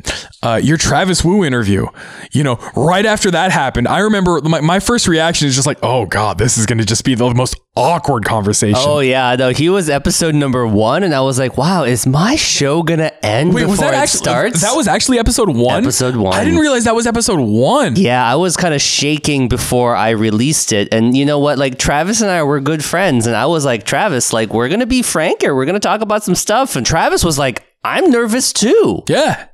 [0.43, 1.87] uh, your Travis Woo interview,
[2.31, 5.79] you know, right after that happened, I remember my, my first reaction is just like,
[5.83, 8.79] oh God, this is going to just be the most awkward conversation.
[8.79, 12.35] Oh yeah, no, he was episode number one, and I was like, "Wow, is my
[12.35, 15.83] show gonna end Wait, before it actually starts?" that was actually episode one?
[15.83, 16.33] Episode one.
[16.33, 17.95] I didn't realize that was episode one.
[17.95, 21.57] yeah, I was kind of shaking before I released it, and you know what?
[21.57, 24.85] Like Travis and I were good friends, and I was like, "Travis, like we're gonna
[24.85, 25.55] be frank here.
[25.55, 29.45] We're gonna talk about some stuff," and Travis was like, "I'm nervous too." Yeah.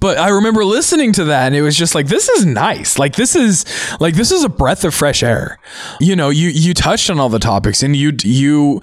[0.00, 2.98] But I remember listening to that and it was just like this is nice.
[2.98, 3.64] Like this is
[4.00, 5.58] like this is a breath of fresh air.
[6.00, 8.80] You know, you you touched on all the topics and you you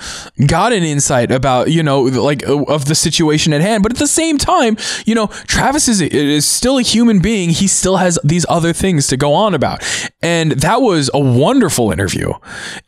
[0.48, 3.98] got an insight about, you know, like uh, of the situation at hand, but at
[3.98, 7.50] the same time, you know, Travis is is still a human being.
[7.50, 9.84] He still has these other things to go on about.
[10.22, 12.34] And that was a wonderful interview.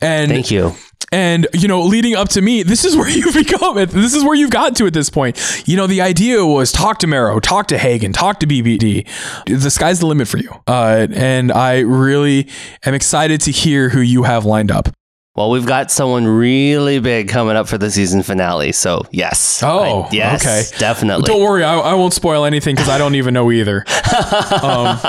[0.02, 0.76] And Thank you.
[1.14, 3.78] And you know, leading up to me, this is where you've become.
[3.78, 3.90] It.
[3.90, 5.40] This is where you've gotten to at this point.
[5.68, 9.08] You know, the idea was talk to Marrow, talk to Hagen, talk to BBD.
[9.46, 10.50] The sky's the limit for you.
[10.68, 12.48] Uh, and I really
[12.86, 14.90] am excited to hear who you have lined up.
[15.36, 19.64] Well, we've got someone really big coming up for the season finale, so yes.
[19.64, 20.78] Oh, I- yes, okay.
[20.80, 21.24] definitely.
[21.26, 23.80] Don't worry, I, I won't spoil anything because I don't even know either.
[24.62, 25.00] um,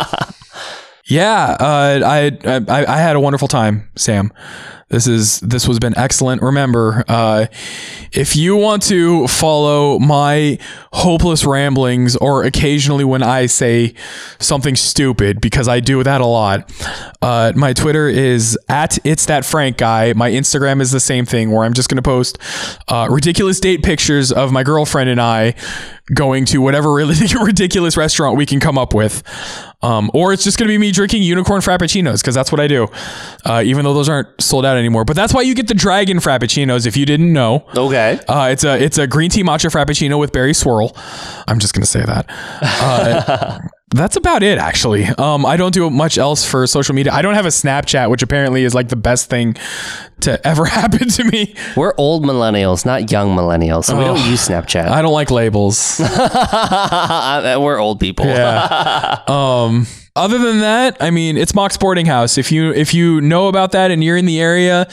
[1.06, 4.32] yeah, uh, I, I I had a wonderful time, Sam.
[4.88, 6.40] This is this has been excellent.
[6.40, 7.46] Remember, uh,
[8.12, 10.58] if you want to follow my
[10.92, 13.94] hopeless ramblings, or occasionally when I say
[14.38, 16.70] something stupid, because I do that a lot,
[17.20, 20.12] uh, my Twitter is at it's that Frank guy.
[20.12, 22.38] My Instagram is the same thing, where I'm just going to post
[22.86, 25.54] uh, ridiculous date pictures of my girlfriend and I
[26.12, 29.22] going to whatever really ridiculous restaurant we can come up with.
[29.84, 32.66] Um, or it's just going to be me drinking unicorn frappuccinos because that's what I
[32.66, 32.88] do,
[33.44, 35.04] uh, even though those aren't sold out anymore.
[35.04, 37.66] But that's why you get the dragon frappuccinos if you didn't know.
[37.76, 38.18] okay.
[38.26, 40.96] Uh, it's a it's a green tea matcha frappuccino with berry swirl.
[41.46, 42.26] I'm just gonna say that.
[42.62, 43.58] Uh,
[43.94, 45.04] that's about it actually.
[45.04, 47.12] Um, I don't do much else for social media.
[47.12, 49.56] I don't have a Snapchat, which apparently is like the best thing
[50.20, 51.54] to ever happen to me.
[51.76, 54.88] We're old millennials, not young millennials, so we don't use Snapchat.
[54.88, 56.00] I don't like labels.
[56.00, 58.26] We're old people.
[58.26, 59.20] Yeah.
[59.28, 62.38] um other than that, I mean, it's Mox Boarding House.
[62.38, 64.88] If you if you know about that and you're in the area,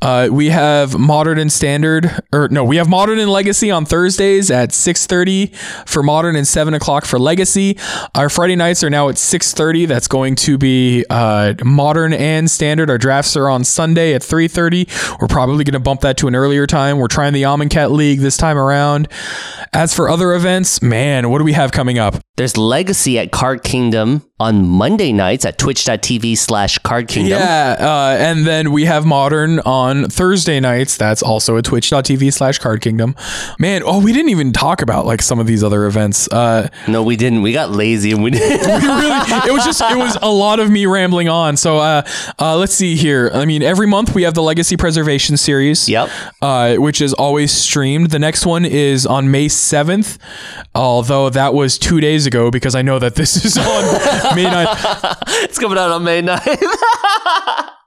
[0.00, 4.50] uh, we have Modern and Standard, or no, we have Modern and Legacy on Thursdays
[4.50, 5.48] at six thirty
[5.86, 7.78] for Modern and seven o'clock for Legacy.
[8.14, 9.84] Our Friday nights are now at six thirty.
[9.84, 12.88] That's going to be uh, Modern and Standard.
[12.88, 14.88] Our drafts are on Sunday at three thirty.
[15.20, 16.96] We're probably going to bump that to an earlier time.
[16.96, 19.08] We're trying the Amonkhet League this time around.
[19.74, 22.14] As for other events, man, what do we have coming up?
[22.36, 27.38] There's Legacy at Card Kingdom on Monday nights at twitch.tv slash Card Kingdom.
[27.38, 30.96] Yeah, uh, and then we have Modern on Thursday nights.
[30.96, 33.14] That's also at twitch.tv slash Card Kingdom.
[33.58, 36.28] Man, oh, we didn't even talk about like some of these other events.
[36.28, 37.42] Uh, No, we didn't.
[37.42, 38.60] We got lazy and we didn't.
[38.82, 41.56] we really, it was just, it was a lot of me rambling on.
[41.56, 42.02] So uh,
[42.38, 43.30] uh, let's see here.
[43.34, 45.88] I mean, every month we have the Legacy Preservation series.
[45.88, 46.10] Yep.
[46.40, 48.10] Uh, which is always streamed.
[48.10, 50.18] The next one is on May 7th,
[50.74, 53.64] although that was two days ago because I know that this is on
[54.36, 55.18] May 9th.
[55.44, 57.66] it's coming out on May 9th.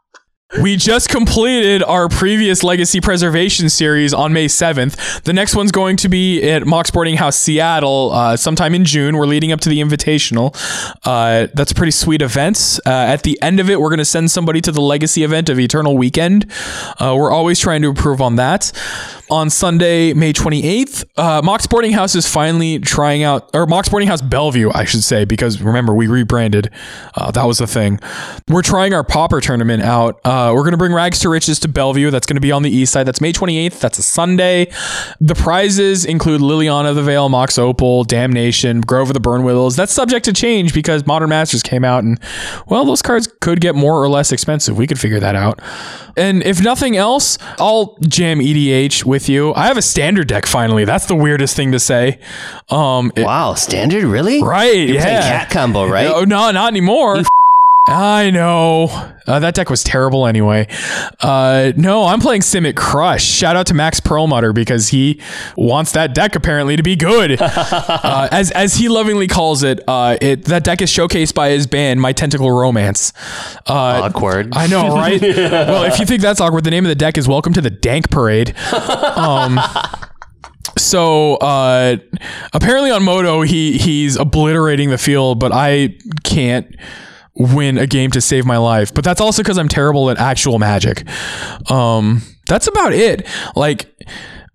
[0.62, 5.24] We just completed our previous Legacy Preservation series on May 7th.
[5.24, 9.18] The next one's going to be at Mox Boarding House Seattle uh, sometime in June.
[9.18, 10.56] We're leading up to the Invitational.
[11.04, 12.80] Uh, that's a pretty sweet event.
[12.86, 15.50] Uh, at the end of it, we're going to send somebody to the Legacy event
[15.50, 16.50] of Eternal Weekend.
[17.00, 18.72] Uh, we're always trying to improve on that.
[19.30, 24.08] On Sunday, May 28th, uh, Mox Boarding House is finally trying out, or Mox Boarding
[24.08, 26.70] House Bellevue, I should say, because remember, we rebranded.
[27.16, 28.00] Uh, that was the thing.
[28.48, 30.22] We're trying our Pauper tournament out.
[30.46, 32.12] Uh, we're going to bring Rags to Riches to Bellevue.
[32.12, 33.08] That's going to be on the east side.
[33.08, 33.80] That's May 28th.
[33.80, 34.72] That's a Sunday.
[35.20, 39.76] The prizes include Liliana of the Veil, Mox Opal, Damnation, Grove of the Burning Willows.
[39.76, 42.20] That's subject to change because Modern Masters came out and,
[42.68, 44.78] well, those cards could get more or less expensive.
[44.78, 45.60] We could figure that out.
[46.16, 49.52] And if nothing else, I'll jam EDH with you.
[49.56, 50.86] I have a standard deck finally.
[50.86, 52.20] That's the weirdest thing to say.
[52.70, 54.04] Um, it- wow, standard?
[54.04, 54.44] Really?
[54.44, 54.76] right?
[54.76, 55.22] You're yeah.
[55.22, 56.08] cat combo, right?
[56.08, 57.24] Oh, no, not anymore.
[57.88, 58.86] I know.
[59.28, 60.68] Uh, that deck was terrible anyway.
[61.20, 63.24] Uh, no, I'm playing Simic Crush.
[63.24, 65.22] Shout out to Max Perlmutter because he
[65.56, 67.38] wants that deck apparently to be good.
[67.42, 71.68] uh, as as he lovingly calls it, uh, it that deck is showcased by his
[71.68, 73.14] band, My Tentacle Romance.
[73.68, 74.56] Uh, Awkward.
[74.56, 75.22] I know, right?
[75.22, 77.70] well, if you think that's awkward, the name of the deck is Welcome to the
[77.70, 78.56] Dank Parade.
[78.74, 79.60] Um,
[80.76, 81.98] so uh,
[82.52, 86.76] apparently on Moto, he he's obliterating the field, but I can't
[87.36, 88.94] win a game to save my life.
[88.94, 91.04] But that's also because I'm terrible at actual magic.
[91.70, 93.28] Um, that's about it.
[93.56, 93.92] Like.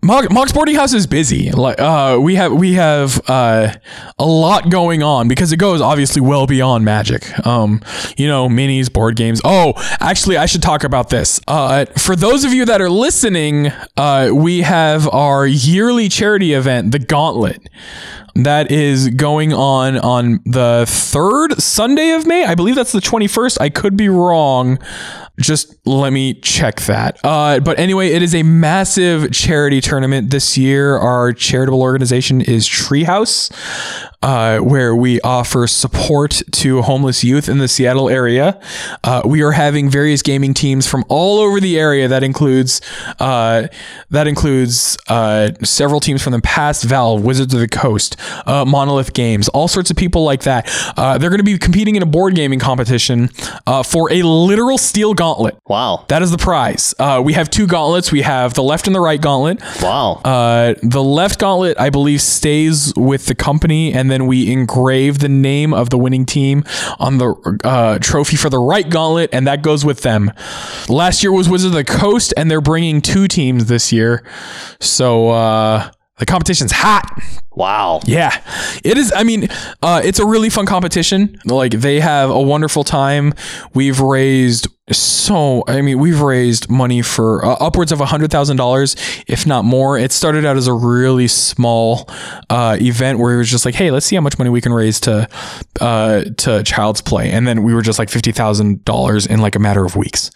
[0.03, 1.51] Mox Boarding House is busy.
[1.51, 3.75] Like uh, we have we have uh,
[4.19, 7.47] a lot going on because it goes obviously well beyond Magic.
[7.47, 7.83] Um,
[8.17, 9.41] you know, minis, board games.
[9.45, 11.41] Oh, actually, I should talk about this.
[11.47, 16.93] Uh, for those of you that are listening, uh, we have our yearly charity event,
[16.93, 17.69] the Gauntlet.
[18.37, 22.45] That is going on on the third Sunday of May.
[22.45, 23.61] I believe that's the 21st.
[23.61, 24.79] I could be wrong.
[25.41, 27.19] Just let me check that.
[27.25, 30.97] Uh, but anyway, it is a massive charity tournament this year.
[30.97, 33.51] Our charitable organization is Treehouse,
[34.23, 38.61] uh, where we offer support to homeless youth in the Seattle area.
[39.03, 42.09] Uh, we are having various gaming teams from all over the area.
[42.09, 42.81] That includes
[43.19, 43.69] uh,
[44.11, 48.17] that includes uh, several teams from the past, Valve, Wizards of the Coast,
[48.47, 50.69] uh, Monolith Games, all sorts of people like that.
[50.97, 53.31] Uh, they're going to be competing in a board gaming competition
[53.67, 55.57] uh, for a literal steel gauntlet.
[55.67, 56.05] Wow.
[56.09, 56.95] That is the prize.
[56.99, 58.13] Uh, we have two gauntlets.
[58.13, 59.61] We have the left and the right gauntlet.
[59.83, 60.21] Wow.
[60.25, 65.29] Uh, the left gauntlet, I believe, stays with the company, and then we engrave the
[65.29, 66.65] name of the winning team
[66.99, 70.33] on the uh, trophy for the right gauntlet, and that goes with them.
[70.89, 74.25] Last year was Wizards of the Coast, and they're bringing two teams this year.
[74.81, 77.11] So uh, the competition's hot.
[77.51, 78.01] wow.
[78.05, 78.43] Yeah,
[78.85, 79.13] it is.
[79.15, 79.49] I mean,
[79.83, 81.41] uh, it's a really fun competition.
[81.45, 83.33] Like they have a wonderful time.
[83.75, 85.65] We've raised so.
[85.67, 88.97] I mean, we've raised money for uh, upwards of a hundred thousand dollars,
[89.27, 89.99] if not more.
[89.99, 92.09] It started out as a really small
[92.49, 94.73] uh, event where it was just like, hey, let's see how much money we can
[94.73, 95.29] raise to
[95.81, 99.55] uh, to Child's Play, and then we were just like fifty thousand dollars in like
[99.55, 100.31] a matter of weeks.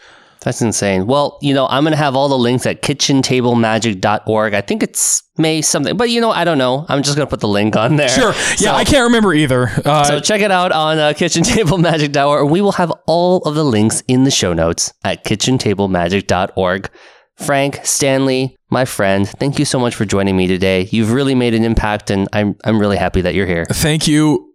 [0.45, 1.07] That's insane.
[1.07, 4.55] Well, you know, I'm going to have all the links at kitchentablemagic.org.
[4.55, 6.87] I think it's May something, but you know, I don't know.
[6.89, 8.09] I'm just going to put the link on there.
[8.09, 8.33] Sure.
[8.59, 9.69] Yeah, So- I can't remember either.
[9.85, 12.51] Uh, So check it out on uh, kitchentablemagic.org.
[12.51, 16.91] We will have all of the links in the show notes at kitchentablemagic.org.
[17.37, 20.87] Frank, Stanley, my friend, thank you so much for joining me today.
[20.93, 23.65] You've really made an impact, and I'm I'm really happy that you're here.
[23.73, 24.54] thank you.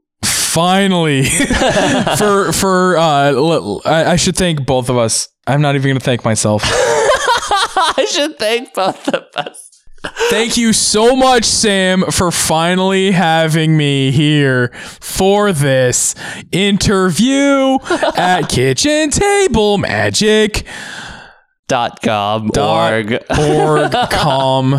[0.60, 1.24] Finally
[2.18, 5.30] for for uh l- I, I should thank both of us.
[5.48, 6.64] I'm not even gonna thank myself.
[6.66, 9.66] I should thank both of us.
[10.30, 14.70] Thank you so much, Sam, for finally having me here
[15.02, 16.16] for this
[16.52, 17.78] interview
[18.18, 20.66] at Kitchen Table Magic
[21.68, 23.12] Dot com dot org.
[23.40, 24.74] org com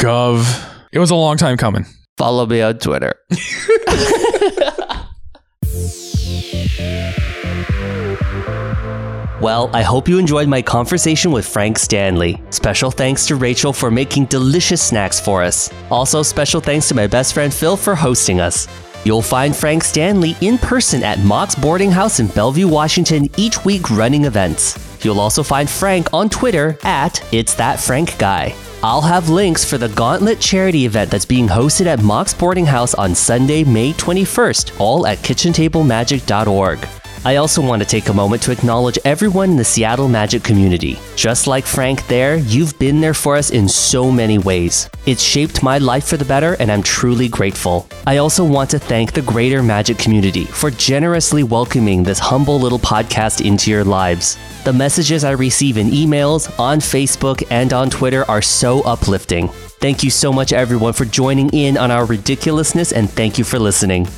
[0.00, 0.70] gov.
[0.92, 1.86] It was a long time coming.
[2.18, 3.14] Follow me on Twitter.
[9.44, 12.40] Well, I hope you enjoyed my conversation with Frank Stanley.
[12.48, 15.70] Special thanks to Rachel for making delicious snacks for us.
[15.90, 18.66] Also, special thanks to my best friend Phil for hosting us.
[19.04, 23.90] You'll find Frank Stanley in person at Mox Boarding House in Bellevue, Washington each week
[23.90, 24.78] running events.
[25.04, 28.54] You'll also find Frank on Twitter at It's That Frank Guy.
[28.82, 32.94] I'll have links for the Gauntlet charity event that's being hosted at Mox Boarding House
[32.94, 37.03] on Sunday, May 21st, all at kitchentablemagic.org.
[37.26, 40.98] I also want to take a moment to acknowledge everyone in the Seattle Magic community.
[41.16, 44.90] Just like Frank there, you've been there for us in so many ways.
[45.06, 47.88] It's shaped my life for the better, and I'm truly grateful.
[48.06, 52.78] I also want to thank the greater Magic community for generously welcoming this humble little
[52.78, 54.36] podcast into your lives.
[54.64, 59.48] The messages I receive in emails, on Facebook, and on Twitter are so uplifting.
[59.80, 63.58] Thank you so much, everyone, for joining in on our ridiculousness, and thank you for
[63.58, 64.08] listening.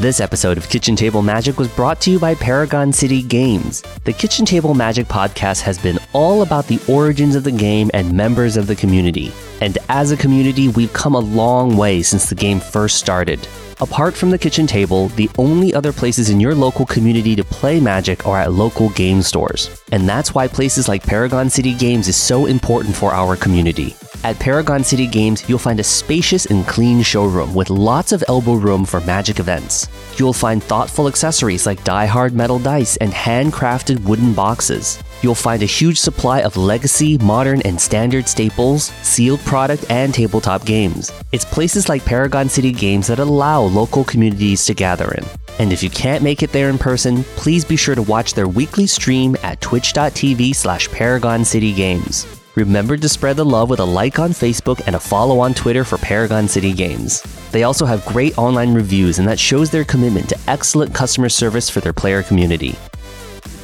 [0.00, 3.82] This episode of Kitchen Table Magic was brought to you by Paragon City Games.
[4.04, 8.12] The Kitchen Table Magic podcast has been all about the origins of the game and
[8.12, 9.32] members of the community.
[9.60, 13.40] And as a community, we've come a long way since the game first started.
[13.80, 17.78] Apart from the kitchen table, the only other places in your local community to play
[17.78, 19.80] Magic are at local game stores.
[19.92, 23.94] And that's why places like Paragon City Games is so important for our community.
[24.24, 28.54] At Paragon City Games, you'll find a spacious and clean showroom with lots of elbow
[28.54, 29.86] room for magic events.
[30.16, 35.00] You'll find thoughtful accessories like die-hard metal dice and handcrafted wooden boxes.
[35.20, 40.64] You'll find a huge supply of legacy, modern, and standard staples, sealed product, and tabletop
[40.64, 41.12] games.
[41.32, 45.24] It's places like Paragon City Games that allow local communities to gather in.
[45.58, 48.46] And if you can't make it there in person, please be sure to watch their
[48.46, 52.26] weekly stream at twitch.tv slash Paragon City Games.
[52.54, 55.84] Remember to spread the love with a like on Facebook and a follow on Twitter
[55.84, 57.22] for Paragon City Games.
[57.50, 61.68] They also have great online reviews, and that shows their commitment to excellent customer service
[61.70, 62.76] for their player community.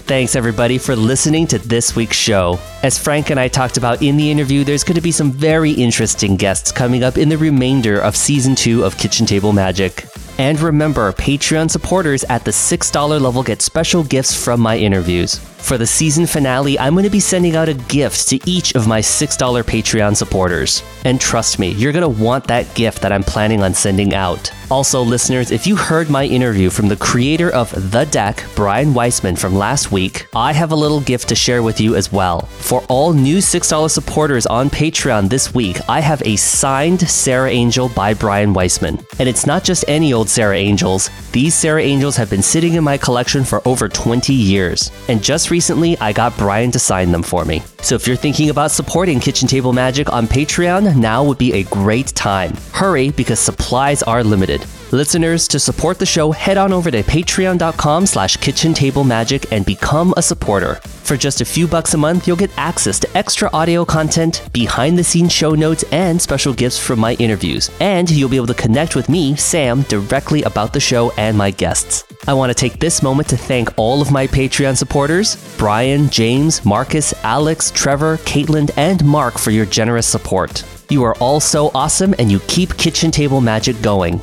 [0.06, 2.58] Thanks, everybody, for listening to this week's show.
[2.82, 5.70] As Frank and I talked about in the interview, there's going to be some very
[5.70, 10.04] interesting guests coming up in the remainder of season two of Kitchen Table Magic.
[10.36, 15.38] And remember, Patreon supporters at the $6 level get special gifts from my interviews.
[15.38, 18.86] For the season finale, I'm going to be sending out a gift to each of
[18.86, 20.82] my $6 Patreon supporters.
[21.06, 24.52] And trust me, you're going to want that gift that I'm planning on sending out.
[24.70, 29.36] Also, listeners, if you heard my interview from the creator of The Deck, Brian Weissman,
[29.36, 32.42] from last week, I have a little gift to share with you as well.
[32.58, 37.88] For all new $6 supporters on Patreon this week, I have a signed Serra Angel
[37.90, 38.98] by Brian Weissman.
[39.18, 42.84] And it's not just any old Serra Angels, these Serra Angels have been sitting in
[42.84, 44.90] my collection for over 20 years.
[45.08, 47.62] And just recently, I got Brian to sign them for me.
[47.84, 51.64] So if you're thinking about supporting Kitchen Table Magic on Patreon, now would be a
[51.64, 52.56] great time.
[52.72, 54.64] Hurry because supplies are limited.
[54.94, 59.66] Listeners, to support the show, head on over to patreon.com slash kitchen table magic and
[59.66, 60.76] become a supporter.
[60.76, 64.96] For just a few bucks a month, you'll get access to extra audio content, behind
[64.96, 67.72] the scenes show notes, and special gifts from my interviews.
[67.80, 71.50] And you'll be able to connect with me, Sam, directly about the show and my
[71.50, 72.04] guests.
[72.28, 76.64] I want to take this moment to thank all of my Patreon supporters Brian, James,
[76.64, 80.62] Marcus, Alex, Trevor, Caitlin, and Mark for your generous support.
[80.88, 84.20] You are all so awesome and you keep Kitchen Table Magic going.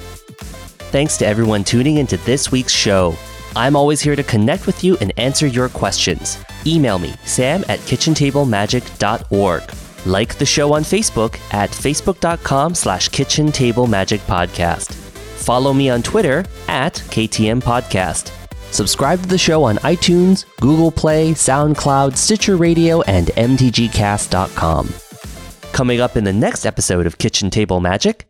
[0.92, 3.16] Thanks to everyone tuning into this week's show.
[3.56, 6.38] I'm always here to connect with you and answer your questions.
[6.68, 9.64] Email me, sam at kitchentablemagic.org.
[10.06, 14.94] Like the show on Facebook at facebook.com slash kitchen table magic podcast.
[14.94, 18.32] Follow me on Twitter at KTM Podcast.
[18.72, 24.94] Subscribe to the show on iTunes, Google Play, SoundCloud, Stitcher Radio, and MTGcast.com.
[25.72, 28.26] Coming up in the next episode of Kitchen Table Magic,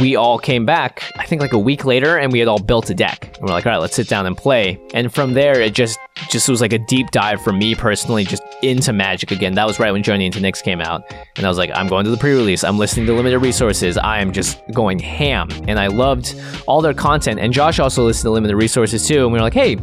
[0.00, 2.90] we all came back, I think like a week later, and we had all built
[2.90, 3.30] a deck.
[3.36, 4.80] And we're like, all right, let's sit down and play.
[4.94, 5.98] And from there, it just
[6.30, 9.54] just was like a deep dive for me personally, just into Magic again.
[9.54, 11.02] That was right when Journey into Nyx came out,
[11.36, 12.64] and I was like, I'm going to the pre-release.
[12.64, 13.96] I'm listening to limited resources.
[13.98, 16.34] I am just going ham, and I loved
[16.66, 17.40] all their content.
[17.40, 19.76] And Josh also listened to limited resources too, and we were like, hey,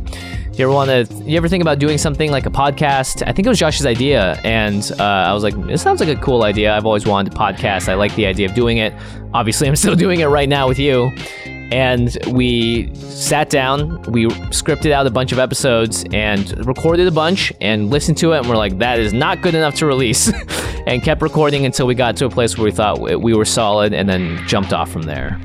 [0.54, 1.14] you ever want to?
[1.24, 3.24] You ever think about doing something like a podcast?
[3.28, 6.20] I think it was Josh's idea, and uh, I was like, it sounds like a
[6.20, 6.76] cool idea.
[6.76, 7.90] I've always wanted a podcast.
[7.90, 8.94] I like the idea of doing it.
[9.34, 11.12] Obviously, I'm still doing it right now with you
[11.74, 17.52] and we sat down we scripted out a bunch of episodes and recorded a bunch
[17.62, 20.32] and listened to it and we're like that is not good enough to release.
[20.86, 23.94] And kept recording until we got to a place where we thought we were solid
[23.94, 25.40] and then jumped off from there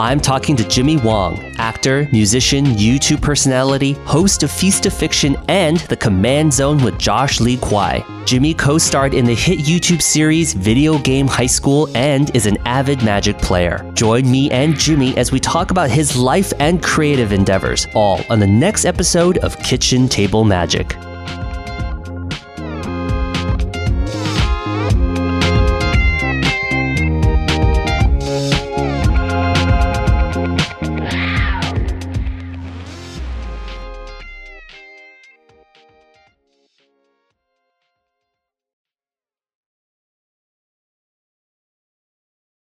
[0.00, 5.76] I'm talking to Jimmy Wong, actor, musician, YouTube personality, host of Feast of Fiction and
[5.76, 8.02] The Command Zone with Josh Lee Kwai.
[8.24, 12.56] Jimmy co starred in the hit YouTube series Video Game High School and is an
[12.64, 13.88] avid Magic player.
[13.92, 18.40] Join me and Jimmy as we talk about his life and creative endeavors, all on
[18.40, 20.96] the next episode of Kitchen Table Magic.